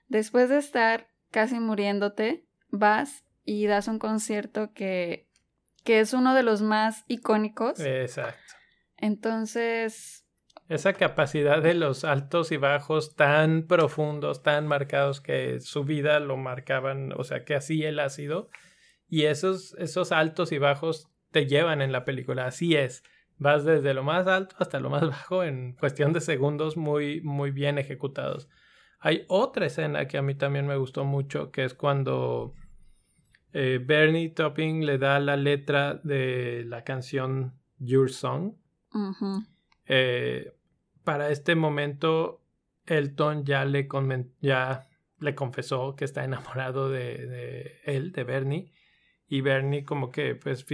después 0.08 0.50
de 0.50 0.58
estar 0.58 1.08
casi 1.30 1.58
muriéndote, 1.58 2.46
vas 2.68 3.24
y 3.44 3.64
das 3.64 3.88
un 3.88 3.98
concierto 3.98 4.74
que, 4.74 5.26
que 5.84 6.00
es 6.00 6.12
uno 6.12 6.34
de 6.34 6.42
los 6.42 6.60
más 6.60 7.04
icónicos. 7.08 7.80
Exacto. 7.80 8.55
Entonces... 8.96 10.24
Esa 10.68 10.94
capacidad 10.94 11.62
de 11.62 11.74
los 11.74 12.04
altos 12.04 12.50
y 12.50 12.56
bajos 12.56 13.14
tan 13.14 13.66
profundos, 13.66 14.42
tan 14.42 14.66
marcados 14.66 15.20
que 15.20 15.60
su 15.60 15.84
vida 15.84 16.18
lo 16.18 16.36
marcaban, 16.36 17.12
o 17.16 17.22
sea, 17.22 17.44
que 17.44 17.54
así 17.54 17.84
él 17.84 18.00
ha 18.00 18.08
sido. 18.08 18.50
Y 19.08 19.24
esos, 19.24 19.74
esos 19.78 20.10
altos 20.10 20.50
y 20.50 20.58
bajos 20.58 21.08
te 21.30 21.46
llevan 21.46 21.82
en 21.82 21.92
la 21.92 22.04
película, 22.04 22.46
así 22.46 22.74
es. 22.74 23.04
Vas 23.38 23.64
desde 23.64 23.94
lo 23.94 24.02
más 24.02 24.26
alto 24.26 24.56
hasta 24.58 24.80
lo 24.80 24.90
más 24.90 25.02
bajo 25.08 25.44
en 25.44 25.74
cuestión 25.74 26.12
de 26.12 26.20
segundos 26.20 26.76
muy, 26.76 27.20
muy 27.20 27.50
bien 27.50 27.78
ejecutados. 27.78 28.48
Hay 28.98 29.24
otra 29.28 29.66
escena 29.66 30.08
que 30.08 30.18
a 30.18 30.22
mí 30.22 30.34
también 30.34 30.66
me 30.66 30.76
gustó 30.76 31.04
mucho, 31.04 31.52
que 31.52 31.64
es 31.64 31.74
cuando 31.74 32.54
eh, 33.52 33.78
Bernie 33.82 34.30
Topping 34.30 34.84
le 34.84 34.98
da 34.98 35.20
la 35.20 35.36
letra 35.36 36.00
de 36.02 36.64
la 36.66 36.82
canción 36.82 37.54
Your 37.78 38.10
Song. 38.10 38.54
Eh, 39.86 40.52
para 41.04 41.30
este 41.30 41.54
momento, 41.54 42.42
Elton 42.86 43.44
ya 43.44 43.64
le, 43.64 43.86
confesó 45.34 45.94
que 45.96 46.04
está 46.04 46.24
enamorado 46.24 46.90
de, 46.90 47.80
él, 47.84 48.12
de 48.12 48.24
Bernie. 48.24 48.72
Y 49.28 49.40
Bernie 49.40 49.84
como 49.84 50.10
que 50.10 50.34
pues 50.34 50.64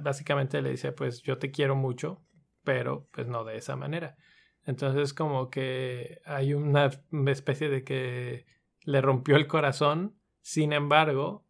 básicamente 0.00 0.62
le 0.62 0.70
dice, 0.70 0.92
pues 0.92 1.22
yo 1.22 1.38
te 1.38 1.50
quiero 1.50 1.74
mucho, 1.74 2.22
pero 2.64 3.08
pues 3.12 3.26
no 3.26 3.44
de 3.44 3.56
esa 3.56 3.76
manera. 3.76 4.16
Entonces 4.64 5.14
como 5.14 5.50
que 5.50 6.20
hay 6.24 6.54
una 6.54 6.90
especie 7.26 7.68
de 7.68 7.84
que 7.84 8.46
le 8.84 9.00
rompió 9.00 9.36
el 9.36 9.46
corazón, 9.46 10.16
sin 10.40 10.72
embargo, 10.72 11.46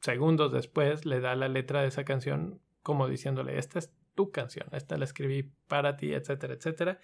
segundos 0.00 0.52
después 0.52 1.06
le 1.06 1.20
da 1.20 1.34
la 1.34 1.48
letra 1.48 1.82
de 1.82 1.88
esa 1.88 2.04
canción 2.04 2.60
como 2.82 3.08
diciéndole, 3.08 3.58
esta 3.58 3.80
es 3.80 3.92
tu 4.16 4.32
canción, 4.32 4.66
esta 4.72 4.96
la 4.96 5.04
escribí 5.04 5.52
para 5.68 5.96
ti, 5.96 6.12
etcétera, 6.12 6.54
etcétera. 6.54 6.98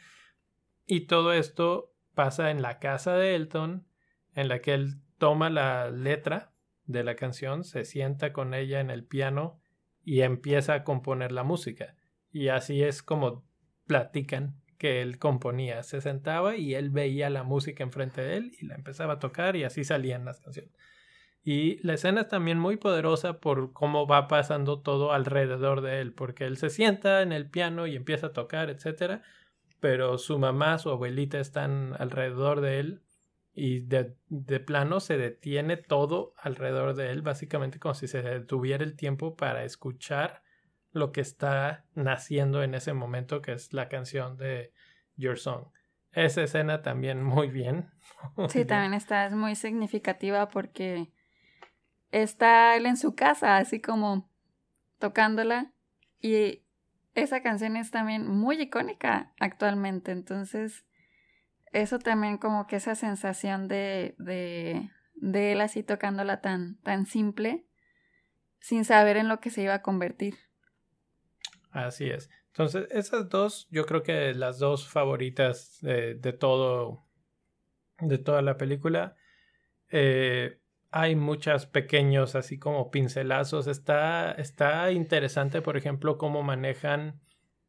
Y 0.87 1.07
todo 1.07 1.33
esto 1.33 1.95
pasa 2.15 2.51
en 2.51 2.63
la 2.63 2.81
casa 2.81 3.15
de 3.15 3.37
Elton, 3.37 3.87
en 4.35 4.49
la 4.49 4.61
que 4.61 4.75
él 4.75 4.97
toma 5.19 5.51
la 5.51 5.91
letra 5.91 6.53
de 6.85 7.05
la 7.05 7.15
canción, 7.15 7.63
se 7.63 7.85
sienta 7.85 8.33
con 8.33 8.55
ella 8.55 8.81
en 8.81 8.91
el 8.91 9.05
piano 9.05 9.61
y 10.03 10.23
empieza 10.23 10.75
a 10.75 10.85
componer 10.85 11.31
la 11.31 11.45
música. 11.45 11.95
Y 12.31 12.49
así 12.49 12.83
es 12.83 13.03
como 13.03 13.45
platican 13.87 14.61
que 14.79 15.01
él 15.01 15.19
componía. 15.19 15.83
Se 15.85 16.01
sentaba 16.01 16.57
y 16.57 16.75
él 16.75 16.91
veía 16.91 17.31
la 17.31 17.45
música 17.45 17.85
enfrente 17.85 18.21
de 18.21 18.37
él 18.37 18.53
y 18.59 18.67
la 18.67 18.75
empezaba 18.75 19.15
a 19.15 19.19
tocar 19.21 19.55
y 19.55 19.65
así 19.65 19.85
salían 19.85 20.25
las 20.25 20.41
canciones. 20.41 20.73
Y 21.45 21.85
la 21.85 21.95
escena 21.95 22.23
es 22.23 22.29
también 22.29 22.59
muy 22.59 22.77
poderosa 22.77 23.41
por 23.41 23.73
cómo 23.73 24.07
va 24.07 24.29
pasando 24.29 24.81
todo 24.81 25.13
alrededor 25.13 25.81
de 25.81 26.01
él, 26.01 26.13
porque 26.13 26.45
él 26.45 26.57
se 26.57 26.71
sienta 26.71 27.23
en 27.23 27.33
el 27.33 27.51
piano 27.51 27.87
y 27.87 27.97
empieza 27.97 28.29
a 28.29 28.33
tocar, 28.33 28.71
etc. 28.71 29.23
Pero 29.81 30.19
su 30.19 30.39
mamá, 30.39 30.79
su 30.79 30.91
abuelita 30.91 31.41
están 31.41 31.95
alrededor 31.99 32.61
de 32.61 32.79
él 32.79 33.03
y 33.55 33.81
de, 33.81 34.17
de, 34.29 34.61
plano 34.61 35.01
se 35.01 35.19
detiene 35.19 35.77
todo 35.77 36.33
alrededor 36.39 36.95
de 36.95 37.11
él, 37.11 37.23
básicamente 37.23 37.79
como 37.79 37.95
si 37.95 38.07
se 38.07 38.23
detuviera 38.23 38.85
el 38.85 38.95
tiempo 38.95 39.37
para 39.37 39.65
escuchar 39.65 40.43
lo 40.93 41.11
que 41.11 41.21
está 41.21 41.85
naciendo 41.95 42.63
en 42.63 42.75
ese 42.75 42.93
momento, 42.93 43.43
que 43.43 43.53
es 43.53 43.73
la 43.73 43.89
canción 43.89 44.37
de 44.37 44.73
Your 45.17 45.39
Song. 45.39 45.67
Esa 46.13 46.43
escena 46.43 46.83
también 46.83 47.23
muy 47.23 47.49
bien. 47.49 47.91
sí, 48.49 48.65
también 48.65 48.95
está, 48.95 49.27
es 49.27 49.33
muy 49.33 49.55
significativa 49.55 50.49
porque 50.49 51.11
está 52.13 52.77
él 52.77 52.87
en 52.87 52.97
su 52.97 53.15
casa, 53.15 53.57
así 53.57 53.81
como 53.81 54.31
tocándola, 54.99 55.73
y 56.21 56.63
esa 57.15 57.43
canción 57.43 57.77
es 57.77 57.91
también 57.91 58.29
muy 58.29 58.61
icónica 58.61 59.33
actualmente, 59.41 60.13
entonces 60.13 60.85
eso 61.73 61.99
también 61.99 62.39
como 62.39 62.67
que 62.67 62.77
esa 62.77 62.95
sensación 62.95 63.67
de, 63.67 64.15
de, 64.19 64.91
de 65.15 65.53
él 65.53 65.61
así 65.61 65.83
tocándola 65.83 66.41
tan, 66.41 66.77
tan 66.83 67.07
simple, 67.07 67.67
sin 68.61 68.85
saber 68.85 69.17
en 69.17 69.29
lo 69.29 69.41
que 69.41 69.51
se 69.51 69.63
iba 69.63 69.75
a 69.75 69.83
convertir. 69.83 70.37
Así 71.71 72.09
es. 72.11 72.31
Entonces, 72.49 72.87
esas 72.91 73.31
dos, 73.31 73.67
yo 73.71 73.87
creo 73.87 74.03
que 74.03 74.35
las 74.35 74.59
dos 74.59 74.87
favoritas 74.87 75.79
de, 75.81 76.15
de 76.15 76.33
todo, 76.35 77.07
de 77.99 78.19
toda 78.19 78.43
la 78.43 78.59
película. 78.59 79.17
Eh, 79.89 80.62
hay 80.93 81.17
muchos 81.17 81.67
pequeños, 81.67 82.35
así 82.35 82.59
como 82.59 82.91
pincelazos. 82.91 83.67
Está, 83.67 84.33
está 84.33 84.93
interesante, 84.93 85.63
por 85.63 85.77
ejemplo, 85.79 86.19
cómo 86.19 86.43
manejan 86.43 87.21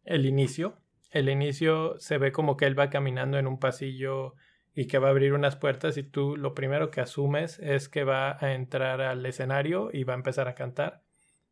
el 0.03 0.25
inicio. 0.25 0.77
El 1.09 1.29
inicio 1.29 1.95
se 1.99 2.17
ve 2.17 2.33
como 2.33 2.57
que 2.57 2.65
él 2.65 2.77
va 2.77 2.89
caminando 2.89 3.39
en 3.39 3.47
un 3.47 3.59
pasillo 3.59 4.35
y 4.75 4.87
que 4.87 4.97
va 4.97 5.07
a 5.07 5.11
abrir 5.11 5.33
unas 5.33 5.55
puertas 5.55 5.97
y 5.97 6.03
tú 6.03 6.35
lo 6.35 6.53
primero 6.53 6.91
que 6.91 6.99
asumes 6.99 7.59
es 7.59 7.87
que 7.87 8.03
va 8.03 8.37
a 8.43 8.53
entrar 8.53 9.01
al 9.01 9.25
escenario 9.25 9.89
y 9.93 10.03
va 10.03 10.13
a 10.13 10.17
empezar 10.17 10.47
a 10.47 10.55
cantar. 10.55 11.03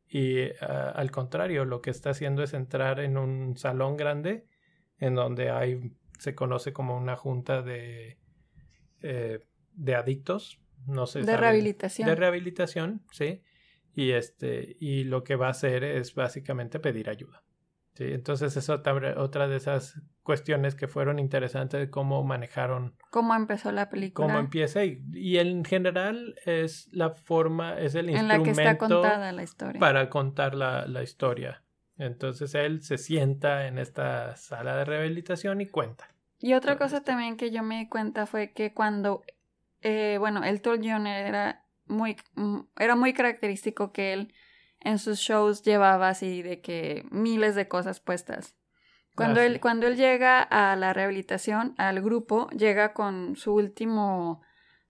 Y 0.10 0.50
ah, 0.62 0.92
al 0.94 1.10
contrario, 1.10 1.64
lo 1.64 1.82
que 1.82 1.92
está 1.92 2.10
haciendo 2.10 2.44
es 2.44 2.54
entrar 2.54 3.00
en 3.00 3.18
un 3.18 3.56
salón 3.56 3.96
grande 3.96 4.46
en 4.98 5.16
donde 5.16 5.52
hay, 5.52 5.94
se 6.20 6.36
conoce 6.36 6.74
como 6.74 6.98
una 6.98 7.16
junta 7.16 7.62
de, 7.62 8.18
eh, 9.02 9.40
de 9.74 9.96
adictos, 9.96 10.61
no 10.88 11.06
sé. 11.06 11.22
De 11.22 11.38
rehabilitación. 11.38 12.08
De 12.08 12.16
rehabilitación, 12.16 13.02
sí. 13.12 13.42
Y, 13.94 14.12
este, 14.12 14.78
y 14.80 15.04
lo 15.04 15.24
que 15.24 15.36
va 15.36 15.48
a 15.48 15.52
hacer 15.52 15.84
es 15.84 16.16
básicamente 16.16 16.80
pedir 16.80 17.10
ayuda. 17.10 17.44
¿sí? 17.94 18.06
Entonces 18.06 18.56
es 18.56 18.70
otra, 18.70 19.20
otra 19.22 19.48
de 19.48 19.58
esas 19.58 20.02
cuestiones 20.24 20.76
que 20.76 20.88
fueron 20.88 21.20
interesantes 21.20 21.80
de 21.80 21.90
cómo 21.90 22.24
manejaron. 22.24 22.96
Cómo 23.10 23.36
empezó 23.36 23.72
la 23.72 23.90
película. 23.90 24.28
Cómo 24.28 24.40
empieza 24.40 24.86
y, 24.86 25.04
y 25.14 25.38
en 25.40 25.66
general 25.66 26.36
es 26.46 26.88
la 26.94 27.10
forma, 27.10 27.80
es 27.80 27.96
el 27.96 28.10
en 28.10 28.16
instrumento 28.16 28.38
la 28.38 28.44
que 28.44 28.52
está 28.52 28.78
contada 28.78 29.32
la 29.32 29.44
historia. 29.44 29.80
para 29.80 30.10
contar 30.10 30.56
la, 30.56 30.86
la 30.86 31.04
historia. 31.04 31.64
Entonces 31.98 32.56
él 32.56 32.82
se 32.82 32.98
sienta 32.98 33.68
en 33.68 33.78
esta 33.78 34.36
sala 34.36 34.78
de 34.78 34.86
rehabilitación 34.86 35.62
y 35.62 35.68
cuenta. 35.68 36.08
Y 36.40 36.54
otra 36.54 36.78
cosa 36.78 37.04
también 37.04 37.38
que 37.38 37.52
yo 37.52 37.62
me 37.62 37.78
di 37.78 37.88
cuenta 37.88 38.26
fue 38.26 38.52
que 38.52 38.74
cuando, 38.74 39.24
eh, 39.82 40.18
bueno, 40.20 40.44
el 40.44 40.62
John 40.64 41.08
era 41.08 41.66
muy, 41.86 42.18
mm, 42.36 42.60
era 42.78 42.96
muy 42.96 43.14
característico 43.14 43.92
que 43.92 44.14
él 44.14 44.34
en 44.80 44.98
sus 44.98 45.20
shows 45.20 45.62
llevaba 45.64 46.10
así 46.10 46.42
de 46.42 46.62
que 46.62 47.06
miles 47.12 47.56
de 47.56 47.68
cosas 47.68 48.00
puestas. 48.00 48.56
Cuando, 49.16 49.42
Ah, 49.42 49.46
él, 49.46 49.54
sí. 49.54 49.60
cuando 49.60 49.88
él 49.88 49.98
llega 49.98 50.42
a 50.42 50.76
la 50.76 50.94
rehabilitación, 50.94 51.76
al 51.78 52.02
grupo, 52.02 52.50
llega 52.50 52.94
con 52.94 53.36
su 53.36 53.54
último 53.54 54.42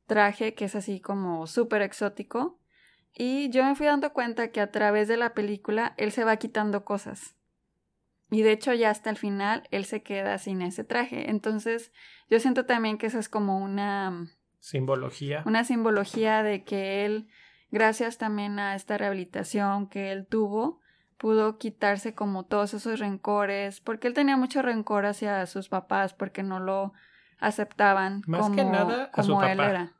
traje, 0.06 0.54
que 0.54 0.66
es 0.66 0.76
así 0.76 1.00
como 1.00 1.48
súper 1.48 1.82
exótico. 1.82 2.60
Y 3.14 3.50
yo 3.50 3.66
me 3.66 3.76
fui 3.76 3.88
dando 3.88 4.14
cuenta 4.14 4.52
que 4.52 4.62
a 4.62 4.72
través 4.72 5.08
de 5.08 5.18
la 5.18 5.34
película 5.34 5.94
él 5.98 6.12
se 6.12 6.24
va 6.24 6.38
quitando 6.38 6.86
cosas. 6.86 7.36
Y 8.30 8.44
de 8.44 8.54
hecho 8.54 8.74
ya 8.74 8.90
hasta 8.90 9.10
el 9.10 9.18
final 9.18 9.68
él 9.72 9.84
se 9.84 10.04
queda 10.04 10.38
sin 10.38 10.62
ese 10.62 10.84
traje. 10.86 11.30
Entonces 11.30 11.92
yo 12.30 12.40
siento 12.40 12.66
también 12.66 12.98
que 12.98 13.08
esa 13.08 13.20
es 13.20 13.28
como 13.28 13.58
una, 13.60 14.30
Simbología. 14.62 15.44
una 15.46 15.64
simbología 15.66 16.44
de 16.44 16.64
que 16.64 17.04
él, 17.06 17.28
gracias 17.72 18.18
también 18.18 18.60
a 18.60 18.76
esta 18.76 18.98
rehabilitación 18.98 19.88
que 19.90 20.12
él 20.14 20.26
tuvo, 20.28 20.80
pudo 21.18 21.58
quitarse 21.58 22.14
como 22.16 22.46
todos 22.46 22.74
esos 22.74 23.00
rencores, 23.00 23.82
porque 23.82 24.08
él 24.08 24.14
tenía 24.14 24.38
mucho 24.38 24.62
rencor 24.62 25.06
hacia 25.06 25.46
sus 25.48 25.68
papás 25.68 26.14
porque 26.14 26.42
no 26.44 26.60
lo 26.60 26.94
aceptaban 27.40 28.22
Más 28.28 28.42
como, 28.42 28.56
que 28.56 28.64
nada 28.64 29.10
a 29.14 29.24
su 29.24 29.32
como 29.34 29.44
él 29.44 29.60
era. 29.60 29.94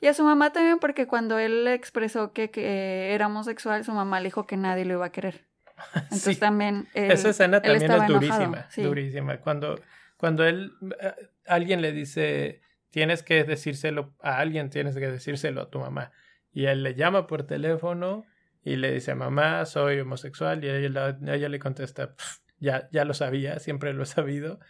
Y 0.00 0.06
a 0.08 0.14
su 0.14 0.24
mamá 0.24 0.50
también 0.52 0.78
porque 0.78 1.06
cuando 1.06 1.38
él 1.38 1.64
le 1.64 1.74
expresó 1.74 2.32
que, 2.32 2.50
que 2.50 3.12
era 3.14 3.26
homosexual, 3.26 3.84
su 3.84 3.92
mamá 3.92 4.20
le 4.20 4.24
dijo 4.28 4.46
que 4.46 4.56
nadie 4.56 4.84
lo 4.84 4.94
iba 4.94 5.06
a 5.06 5.12
querer. 5.12 5.46
Entonces 5.94 6.34
Sí. 6.34 6.40
también 6.40 6.88
él- 6.94 7.10
Esa 7.12 7.28
escena 7.30 7.60
también 7.62 7.90
es 7.90 8.06
durísima, 8.08 8.66
sí. 8.70 8.82
durísima. 8.82 9.36
Cuando, 9.38 9.80
cuando 10.16 10.44
él, 10.44 10.72
eh, 11.00 11.14
alguien 11.46 11.80
le 11.82 11.92
dice, 11.92 12.61
tienes 12.92 13.22
que 13.24 13.42
decírselo 13.42 14.14
a 14.22 14.38
alguien, 14.38 14.70
tienes 14.70 14.94
que 14.94 15.10
decírselo 15.10 15.62
a 15.62 15.70
tu 15.70 15.80
mamá. 15.80 16.12
Y 16.52 16.66
él 16.66 16.82
le 16.82 16.94
llama 16.94 17.26
por 17.26 17.44
teléfono 17.44 18.24
y 18.62 18.76
le 18.76 18.92
dice, 18.92 19.14
mamá, 19.14 19.64
soy 19.64 19.98
homosexual. 19.98 20.62
Y 20.62 20.68
ella, 20.68 21.18
ella 21.26 21.48
le 21.48 21.58
contesta, 21.58 22.14
"Pf, 22.14 22.38
ya, 22.58 22.88
ya 22.92 23.04
lo 23.04 23.14
sabía, 23.14 23.58
siempre 23.58 23.92
lo 23.94 24.02
he 24.04 24.06
sabido. 24.06 24.60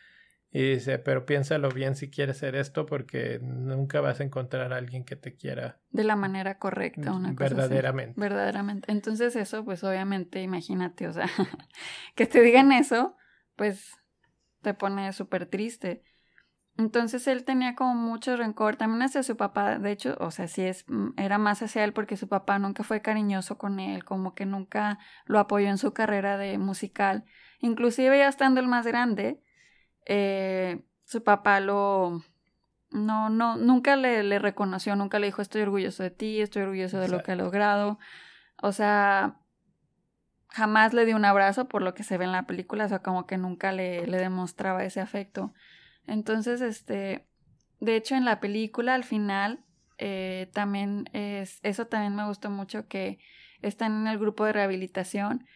Y 0.55 0.75
dice, 0.75 0.99
pero 0.99 1.25
piénsalo 1.25 1.71
bien 1.71 1.97
si 1.97 2.11
quieres 2.11 2.37
hacer 2.37 2.57
esto 2.57 2.85
porque 2.85 3.39
nunca 3.43 4.01
vas 4.03 4.21
a 4.21 4.25
encontrar 4.25 4.73
a 4.73 4.77
alguien 4.77 5.03
que 5.03 5.17
te 5.17 5.35
quiera 5.35 5.81
de 5.91 6.05
la 6.05 6.15
manera 6.15 6.59
correcta, 6.59 7.13
una 7.13 7.35
cosa 7.35 7.47
así. 7.47 7.55
verdaderamente. 7.55 8.21
Verdaderamente. 8.21 8.93
Entonces 8.93 9.35
eso, 9.35 9.65
pues 9.65 9.83
obviamente, 9.83 10.43
imagínate, 10.43 11.09
o 11.09 11.13
sea, 11.15 11.27
que 12.15 12.27
te 12.27 12.43
digan 12.43 12.71
eso, 12.71 13.17
pues 13.57 13.93
te 14.61 14.75
pone 14.75 15.11
súper 15.15 15.47
triste. 15.47 16.05
Entonces 16.79 17.27
él 17.27 17.45
tenía 17.45 17.75
como 17.75 17.95
mucho 17.95 18.37
rencor 18.37 18.77
también 18.77 19.03
hacia 19.03 19.23
su 19.23 19.37
papá, 19.37 19.79
de 19.79 19.93
hecho, 19.93 20.17
o 20.21 20.31
sea, 20.31 20.49
sí 20.49 20.63
es, 20.63 20.85
mm, 20.89 21.11
era 21.19 21.37
más 21.39 21.63
hacia 21.63 21.85
él 21.85 21.93
porque 21.93 22.17
su 22.17 22.29
papá 22.29 22.59
nunca 22.59 22.83
fue 22.83 23.03
cariñoso 23.03 23.59
con 23.59 23.79
él, 23.79 24.05
como 24.05 24.35
que 24.35 24.47
nunca 24.47 24.99
lo 25.27 25.39
apoyó 25.39 25.69
en 25.69 25.79
su 25.79 25.93
carrera 25.93 26.39
de 26.39 26.57
musical. 26.59 27.25
Inclusive 27.61 28.19
ya 28.19 28.29
estando 28.29 28.61
el 28.61 28.69
más 28.69 28.87
grande, 28.87 29.43
eh, 30.07 30.83
su 31.05 31.23
papá 31.23 31.61
lo, 31.61 32.23
no, 32.91 33.29
no, 33.31 33.57
nunca 33.57 33.97
le, 33.97 34.23
le 34.23 34.39
reconoció, 34.39 34.97
nunca 34.97 35.19
le 35.19 35.27
dijo 35.27 35.43
estoy 35.43 35.63
orgulloso 35.63 36.03
de 36.03 36.11
ti, 36.11 36.41
estoy 36.41 36.63
orgulloso 36.63 36.99
de 37.01 37.09
lo 37.09 37.23
que 37.23 37.33
ha 37.33 37.37
logrado. 37.37 37.99
O 38.63 38.73
sea, 38.73 39.41
jamás 40.49 40.95
le 40.95 41.05
dio 41.05 41.17
un 41.17 41.25
abrazo 41.25 41.69
por 41.69 41.83
lo 41.83 41.95
que 41.95 42.03
se 42.03 42.19
ve 42.19 42.25
en 42.25 42.33
la 42.33 42.47
película, 42.47 42.87
o 42.87 42.89
sea, 42.89 43.01
como 43.01 43.27
que 43.27 43.39
nunca 43.39 43.73
le, 43.73 44.07
le 44.07 44.19
demostraba 44.19 44.85
ese 44.85 45.01
afecto. 45.01 45.53
Entonces, 46.07 46.61
este, 46.61 47.27
de 47.81 47.97
hecho 47.97 48.15
en 48.15 48.25
la 48.25 48.41
película 48.41 48.95
al 48.95 49.05
final, 49.05 49.65
eh, 49.99 50.51
también 50.53 51.09
es, 51.13 51.61
eso 51.63 51.87
también 51.87 52.17
me 52.17 52.27
gustó 52.27 52.51
mucho 52.51 52.89
que 52.89 53.19
están 53.61 54.01
en 54.03 54.07
el 54.09 54.19
grupo 54.19 54.45
de 54.45 54.53
rehabilitación 54.53 55.47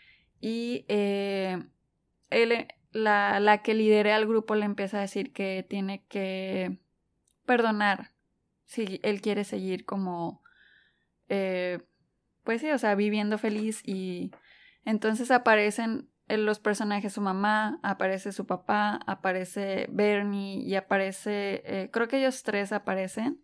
y 0.41 0.85
eh, 0.89 1.63
él, 2.31 2.69
la, 2.93 3.41
la 3.41 3.63
que 3.63 3.75
lidera 3.75 4.17
al 4.17 4.27
grupo 4.27 4.55
le 4.55 4.65
empieza 4.65 4.99
a 4.99 5.03
decir 5.03 5.33
que 5.33 5.67
tiene 5.69 6.05
que 6.09 6.79
perdonar 7.45 8.13
si 8.65 9.01
él 9.03 9.21
quiere 9.21 9.45
seguir 9.45 9.85
como, 9.85 10.43
eh, 11.29 11.81
pues 12.45 12.61
sí, 12.61 12.71
o 12.71 12.79
sea, 12.79 12.95
viviendo 12.95 13.39
feliz 13.39 13.81
y 13.85 14.33
entonces 14.85 15.31
aparecen 15.31 16.09
los 16.29 16.59
personajes, 16.59 17.13
su 17.13 17.21
mamá, 17.21 17.79
aparece 17.83 18.33
su 18.33 18.47
papá, 18.47 19.01
aparece 19.07 19.87
Bernie 19.91 20.63
y 20.65 20.75
aparece, 20.75 21.63
eh, 21.65 21.91
creo 21.93 22.09
que 22.09 22.19
ellos 22.19 22.43
tres 22.43 22.73
aparecen 22.73 23.43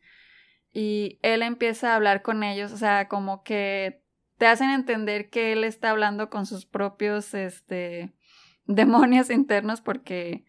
y 0.72 1.18
él 1.22 1.42
empieza 1.42 1.92
a 1.92 1.96
hablar 1.96 2.22
con 2.22 2.42
ellos, 2.42 2.72
o 2.72 2.76
sea, 2.76 3.08
como 3.08 3.44
que 3.44 4.02
te 4.38 4.46
hacen 4.46 4.70
entender 4.70 5.30
que 5.30 5.52
él 5.52 5.64
está 5.64 5.90
hablando 5.90 6.28
con 6.30 6.46
sus 6.46 6.66
propios, 6.66 7.34
este, 7.34 8.12
demonios 8.66 9.30
internos 9.30 9.80
porque 9.80 10.44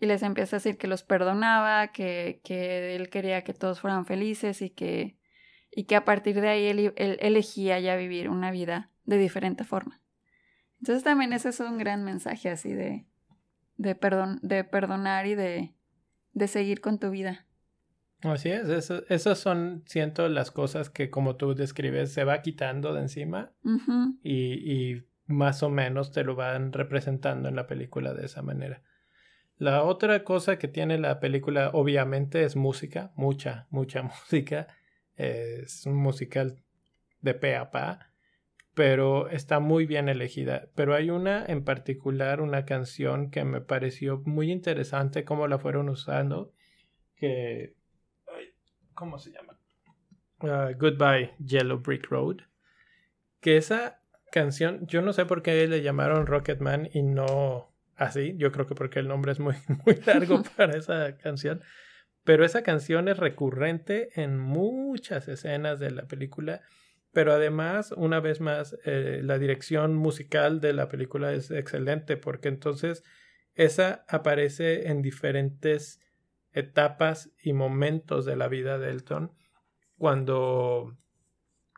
y 0.00 0.06
les 0.06 0.22
empieza 0.22 0.56
a 0.56 0.58
decir 0.58 0.78
que 0.78 0.86
los 0.86 1.02
perdonaba, 1.02 1.88
que, 1.88 2.40
que 2.44 2.94
él 2.94 3.10
quería 3.10 3.42
que 3.42 3.54
todos 3.54 3.80
fueran 3.80 4.06
felices 4.06 4.62
y 4.62 4.70
que, 4.70 5.18
y 5.70 5.84
que 5.84 5.96
a 5.96 6.04
partir 6.04 6.40
de 6.40 6.48
ahí 6.48 6.66
él, 6.66 6.92
él 6.96 7.18
elegía 7.20 7.80
ya 7.80 7.96
vivir 7.96 8.28
una 8.28 8.50
vida 8.50 8.92
de 9.04 9.18
diferente 9.18 9.64
forma. 9.64 10.00
Entonces 10.80 11.02
también 11.04 11.32
ese 11.32 11.50
es 11.50 11.60
un 11.60 11.78
gran 11.78 12.04
mensaje 12.04 12.50
así 12.50 12.72
de, 12.72 13.06
de, 13.76 13.94
perdon, 13.94 14.38
de 14.42 14.64
perdonar 14.64 15.26
y 15.26 15.34
de, 15.34 15.74
de 16.32 16.48
seguir 16.48 16.80
con 16.80 16.98
tu 16.98 17.10
vida. 17.10 17.46
Así 18.22 18.48
es, 18.48 18.68
eso, 18.68 19.04
esas 19.08 19.38
son, 19.38 19.84
siento, 19.86 20.28
las 20.28 20.50
cosas 20.50 20.90
que 20.90 21.08
como 21.08 21.36
tú 21.36 21.54
describes, 21.54 22.12
se 22.12 22.24
va 22.24 22.42
quitando 22.42 22.92
de 22.92 23.02
encima 23.02 23.52
y, 24.22 24.72
y 24.72 25.04
más 25.26 25.62
o 25.62 25.70
menos 25.70 26.10
te 26.10 26.24
lo 26.24 26.34
van 26.34 26.72
representando 26.72 27.48
en 27.48 27.54
la 27.54 27.68
película 27.68 28.14
de 28.14 28.26
esa 28.26 28.42
manera. 28.42 28.82
La 29.58 29.82
otra 29.82 30.22
cosa 30.22 30.56
que 30.58 30.68
tiene 30.68 30.98
la 30.98 31.18
película, 31.18 31.70
obviamente, 31.74 32.44
es 32.44 32.54
música, 32.54 33.12
mucha, 33.16 33.66
mucha 33.70 34.02
música. 34.30 34.68
Es 35.16 35.84
un 35.84 35.96
musical 35.96 36.62
de 37.20 37.34
pe 37.34 37.56
a 37.56 37.70
pa, 37.70 38.07
pero 38.78 39.28
está 39.28 39.58
muy 39.58 39.86
bien 39.86 40.08
elegida. 40.08 40.68
Pero 40.76 40.94
hay 40.94 41.10
una 41.10 41.44
en 41.44 41.64
particular, 41.64 42.40
una 42.40 42.64
canción 42.64 43.32
que 43.32 43.42
me 43.42 43.60
pareció 43.60 44.22
muy 44.24 44.52
interesante 44.52 45.24
cómo 45.24 45.48
la 45.48 45.58
fueron 45.58 45.88
usando, 45.88 46.52
que... 47.16 47.74
ay, 48.28 48.52
¿Cómo 48.94 49.18
se 49.18 49.32
llama? 49.32 49.58
Ah, 50.42 50.70
Goodbye 50.78 51.34
Yellow 51.44 51.80
Brick 51.80 52.06
Road. 52.08 52.36
Que 53.40 53.56
esa 53.56 54.00
canción, 54.30 54.86
yo 54.86 55.02
no 55.02 55.12
sé 55.12 55.26
por 55.26 55.42
qué 55.42 55.66
le 55.66 55.82
llamaron 55.82 56.28
Rocketman 56.28 56.88
y 56.92 57.02
no 57.02 57.74
así. 57.96 58.36
Yo 58.36 58.52
creo 58.52 58.68
que 58.68 58.76
porque 58.76 59.00
el 59.00 59.08
nombre 59.08 59.32
es 59.32 59.40
muy, 59.40 59.56
muy 59.86 59.96
largo 60.06 60.44
para 60.56 60.78
esa 60.78 61.16
canción. 61.16 61.62
Pero 62.22 62.44
esa 62.44 62.62
canción 62.62 63.08
es 63.08 63.16
recurrente 63.16 64.10
en 64.14 64.38
muchas 64.38 65.26
escenas 65.26 65.80
de 65.80 65.90
la 65.90 66.06
película 66.06 66.62
pero 67.12 67.32
además, 67.32 67.92
una 67.96 68.20
vez 68.20 68.40
más, 68.40 68.76
eh, 68.84 69.20
la 69.22 69.38
dirección 69.38 69.94
musical 69.94 70.60
de 70.60 70.72
la 70.72 70.88
película 70.88 71.32
es 71.32 71.50
excelente 71.50 72.16
porque 72.16 72.48
entonces 72.48 73.02
esa 73.54 74.04
aparece 74.08 74.88
en 74.88 75.02
diferentes 75.02 76.00
etapas 76.52 77.30
y 77.42 77.52
momentos 77.52 78.24
de 78.24 78.36
la 78.36 78.48
vida 78.48 78.78
de 78.78 78.90
Elton 78.90 79.32
cuando 79.96 80.96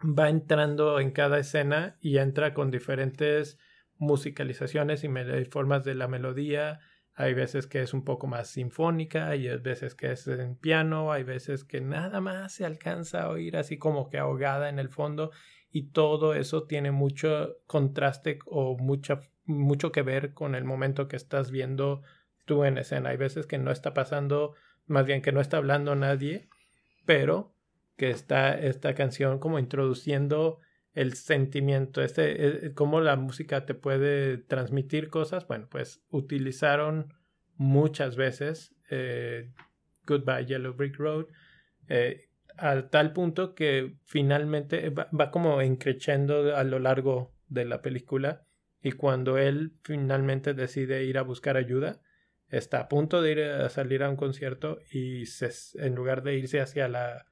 va 0.02 0.28
entrando 0.28 1.00
en 1.00 1.10
cada 1.10 1.38
escena 1.38 1.96
y 2.00 2.18
entra 2.18 2.54
con 2.54 2.70
diferentes 2.70 3.58
musicalizaciones 3.96 5.04
y 5.04 5.08
formas 5.46 5.84
de 5.84 5.94
la 5.94 6.08
melodía. 6.08 6.80
Hay 7.20 7.34
veces 7.34 7.66
que 7.66 7.82
es 7.82 7.92
un 7.92 8.02
poco 8.02 8.26
más 8.26 8.48
sinfónica, 8.48 9.28
hay 9.28 9.46
veces 9.58 9.94
que 9.94 10.10
es 10.10 10.26
en 10.26 10.56
piano, 10.56 11.12
hay 11.12 11.22
veces 11.22 11.64
que 11.64 11.82
nada 11.82 12.22
más 12.22 12.54
se 12.54 12.64
alcanza 12.64 13.24
a 13.24 13.28
oír 13.28 13.58
así 13.58 13.76
como 13.76 14.08
que 14.08 14.16
ahogada 14.16 14.70
en 14.70 14.78
el 14.78 14.88
fondo 14.88 15.30
y 15.70 15.90
todo 15.90 16.32
eso 16.32 16.62
tiene 16.62 16.92
mucho 16.92 17.58
contraste 17.66 18.38
o 18.46 18.78
mucha, 18.78 19.20
mucho 19.44 19.92
que 19.92 20.00
ver 20.00 20.32
con 20.32 20.54
el 20.54 20.64
momento 20.64 21.08
que 21.08 21.16
estás 21.16 21.50
viendo 21.50 22.00
tú 22.46 22.64
en 22.64 22.78
escena. 22.78 23.10
Hay 23.10 23.18
veces 23.18 23.46
que 23.46 23.58
no 23.58 23.70
está 23.70 23.92
pasando, 23.92 24.54
más 24.86 25.04
bien 25.04 25.20
que 25.20 25.30
no 25.30 25.42
está 25.42 25.58
hablando 25.58 25.94
nadie, 25.94 26.48
pero 27.04 27.52
que 27.98 28.08
está 28.08 28.58
esta 28.58 28.94
canción 28.94 29.38
como 29.38 29.58
introduciendo 29.58 30.58
el 30.92 31.14
sentimiento, 31.14 32.02
este, 32.02 32.66
eh, 32.66 32.74
cómo 32.74 33.00
la 33.00 33.16
música 33.16 33.64
te 33.64 33.74
puede 33.74 34.38
transmitir 34.38 35.08
cosas. 35.08 35.46
Bueno, 35.46 35.68
pues 35.70 36.02
utilizaron 36.10 37.14
muchas 37.56 38.16
veces 38.16 38.74
eh, 38.90 39.52
Goodbye 40.06 40.46
Yellow 40.46 40.74
Brick 40.74 40.96
Road 40.96 41.26
eh, 41.88 42.28
a 42.56 42.88
tal 42.88 43.12
punto 43.12 43.54
que 43.54 43.96
finalmente 44.04 44.90
va, 44.90 45.08
va, 45.18 45.30
como 45.30 45.60
encrechendo 45.60 46.56
a 46.56 46.64
lo 46.64 46.78
largo 46.78 47.32
de 47.48 47.64
la 47.64 47.82
película 47.82 48.44
y 48.82 48.92
cuando 48.92 49.38
él 49.38 49.72
finalmente 49.82 50.54
decide 50.54 51.04
ir 51.04 51.18
a 51.18 51.22
buscar 51.22 51.56
ayuda, 51.56 52.00
está 52.48 52.80
a 52.80 52.88
punto 52.88 53.22
de 53.22 53.32
ir 53.32 53.40
a 53.42 53.68
salir 53.68 54.02
a 54.02 54.10
un 54.10 54.16
concierto 54.16 54.78
y 54.90 55.26
se, 55.26 55.50
en 55.74 55.94
lugar 55.94 56.22
de 56.22 56.36
irse 56.36 56.60
hacia 56.60 56.88
la 56.88 57.29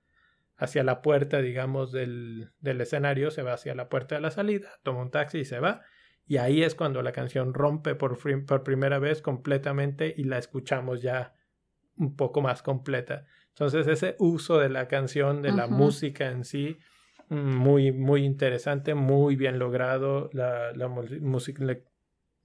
hacia 0.59 0.83
la 0.83 1.01
puerta, 1.03 1.41
digamos, 1.41 1.93
del, 1.93 2.51
del 2.61 2.81
escenario, 2.81 3.31
se 3.31 3.43
va 3.43 3.53
hacia 3.55 3.75
la 3.75 3.89
puerta 3.89 4.17
de 4.17 4.21
la 4.21 4.33
salida, 4.33 4.69
toma 4.83 5.03
un 5.03 5.11
taxi 5.11 5.39
y 5.39 5.45
se 5.45 5.61
va. 5.61 5.83
Y 6.27 6.37
ahí 6.37 6.63
es 6.63 6.75
cuando 6.75 7.01
la 7.01 7.13
canción 7.13 7.55
rompe 7.55 7.95
por, 7.95 8.19
por 8.45 8.63
primera 8.65 8.99
vez 8.99 9.23
completamente 9.23 10.13
y 10.17 10.25
la 10.25 10.37
escuchamos 10.37 11.01
ya 11.01 11.33
un 11.97 12.17
poco 12.17 12.43
más 12.43 12.63
completa. 12.63 13.25
Entonces 13.51 13.87
ese 13.87 14.17
uso 14.19 14.59
de 14.59 14.69
la 14.69 14.89
canción, 14.89 15.43
de 15.43 15.53
la 15.53 15.69
música 15.69 16.29
en 16.31 16.45
sí, 16.45 16.77
muy, 17.29 17.93
muy 17.93 18.25
interesante, 18.25 18.95
muy 18.95 19.37
bien 19.37 19.59
logrado, 19.59 20.29
la, 20.33 20.73
la, 20.73 20.89
la 20.89 21.79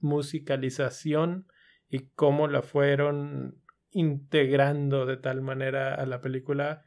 musicalización 0.00 1.48
y 1.88 2.10
cómo 2.14 2.48
la 2.48 2.62
fueron 2.62 3.60
integrando 3.90 5.06
de 5.06 5.16
tal 5.16 5.40
manera 5.42 5.94
a 5.94 6.06
la 6.06 6.20
película 6.20 6.84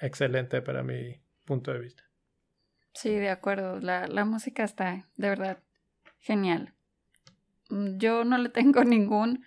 excelente 0.00 0.62
para 0.62 0.82
mi 0.82 1.20
punto 1.44 1.72
de 1.72 1.80
vista. 1.80 2.04
Sí, 2.94 3.10
de 3.10 3.30
acuerdo. 3.30 3.80
La, 3.80 4.06
la 4.06 4.24
música 4.24 4.64
está 4.64 5.08
de 5.16 5.28
verdad 5.28 5.58
genial. 6.18 6.74
Mm, 7.68 7.98
yo 7.98 8.24
no 8.24 8.38
le 8.38 8.48
tengo 8.48 8.84
ningún 8.84 9.44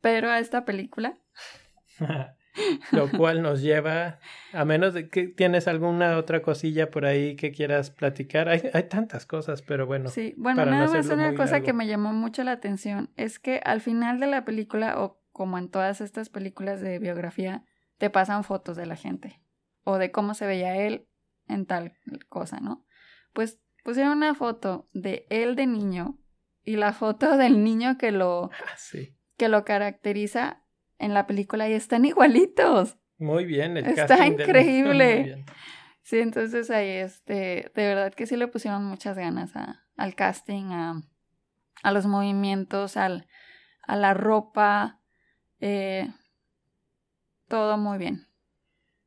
pero 0.00 0.30
a 0.30 0.38
esta 0.38 0.64
película. 0.64 1.18
Lo 2.92 3.10
cual 3.10 3.42
nos 3.42 3.62
lleva, 3.62 4.20
a 4.52 4.64
menos 4.64 4.94
de 4.94 5.08
que 5.08 5.28
tienes 5.28 5.66
alguna 5.66 6.18
otra 6.18 6.40
cosilla 6.42 6.90
por 6.90 7.04
ahí 7.06 7.34
que 7.36 7.50
quieras 7.50 7.90
platicar. 7.90 8.48
Hay, 8.48 8.62
hay 8.74 8.84
tantas 8.84 9.26
cosas, 9.26 9.62
pero 9.62 9.86
bueno. 9.86 10.10
Sí, 10.10 10.34
bueno, 10.36 10.64
nada 10.66 10.86
más 10.86 11.08
una 11.08 11.34
cosa 11.34 11.62
que 11.62 11.72
me 11.72 11.88
llamó 11.88 12.12
mucho 12.12 12.44
la 12.44 12.52
atención 12.52 13.10
es 13.16 13.40
que 13.40 13.60
al 13.64 13.80
final 13.80 14.20
de 14.20 14.26
la 14.26 14.44
película, 14.44 15.02
o 15.02 15.20
como 15.32 15.58
en 15.58 15.68
todas 15.68 16.00
estas 16.00 16.28
películas 16.28 16.80
de 16.80 16.98
biografía, 17.00 17.64
te 17.98 18.10
pasan 18.10 18.44
fotos 18.44 18.76
de 18.76 18.86
la 18.86 18.94
gente 18.96 19.40
o 19.84 19.98
de 19.98 20.10
cómo 20.10 20.34
se 20.34 20.46
veía 20.46 20.76
él 20.76 21.06
en 21.46 21.66
tal 21.66 21.96
cosa, 22.28 22.60
¿no? 22.60 22.86
Pues 23.32 23.60
pusieron 23.84 24.16
una 24.16 24.34
foto 24.34 24.88
de 24.92 25.26
él 25.30 25.56
de 25.56 25.66
niño 25.66 26.18
y 26.64 26.76
la 26.76 26.92
foto 26.92 27.36
del 27.36 27.62
niño 27.62 27.98
que 27.98 28.10
lo, 28.10 28.50
ah, 28.66 28.98
que 29.36 29.48
lo 29.48 29.64
caracteriza 29.64 30.64
en 30.98 31.14
la 31.14 31.26
película 31.26 31.68
y 31.68 31.74
están 31.74 32.04
igualitos. 32.04 32.96
Muy 33.18 33.44
bien, 33.44 33.76
el 33.76 33.86
Está 33.86 34.26
increíble. 34.26 35.44
Sí, 36.02 36.18
entonces 36.18 36.70
ahí 36.70 36.88
este, 36.88 37.70
de 37.74 37.86
verdad 37.86 38.12
que 38.12 38.26
sí 38.26 38.36
le 38.36 38.48
pusieron 38.48 38.84
muchas 38.84 39.16
ganas 39.16 39.56
a, 39.56 39.86
al 39.96 40.14
casting, 40.14 40.66
a, 40.72 41.02
a 41.82 41.92
los 41.92 42.06
movimientos, 42.06 42.96
al, 42.96 43.26
a 43.82 43.96
la 43.96 44.12
ropa, 44.12 45.00
eh, 45.60 46.12
todo 47.48 47.78
muy 47.78 47.98
bien. 47.98 48.26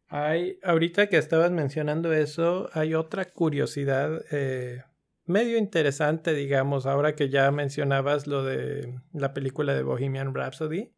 Hay, 0.10 0.60
ahorita 0.64 1.08
que 1.08 1.18
estabas 1.18 1.52
mencionando 1.52 2.14
eso, 2.14 2.70
hay 2.74 2.94
otra 2.94 3.26
curiosidad 3.26 4.24
eh, 4.32 4.84
medio 5.26 5.58
interesante, 5.58 6.34
digamos, 6.34 6.86
ahora 6.86 7.14
que 7.14 7.30
ya 7.30 7.52
mencionabas 7.52 8.26
lo 8.26 8.44
de 8.44 9.00
la 9.12 9.34
película 9.34 9.74
de 9.76 9.84
Bohemian 9.84 10.34
Rhapsody. 10.34 10.94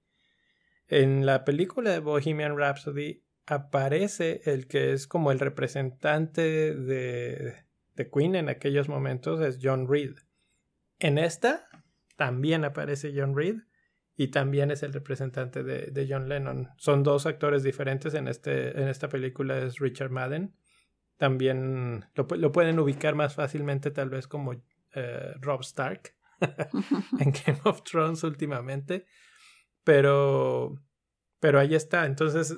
En 0.88 1.26
la 1.26 1.43
película 1.43 1.91
de 1.91 1.99
Bohemian 1.99 2.55
Rhapsody 2.55 3.24
aparece 3.47 4.41
el 4.45 4.68
que 4.68 4.93
es 4.93 5.07
como 5.07 5.32
el 5.32 5.39
representante 5.39 6.76
de, 6.76 7.55
de 7.95 8.10
Queen 8.12 8.36
en 8.36 8.47
aquellos 8.47 8.89
momentos, 8.89 9.41
es 9.41 9.57
John 9.62 9.88
Reed. 9.89 10.18
En 10.99 11.18
esta 11.18 11.68
también 12.16 12.64
aparece 12.64 13.12
John 13.16 13.36
Reed 13.36 13.55
y 14.20 14.28
también 14.28 14.70
es 14.70 14.84
el 14.84 14.91
representante 14.91 15.63
de, 15.63 16.07
John 16.09 16.28
Lennon. 16.28 16.67
Son 16.76 17.03
dos 17.03 17.26
actores 17.26 17.63
diferentes 17.63 18.13
en, 18.15 18.28
este, 18.28 18.78
en 18.78 18.89
esta 18.89 19.07
película, 19.07 19.57
es 19.59 19.80
Richard 19.80 20.09
Madden. 20.09 20.53
También 21.15 22.03
lo, 22.15 22.51
pueden 22.51 22.80
ubicar 22.80 23.15
más 23.15 23.36
fácilmente 23.36 23.91
tal 23.91 24.09
vez 24.09 24.28
como 24.28 24.61
eh, 24.93 25.34
Rob 25.39 25.61
Stark 25.61 26.15
en 27.22 27.32
Game 27.32 27.61
of 27.63 27.84
Thrones 27.84 28.26
últimamente. 28.26 29.05
Pero, 29.86 30.76
pero 31.39 31.57
ahí 31.57 31.74
está. 31.74 32.05
Entonces, 32.05 32.57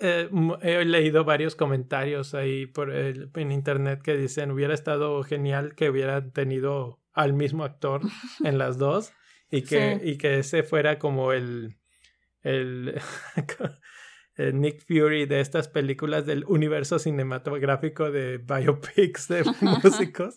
eh, 0.00 0.28
he 0.60 0.84
leído 0.84 1.24
varios 1.24 1.56
comentarios 1.56 2.34
ahí 2.34 2.66
por 2.66 2.94
en 2.94 3.52
internet 3.52 4.02
que 4.02 4.18
dicen 4.18 4.50
hubiera 4.50 4.74
estado 4.74 5.22
genial 5.22 5.74
que 5.76 5.88
hubieran 5.88 6.30
tenido 6.32 7.00
al 7.14 7.32
mismo 7.32 7.64
actor 7.64 8.02
en 8.44 8.58
las 8.58 8.76
dos 8.76 9.14
y 9.50 9.62
que, 9.62 10.00
y 10.02 10.16
que 10.16 10.38
ese 10.38 10.62
fuera 10.62 10.98
como 10.98 11.32
el, 11.32 11.76
el, 12.42 13.00
Nick 14.54 14.84
Fury 14.86 15.26
de 15.26 15.40
estas 15.40 15.68
películas 15.68 16.24
del 16.24 16.44
universo 16.46 16.98
cinematográfico 16.98 18.10
de 18.10 18.38
biopics 18.38 19.28
de 19.28 19.44
músicos. 19.60 20.36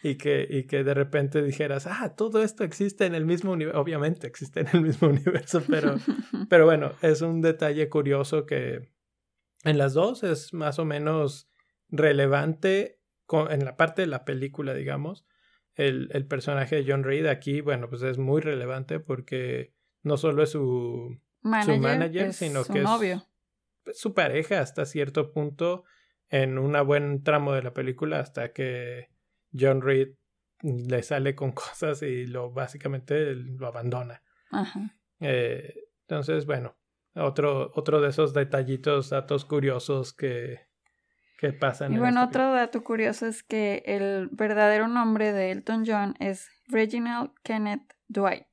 Y 0.00 0.14
que, 0.14 0.46
y 0.48 0.68
que 0.68 0.84
de 0.84 0.94
repente 0.94 1.42
dijeras, 1.42 1.88
ah, 1.88 2.14
todo 2.16 2.44
esto 2.44 2.62
existe 2.62 3.04
en 3.04 3.16
el 3.16 3.26
mismo 3.26 3.50
universo. 3.50 3.80
Obviamente 3.80 4.28
existe 4.28 4.60
en 4.60 4.68
el 4.72 4.80
mismo 4.82 5.08
universo, 5.08 5.60
pero, 5.68 5.96
pero 6.48 6.66
bueno, 6.66 6.92
es 7.02 7.20
un 7.20 7.40
detalle 7.40 7.88
curioso 7.88 8.46
que 8.46 8.92
en 9.64 9.76
las 9.76 9.94
dos 9.94 10.22
es 10.22 10.54
más 10.54 10.78
o 10.78 10.84
menos 10.84 11.50
relevante 11.88 13.00
en 13.50 13.64
la 13.64 13.76
parte 13.76 14.02
de 14.02 14.08
la 14.08 14.24
película, 14.24 14.72
digamos, 14.72 15.26
el, 15.78 16.26
personaje 16.26 16.76
de 16.76 16.84
John 16.90 17.04
Reed 17.04 17.26
aquí, 17.26 17.60
bueno, 17.60 17.88
pues 17.88 18.02
es 18.02 18.18
muy 18.18 18.40
relevante 18.40 18.98
porque 18.98 19.72
no 20.02 20.16
solo 20.16 20.42
es 20.42 20.50
su 20.50 21.16
manager, 21.42 22.32
sino 22.32 22.64
que 22.64 22.82
es 22.82 23.98
su 23.98 24.12
pareja 24.12 24.60
hasta 24.60 24.84
cierto 24.84 25.32
punto 25.32 25.84
en 26.30 26.58
un 26.58 26.76
buen 26.84 27.22
tramo 27.22 27.54
de 27.54 27.62
la 27.62 27.72
película 27.72 28.18
hasta 28.18 28.52
que 28.52 29.08
John 29.58 29.80
Reed 29.80 30.08
le 30.62 31.02
sale 31.02 31.34
con 31.34 31.52
cosas 31.52 32.02
y 32.02 32.26
lo 32.26 32.50
básicamente 32.50 33.34
lo 33.34 33.68
abandona. 33.68 34.22
Eh, 35.20 35.74
entonces, 36.02 36.44
bueno, 36.44 36.76
otro, 37.14 37.70
otro 37.74 38.00
de 38.00 38.08
esos 38.08 38.34
detallitos, 38.34 39.10
datos 39.10 39.44
curiosos 39.44 40.12
que, 40.12 40.67
¿Qué 41.38 41.52
pasa? 41.52 41.86
y 41.88 41.96
bueno, 41.98 42.24
otro 42.24 42.52
dato 42.52 42.82
curioso 42.82 43.26
es 43.26 43.44
que 43.44 43.84
el 43.86 44.28
verdadero 44.32 44.88
nombre 44.88 45.32
de 45.32 45.52
Elton 45.52 45.84
John 45.86 46.16
es 46.18 46.50
Reginald 46.66 47.30
Kenneth 47.44 47.94
Dwight. 48.08 48.44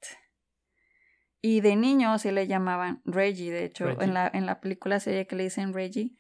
Y 1.42 1.62
de 1.62 1.76
niño 1.76 2.18
se 2.20 2.32
le 2.32 2.46
llamaban 2.46 3.02
Reggie, 3.04 3.52
de 3.52 3.66
hecho, 3.66 3.90
En, 4.02 4.14
la, 4.14 4.30
en 4.32 4.46
la 4.46 4.62
película 4.62 5.00
serie 5.00 5.26
que 5.26 5.36
le 5.36 5.46
dicen 5.46 5.74
Reggie. 5.74 6.16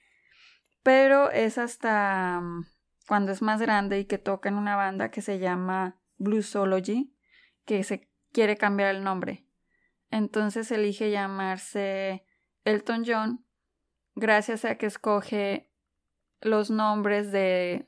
Pero 0.81 1.29
es 1.29 1.59
hasta 1.59 2.41
mm, 2.41 2.65
cuando 3.07 3.31
es 3.31 3.43
más 3.43 3.61
grande 3.61 3.99
y 3.99 4.05
que 4.05 4.17
toca 4.17 4.49
en 4.49 4.55
una 4.55 4.75
banda 4.75 5.11
que 5.11 5.21
se 5.21 5.37
llama 5.37 6.01
Bluesology, 6.17 7.15
que 7.65 7.83
se 7.83 8.09
quiere 8.31 8.57
cambiar 8.57 8.95
el 8.95 9.03
nombre. 9.03 9.47
Entonces 10.09 10.71
elige 10.71 11.11
llamarse 11.11 12.25
Elton 12.63 13.03
John 13.05 13.45
gracias 14.15 14.65
a 14.65 14.75
que 14.75 14.87
escoge 14.87 15.64
los 16.45 16.69
nombres 16.69 17.31
de, 17.31 17.87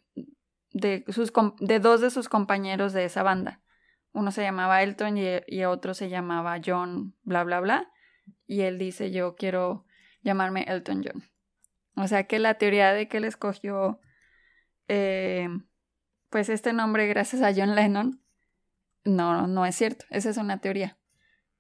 de, 0.71 1.05
sus, 1.07 1.31
de 1.59 1.79
dos 1.79 2.01
de 2.01 2.09
sus 2.09 2.29
compañeros 2.29 2.93
de 2.93 3.05
esa 3.05 3.23
banda. 3.23 3.61
Uno 4.13 4.31
se 4.31 4.41
llamaba 4.41 4.83
Elton 4.83 5.17
y, 5.17 5.65
otro 5.65 5.93
se 5.93 6.09
llamaba 6.09 6.59
John, 6.65 7.15
bla, 7.23 7.43
bla, 7.43 7.59
bla. 7.59 7.91
Y 8.47 8.61
él 8.61 8.77
dice, 8.77 9.11
yo 9.11 9.35
quiero 9.35 9.85
llamarme 10.21 10.65
Elton 10.67 11.03
John. 11.03 11.23
O 11.95 12.07
sea 12.07 12.25
que 12.25 12.39
la 12.39 12.55
teoría 12.55 12.93
de 12.93 13.07
que 13.07 13.17
él 13.17 13.25
escogió 13.25 13.99
eh, 14.87 15.47
pues 16.29 16.49
este 16.49 16.73
nombre 16.73 17.07
gracias 17.07 17.41
a 17.41 17.53
John 17.55 17.75
Lennon, 17.75 18.21
no, 19.03 19.47
no 19.47 19.65
es 19.65 19.75
cierto. 19.75 20.05
Esa 20.09 20.29
es 20.29 20.37
una 20.37 20.59
teoría. 20.59 20.97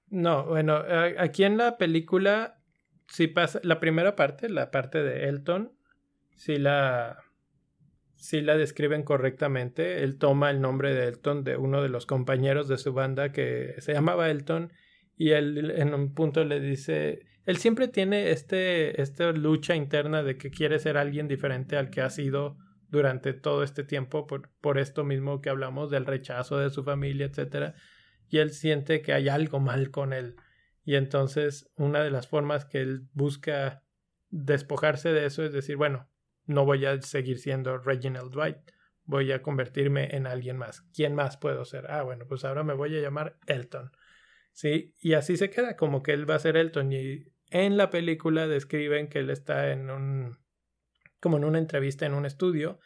No, 0.09 0.45
bueno, 0.45 0.81
aquí 1.19 1.43
en 1.43 1.57
la 1.57 1.77
película, 1.77 2.59
si 3.07 3.27
pasa, 3.27 3.59
la 3.63 3.79
primera 3.79 4.15
parte, 4.15 4.49
la 4.49 4.71
parte 4.71 5.03
de 5.03 5.27
Elton, 5.27 5.76
si 6.37 6.57
la, 6.57 7.17
si 8.15 8.41
la 8.41 8.55
describen 8.55 9.03
correctamente. 9.03 10.03
Él 10.03 10.17
toma 10.17 10.49
el 10.49 10.61
nombre 10.61 10.93
de 10.93 11.07
Elton 11.07 11.43
de 11.43 11.57
uno 11.57 11.81
de 11.81 11.89
los 11.89 12.05
compañeros 12.05 12.67
de 12.67 12.77
su 12.77 12.93
banda 12.93 13.33
que 13.33 13.75
se 13.79 13.93
llamaba 13.93 14.29
Elton 14.29 14.71
y 15.17 15.31
él 15.31 15.71
en 15.75 15.93
un 15.93 16.13
punto 16.13 16.45
le 16.45 16.59
dice, 16.59 17.25
él 17.45 17.57
siempre 17.57 17.87
tiene 17.87 18.29
este, 18.29 19.01
esta 19.01 19.31
lucha 19.31 19.75
interna 19.75 20.23
de 20.23 20.37
que 20.37 20.51
quiere 20.51 20.79
ser 20.79 20.95
alguien 20.95 21.27
diferente 21.27 21.75
al 21.75 21.89
que 21.89 22.01
ha 22.01 22.09
sido 22.09 22.57
durante 22.89 23.33
todo 23.33 23.63
este 23.63 23.83
tiempo 23.83 24.27
por, 24.27 24.51
por 24.61 24.77
esto 24.77 25.03
mismo 25.03 25.41
que 25.41 25.49
hablamos 25.49 25.89
del 25.89 26.05
rechazo 26.05 26.59
de 26.59 26.69
su 26.69 26.83
familia, 26.83 27.25
etcétera, 27.25 27.73
y 28.29 28.37
él 28.37 28.51
siente 28.51 29.01
que 29.01 29.13
hay 29.13 29.27
algo 29.27 29.59
mal 29.59 29.89
con 29.89 30.13
él. 30.13 30.35
Y 30.85 30.95
entonces 30.95 31.71
una 31.75 32.03
de 32.03 32.11
las 32.11 32.27
formas 32.27 32.65
que 32.65 32.79
él 32.79 33.07
busca 33.13 33.83
despojarse 34.29 35.11
de 35.11 35.25
eso 35.25 35.43
es 35.43 35.51
decir, 35.51 35.77
bueno, 35.77 36.07
no 36.47 36.65
voy 36.65 36.85
a 36.85 37.01
seguir 37.01 37.37
siendo 37.37 37.77
Reginald 37.77 38.31
Dwight, 38.31 38.57
voy 39.03 39.31
a 39.31 39.41
convertirme 39.41 40.15
en 40.15 40.27
alguien 40.27 40.57
más. 40.57 40.81
¿Quién 40.93 41.13
más 41.13 41.37
puedo 41.37 41.65
ser? 41.65 41.89
Ah, 41.89 42.03
bueno, 42.03 42.25
pues 42.27 42.43
ahora 42.43 42.63
me 42.63 42.73
voy 42.73 42.97
a 42.97 43.01
llamar 43.01 43.37
Elton. 43.47 43.91
Sí, 44.51 44.95
y 44.99 45.13
así 45.13 45.37
se 45.37 45.49
queda, 45.49 45.75
como 45.75 46.01
que 46.01 46.13
él 46.13 46.29
va 46.29 46.35
a 46.35 46.39
ser 46.39 46.57
Elton. 46.57 46.91
Y 46.91 47.31
en 47.49 47.77
la 47.77 47.89
película 47.89 48.47
describen 48.47 49.07
que 49.07 49.19
él 49.19 49.29
está 49.29 49.71
en 49.71 49.89
un, 49.89 50.37
como 51.19 51.37
en 51.37 51.45
una 51.45 51.59
entrevista 51.59 52.05
en 52.05 52.13
un 52.13 52.25
estudio, 52.25 52.79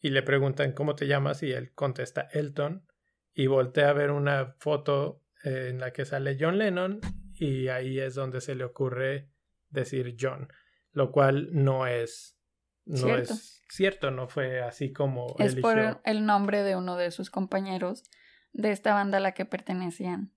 y 0.00 0.10
le 0.10 0.22
preguntan 0.22 0.72
cómo 0.72 0.96
te 0.96 1.06
llamas, 1.06 1.42
y 1.42 1.52
él 1.52 1.72
contesta 1.72 2.28
Elton, 2.32 2.86
y 3.32 3.46
voltea 3.46 3.90
a 3.90 3.94
ver 3.94 4.10
una 4.10 4.54
foto 4.58 5.22
eh, 5.44 5.68
en 5.70 5.78
la 5.78 5.92
que 5.92 6.04
sale 6.04 6.36
John 6.38 6.58
Lennon, 6.58 7.00
y 7.34 7.68
ahí 7.68 7.98
es 7.98 8.14
donde 8.14 8.40
se 8.40 8.54
le 8.54 8.64
ocurre 8.64 9.30
decir 9.70 10.16
John, 10.20 10.48
lo 10.92 11.10
cual 11.10 11.48
no 11.52 11.86
es 11.86 12.38
no 12.86 13.16
es 13.16 13.62
cierto, 13.68 14.10
no 14.10 14.28
fue 14.28 14.62
así 14.62 14.92
como 14.92 15.34
es 15.38 15.56
por 15.56 16.00
el 16.04 16.26
nombre 16.26 16.62
de 16.62 16.76
uno 16.76 16.96
de 16.96 17.10
sus 17.10 17.30
compañeros 17.30 18.04
de 18.52 18.70
esta 18.70 18.94
banda 18.94 19.18
a 19.18 19.20
la 19.20 19.32
que 19.32 19.44
pertenecían 19.44 20.32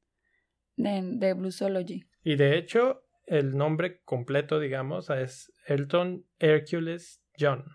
de, 0.75 1.01
de 1.03 1.33
Bluesology. 1.33 2.07
Y 2.23 2.35
de 2.35 2.57
hecho, 2.57 3.03
el 3.25 3.57
nombre 3.57 4.01
completo, 4.03 4.59
digamos, 4.59 5.09
es 5.09 5.51
Elton 5.65 6.25
Hercules 6.39 7.23
John. 7.37 7.65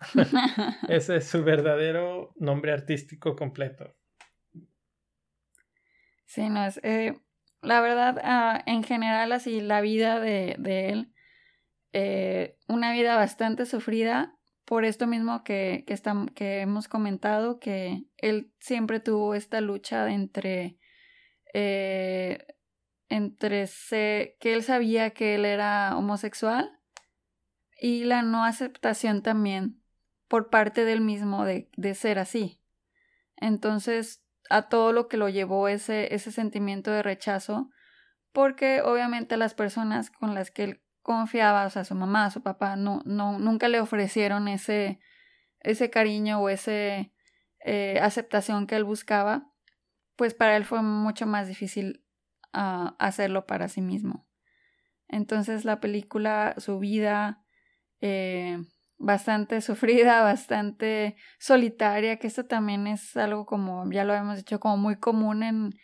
Ese 0.88 1.16
es 1.16 1.26
su 1.26 1.44
verdadero 1.44 2.32
nombre 2.36 2.72
artístico 2.72 3.36
completo. 3.36 3.94
Sí, 6.26 6.48
no 6.48 6.64
es. 6.64 6.80
Eh, 6.82 7.16
la 7.62 7.80
verdad, 7.80 8.20
ah, 8.24 8.62
en 8.66 8.82
general, 8.82 9.32
así, 9.32 9.60
la 9.60 9.80
vida 9.80 10.18
de, 10.20 10.56
de 10.58 10.88
él 10.90 11.13
eh, 11.96 12.58
una 12.66 12.92
vida 12.92 13.14
bastante 13.14 13.66
sufrida 13.66 14.36
por 14.64 14.84
esto 14.84 15.06
mismo 15.06 15.44
que, 15.44 15.84
que, 15.86 15.96
que 16.34 16.60
hemos 16.60 16.88
comentado, 16.88 17.60
que 17.60 18.02
él 18.16 18.52
siempre 18.58 18.98
tuvo 18.98 19.36
esta 19.36 19.60
lucha 19.60 20.10
entre, 20.10 20.76
eh, 21.52 22.46
entre 23.08 23.68
que 23.86 24.54
él 24.54 24.64
sabía 24.64 25.10
que 25.10 25.36
él 25.36 25.44
era 25.44 25.96
homosexual 25.96 26.80
y 27.80 28.02
la 28.02 28.22
no 28.22 28.44
aceptación 28.44 29.22
también 29.22 29.80
por 30.26 30.50
parte 30.50 30.84
del 30.84 31.00
mismo 31.00 31.44
de, 31.44 31.70
de 31.76 31.94
ser 31.94 32.18
así. 32.18 32.60
Entonces, 33.36 34.24
a 34.50 34.68
todo 34.68 34.92
lo 34.92 35.06
que 35.06 35.16
lo 35.16 35.28
llevó 35.28 35.68
ese, 35.68 36.12
ese 36.12 36.32
sentimiento 36.32 36.90
de 36.90 37.04
rechazo, 37.04 37.70
porque 38.32 38.82
obviamente 38.82 39.36
las 39.36 39.54
personas 39.54 40.10
con 40.10 40.34
las 40.34 40.50
que 40.50 40.64
él 40.64 40.83
confiaba, 41.04 41.66
o 41.66 41.70
sea, 41.70 41.84
su 41.84 41.94
mamá, 41.94 42.30
su 42.30 42.42
papá, 42.42 42.76
no, 42.76 43.02
no, 43.04 43.38
nunca 43.38 43.68
le 43.68 43.78
ofrecieron 43.78 44.48
ese, 44.48 44.98
ese 45.60 45.90
cariño 45.90 46.40
o 46.40 46.48
ese 46.48 47.12
eh, 47.60 48.00
aceptación 48.02 48.66
que 48.66 48.74
él 48.74 48.84
buscaba, 48.84 49.52
pues 50.16 50.32
para 50.32 50.56
él 50.56 50.64
fue 50.64 50.82
mucho 50.82 51.26
más 51.26 51.46
difícil 51.46 52.02
ah, 52.54 52.96
hacerlo 52.98 53.46
para 53.46 53.68
sí 53.68 53.82
mismo. 53.82 54.26
Entonces 55.06 55.66
la 55.66 55.78
película, 55.78 56.54
su 56.56 56.78
vida, 56.78 57.44
eh, 58.00 58.58
bastante 58.96 59.60
sufrida, 59.60 60.22
bastante 60.22 61.16
solitaria, 61.38 62.18
que 62.18 62.28
esto 62.28 62.46
también 62.46 62.86
es 62.86 63.14
algo 63.18 63.44
como, 63.44 63.90
ya 63.92 64.04
lo 64.04 64.14
hemos 64.14 64.38
dicho, 64.38 64.58
como 64.58 64.78
muy 64.78 64.96
común 64.96 65.42
en, 65.42 65.74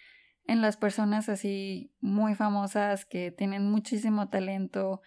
en 0.51 0.63
las 0.63 0.77
personas 0.77 1.29
así 1.29 1.93
muy 2.01 2.35
famosas 2.35 3.05
que 3.05 3.31
tienen 3.31 3.71
muchísimo 3.71 4.31
talento, 4.31 5.01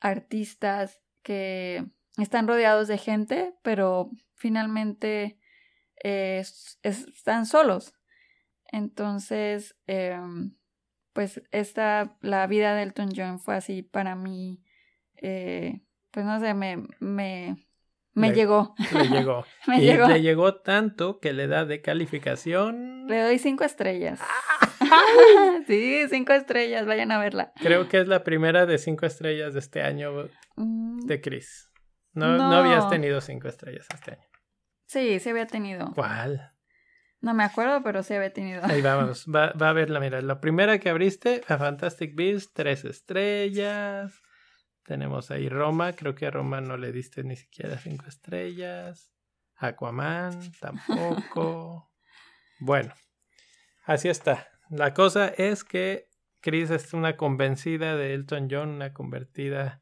artistas 0.00 1.00
que 1.22 1.86
están 2.18 2.46
rodeados 2.46 2.86
de 2.86 2.98
gente, 2.98 3.54
pero 3.62 4.10
finalmente 4.34 5.38
eh, 6.04 6.44
están 6.82 7.46
solos. 7.46 7.94
Entonces, 8.70 9.78
em, 9.86 10.54
pues 11.14 11.42
esta, 11.52 12.18
la 12.20 12.46
vida 12.46 12.74
de 12.74 12.82
Elton 12.82 13.12
John 13.16 13.40
fue 13.40 13.56
así 13.56 13.82
para 13.82 14.14
mí, 14.14 14.62
eh, 15.16 15.80
pues 16.10 16.26
no 16.26 16.38
sé, 16.38 16.52
me, 16.52 17.66
me 18.14 18.32
llegó. 18.32 18.74
Le 18.92 19.08
llegó. 19.08 19.44
me 19.66 19.78
y 19.78 19.86
llegó. 19.86 20.06
le 20.08 20.22
llegó 20.22 20.54
tanto 20.56 21.20
que 21.20 21.32
le 21.32 21.46
da 21.46 21.64
de 21.64 21.80
calificación. 21.80 23.06
Le 23.06 23.22
doy 23.22 23.38
cinco 23.38 23.64
estrellas. 23.64 24.20
sí, 25.66 26.06
cinco 26.08 26.32
estrellas, 26.32 26.86
vayan 26.86 27.12
a 27.12 27.18
verla. 27.18 27.52
Creo 27.60 27.88
que 27.88 28.00
es 28.00 28.08
la 28.08 28.24
primera 28.24 28.66
de 28.66 28.78
cinco 28.78 29.06
estrellas 29.06 29.54
de 29.54 29.60
este 29.60 29.82
año 29.82 30.28
mm. 30.56 31.06
de 31.06 31.20
Chris. 31.20 31.70
No, 32.12 32.36
no. 32.36 32.52
habías 32.52 32.88
tenido 32.88 33.20
cinco 33.20 33.48
estrellas 33.48 33.86
este 33.94 34.12
año. 34.12 34.28
Sí, 34.86 35.20
sí 35.20 35.30
había 35.30 35.46
tenido. 35.46 35.92
¿Cuál? 35.94 36.52
No 37.20 37.34
me 37.34 37.44
acuerdo, 37.44 37.82
pero 37.84 38.02
sí 38.02 38.14
había 38.14 38.32
tenido. 38.32 38.64
Ahí 38.64 38.80
vamos, 38.82 39.26
va, 39.26 39.52
va 39.52 39.70
a 39.70 39.72
verla, 39.72 40.00
mira. 40.00 40.20
La 40.20 40.40
primera 40.40 40.78
que 40.78 40.88
abriste, 40.88 41.42
a 41.46 41.58
Fantastic 41.58 42.16
Beasts, 42.16 42.52
tres 42.52 42.84
estrellas. 42.84 44.20
Tenemos 44.90 45.30
ahí 45.30 45.48
Roma, 45.48 45.92
creo 45.92 46.16
que 46.16 46.26
a 46.26 46.32
Roma 46.32 46.60
no 46.60 46.76
le 46.76 46.90
diste 46.90 47.22
ni 47.22 47.36
siquiera 47.36 47.78
cinco 47.78 48.06
estrellas. 48.08 49.14
Aquaman, 49.54 50.50
tampoco. 50.58 51.92
bueno, 52.58 52.92
así 53.84 54.08
está. 54.08 54.48
La 54.68 54.92
cosa 54.92 55.28
es 55.28 55.62
que 55.62 56.08
Chris 56.40 56.70
es 56.70 56.92
una 56.92 57.16
convencida 57.16 57.94
de 57.94 58.14
Elton 58.14 58.48
John, 58.50 58.70
una 58.70 58.92
convertida 58.92 59.80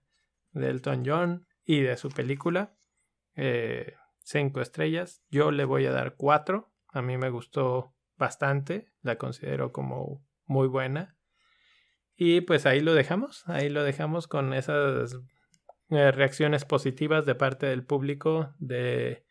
de 0.51 0.69
Elton 0.69 1.05
John 1.07 1.47
y 1.65 1.81
de 1.81 1.97
su 1.97 2.11
película. 2.11 2.77
Eh, 3.35 3.95
cinco 4.23 4.61
estrellas. 4.61 5.23
Yo 5.31 5.53
le 5.53 5.65
voy 5.65 5.87
a 5.87 5.93
dar 5.93 6.17
cuatro. 6.17 6.71
A 6.89 7.01
mí 7.01 7.17
me 7.17 7.31
gustó 7.31 7.95
bastante. 8.19 8.93
La 9.01 9.17
considero 9.17 9.73
como 9.73 10.23
muy 10.45 10.69
buena. 10.69 11.17
Y 12.21 12.41
pues 12.41 12.67
ahí 12.67 12.81
lo 12.81 12.95
dejamos, 12.95 13.45
ahí 13.47 13.69
lo 13.69 13.85
dejamos 13.85 14.27
con 14.27 14.53
esas 14.53 15.17
eh, 15.89 16.11
reacciones 16.11 16.65
positivas 16.65 17.25
de 17.25 17.37
parte 17.37 17.67
del 17.67 17.85
público, 17.85 18.57
de 18.59 19.25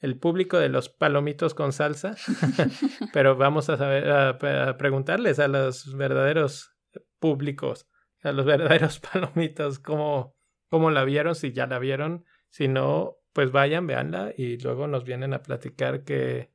el 0.00 0.18
público 0.18 0.58
de 0.58 0.70
los 0.70 0.88
palomitos 0.88 1.52
con 1.52 1.74
salsa. 1.74 2.16
Pero 3.12 3.36
vamos 3.36 3.68
a 3.68 3.76
saber 3.76 4.10
a, 4.10 4.38
preguntarles 4.78 5.38
a 5.38 5.48
los 5.48 5.94
verdaderos 5.94 6.74
públicos, 7.18 7.90
a 8.22 8.32
los 8.32 8.46
verdaderos 8.46 9.00
palomitos, 9.12 9.78
cómo, 9.78 10.34
cómo 10.70 10.90
la 10.90 11.04
vieron, 11.04 11.34
si 11.34 11.52
ya 11.52 11.66
la 11.66 11.78
vieron, 11.78 12.24
si 12.48 12.68
no, 12.68 13.18
pues 13.34 13.52
vayan, 13.52 13.86
véanla 13.86 14.32
y 14.34 14.56
luego 14.56 14.86
nos 14.86 15.04
vienen 15.04 15.34
a 15.34 15.42
platicar 15.42 16.04
qué, 16.04 16.50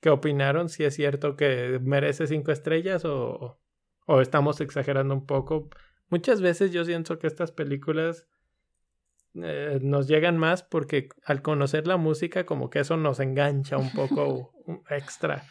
qué 0.00 0.08
opinaron, 0.08 0.70
si 0.70 0.84
es 0.84 0.94
cierto 0.94 1.36
que 1.36 1.78
merece 1.82 2.26
cinco 2.26 2.50
estrellas 2.50 3.04
o, 3.04 3.61
o 4.06 4.20
estamos 4.20 4.60
exagerando 4.60 5.14
un 5.14 5.26
poco. 5.26 5.68
Muchas 6.08 6.40
veces 6.40 6.72
yo 6.72 6.84
siento 6.84 7.18
que 7.18 7.26
estas 7.26 7.52
películas 7.52 8.26
eh, 9.34 9.78
nos 9.80 10.08
llegan 10.08 10.36
más 10.36 10.62
porque 10.62 11.08
al 11.24 11.40
conocer 11.40 11.86
la 11.86 11.96
música 11.96 12.44
como 12.44 12.68
que 12.68 12.80
eso 12.80 12.96
nos 12.96 13.18
engancha 13.20 13.78
un 13.78 13.90
poco 13.92 14.52
extra. 14.90 15.44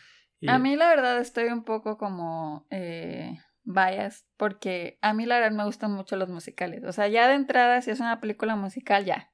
A 0.48 0.60
mí 0.60 0.76
la 0.76 0.90
verdad 0.90 1.20
estoy 1.20 1.46
un 1.46 1.64
poco 1.64 1.98
como 1.98 2.66
eh, 2.70 3.38
bias 3.64 4.26
porque 4.38 4.98
a 5.02 5.14
mí 5.14 5.26
la 5.26 5.40
verdad 5.40 5.58
me 5.58 5.66
gustan 5.66 5.92
mucho 5.92 6.16
los 6.16 6.30
musicales. 6.30 6.84
O 6.84 6.92
sea, 6.92 7.08
ya 7.08 7.28
de 7.28 7.36
entrada 7.36 7.82
si 7.82 7.92
es 7.92 8.00
una 8.00 8.20
película 8.20 8.56
musical 8.56 9.06
ya 9.06 9.32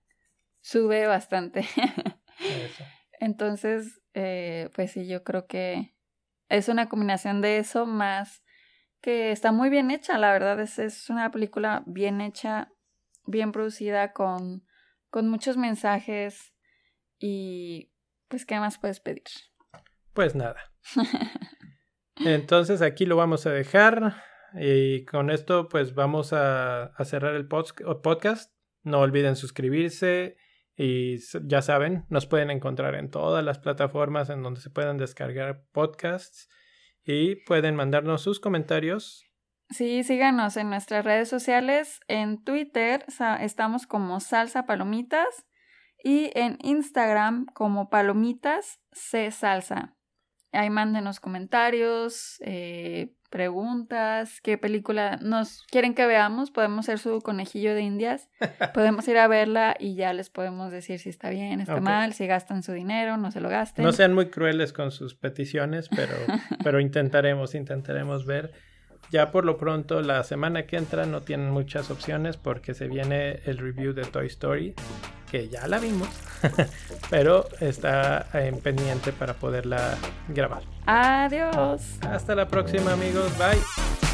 sube 0.62 1.08
bastante. 1.08 1.66
Entonces, 3.20 4.02
eh, 4.14 4.70
pues 4.76 4.92
sí, 4.92 5.08
yo 5.08 5.24
creo 5.24 5.48
que 5.48 5.96
es 6.50 6.70
una 6.70 6.88
combinación 6.88 7.42
de 7.42 7.58
eso 7.58 7.86
más 7.86 8.44
que 9.02 9.32
está 9.32 9.52
muy 9.52 9.70
bien 9.70 9.92
hecha, 9.92 10.18
la 10.18 10.32
verdad 10.32 10.60
es, 10.60 10.80
es 10.80 11.10
una 11.10 11.32
película 11.32 11.84
bien 11.86 12.22
hecha, 12.22 12.72
bien 13.26 13.52
producida, 13.52 14.14
con, 14.14 14.66
con 15.10 15.30
muchos 15.30 15.58
mensajes 15.58 16.54
y 17.20 17.92
pues, 18.28 18.46
¿qué 18.46 18.60
más 18.60 18.78
puedes 18.78 19.00
pedir? 19.00 19.24
Pues 20.14 20.36
nada. 20.36 20.58
Entonces 22.18 22.82
aquí 22.82 23.06
lo 23.06 23.16
vamos 23.16 23.46
a 23.46 23.52
dejar 23.52 24.24
y 24.60 25.06
con 25.06 25.30
esto 25.30 25.68
pues 25.70 25.94
vamos 25.94 26.34
a, 26.34 26.86
a 26.86 27.06
cerrar 27.06 27.36
el 27.36 27.48
podcast. 27.48 28.52
No 28.84 29.02
olviden 29.02 29.36
suscribirse 29.36 30.38
y 30.76 31.18
ya 31.46 31.62
saben, 31.62 32.06
nos 32.10 32.26
pueden 32.26 32.50
encontrar 32.50 32.96
en 32.96 33.10
todas 33.10 33.44
las 33.44 33.60
plataformas 33.60 34.30
en 34.30 34.44
donde 34.44 34.62
se 34.62 34.70
pueden 34.70 34.98
descargar 34.98 35.66
podcasts 35.72 36.50
y 37.08 37.36
pueden 37.46 37.76
mandarnos 37.76 38.22
sus 38.22 38.40
comentarios. 38.40 39.24
Sí, 39.70 40.04
síganos 40.04 40.56
en 40.58 40.70
nuestras 40.70 41.04
redes 41.04 41.30
sociales. 41.30 42.00
En 42.08 42.44
Twitter 42.44 43.06
estamos 43.40 43.88
como 43.88 44.20
Salsa 44.20 44.66
Palomitas 44.66 45.46
y 46.04 46.32
en 46.36 46.58
Instagram 46.62 47.46
como 47.54 47.90
Palomitas 47.90 48.80
C 48.92 49.32
Salsa. 49.32 49.98
Ahí 50.52 50.70
mándenos 50.70 51.20
comentarios, 51.20 52.38
eh, 52.42 53.14
preguntas, 53.30 54.42
qué 54.42 54.58
película 54.58 55.20
nos 55.22 55.64
quieren 55.64 55.94
que 55.94 56.06
veamos. 56.06 56.52
Podemos 56.52 56.86
ser 56.86 57.00
su 57.00 57.20
conejillo 57.22 57.74
de 57.74 57.82
indias. 57.82 58.30
podemos 58.74 59.08
ir 59.08 59.18
a 59.18 59.28
verla 59.28 59.76
y 59.80 59.96
ya 59.96 60.14
les 60.14 60.30
podemos 60.30 60.72
decir 60.72 61.00
si 61.00 61.10
está 61.10 61.30
bien, 61.30 61.62
está 61.62 61.80
mal, 61.80 62.14
si 62.14 62.28
gastan 62.28 62.64
su 62.64 62.74
dinero, 62.74 63.18
no 63.18 63.32
se 63.32 63.42
lo 63.42 63.50
gasten. 63.50 63.86
No 63.86 63.92
sean 63.92 64.14
muy 64.14 64.30
crueles 64.30 64.74
con 64.74 64.92
sus 64.92 65.16
peticiones, 65.16 65.90
pero, 65.90 66.14
pero 66.64 66.80
intentaremos, 66.80 67.56
intentaremos 67.56 68.26
ver. 68.26 68.54
Ya 69.10 69.32
por 69.32 69.46
lo 69.46 69.58
pronto, 69.58 70.02
la 70.02 70.24
semana 70.24 70.64
que 70.64 70.78
entra 70.78 71.06
no 71.06 71.22
tienen 71.22 71.50
muchas 71.50 71.90
opciones 71.92 72.38
porque 72.38 72.74
se 72.74 72.88
viene 72.88 73.40
el 73.46 73.58
review 73.58 73.94
de 73.94 74.04
Toy 74.04 74.28
Story, 74.28 74.74
que 75.32 75.48
ya 75.48 75.68
la 75.68 75.80
vimos, 75.80 76.10
pero 77.10 77.48
está 77.60 78.28
en 78.34 78.60
pendiente 78.60 79.14
para 79.14 79.34
poderla 79.34 79.96
grabar. 80.28 80.64
Adiós. 80.86 81.98
Hasta 82.02 82.36
la 82.36 82.48
próxima 82.48 82.94
amigos, 82.94 83.32
bye. 83.38 84.07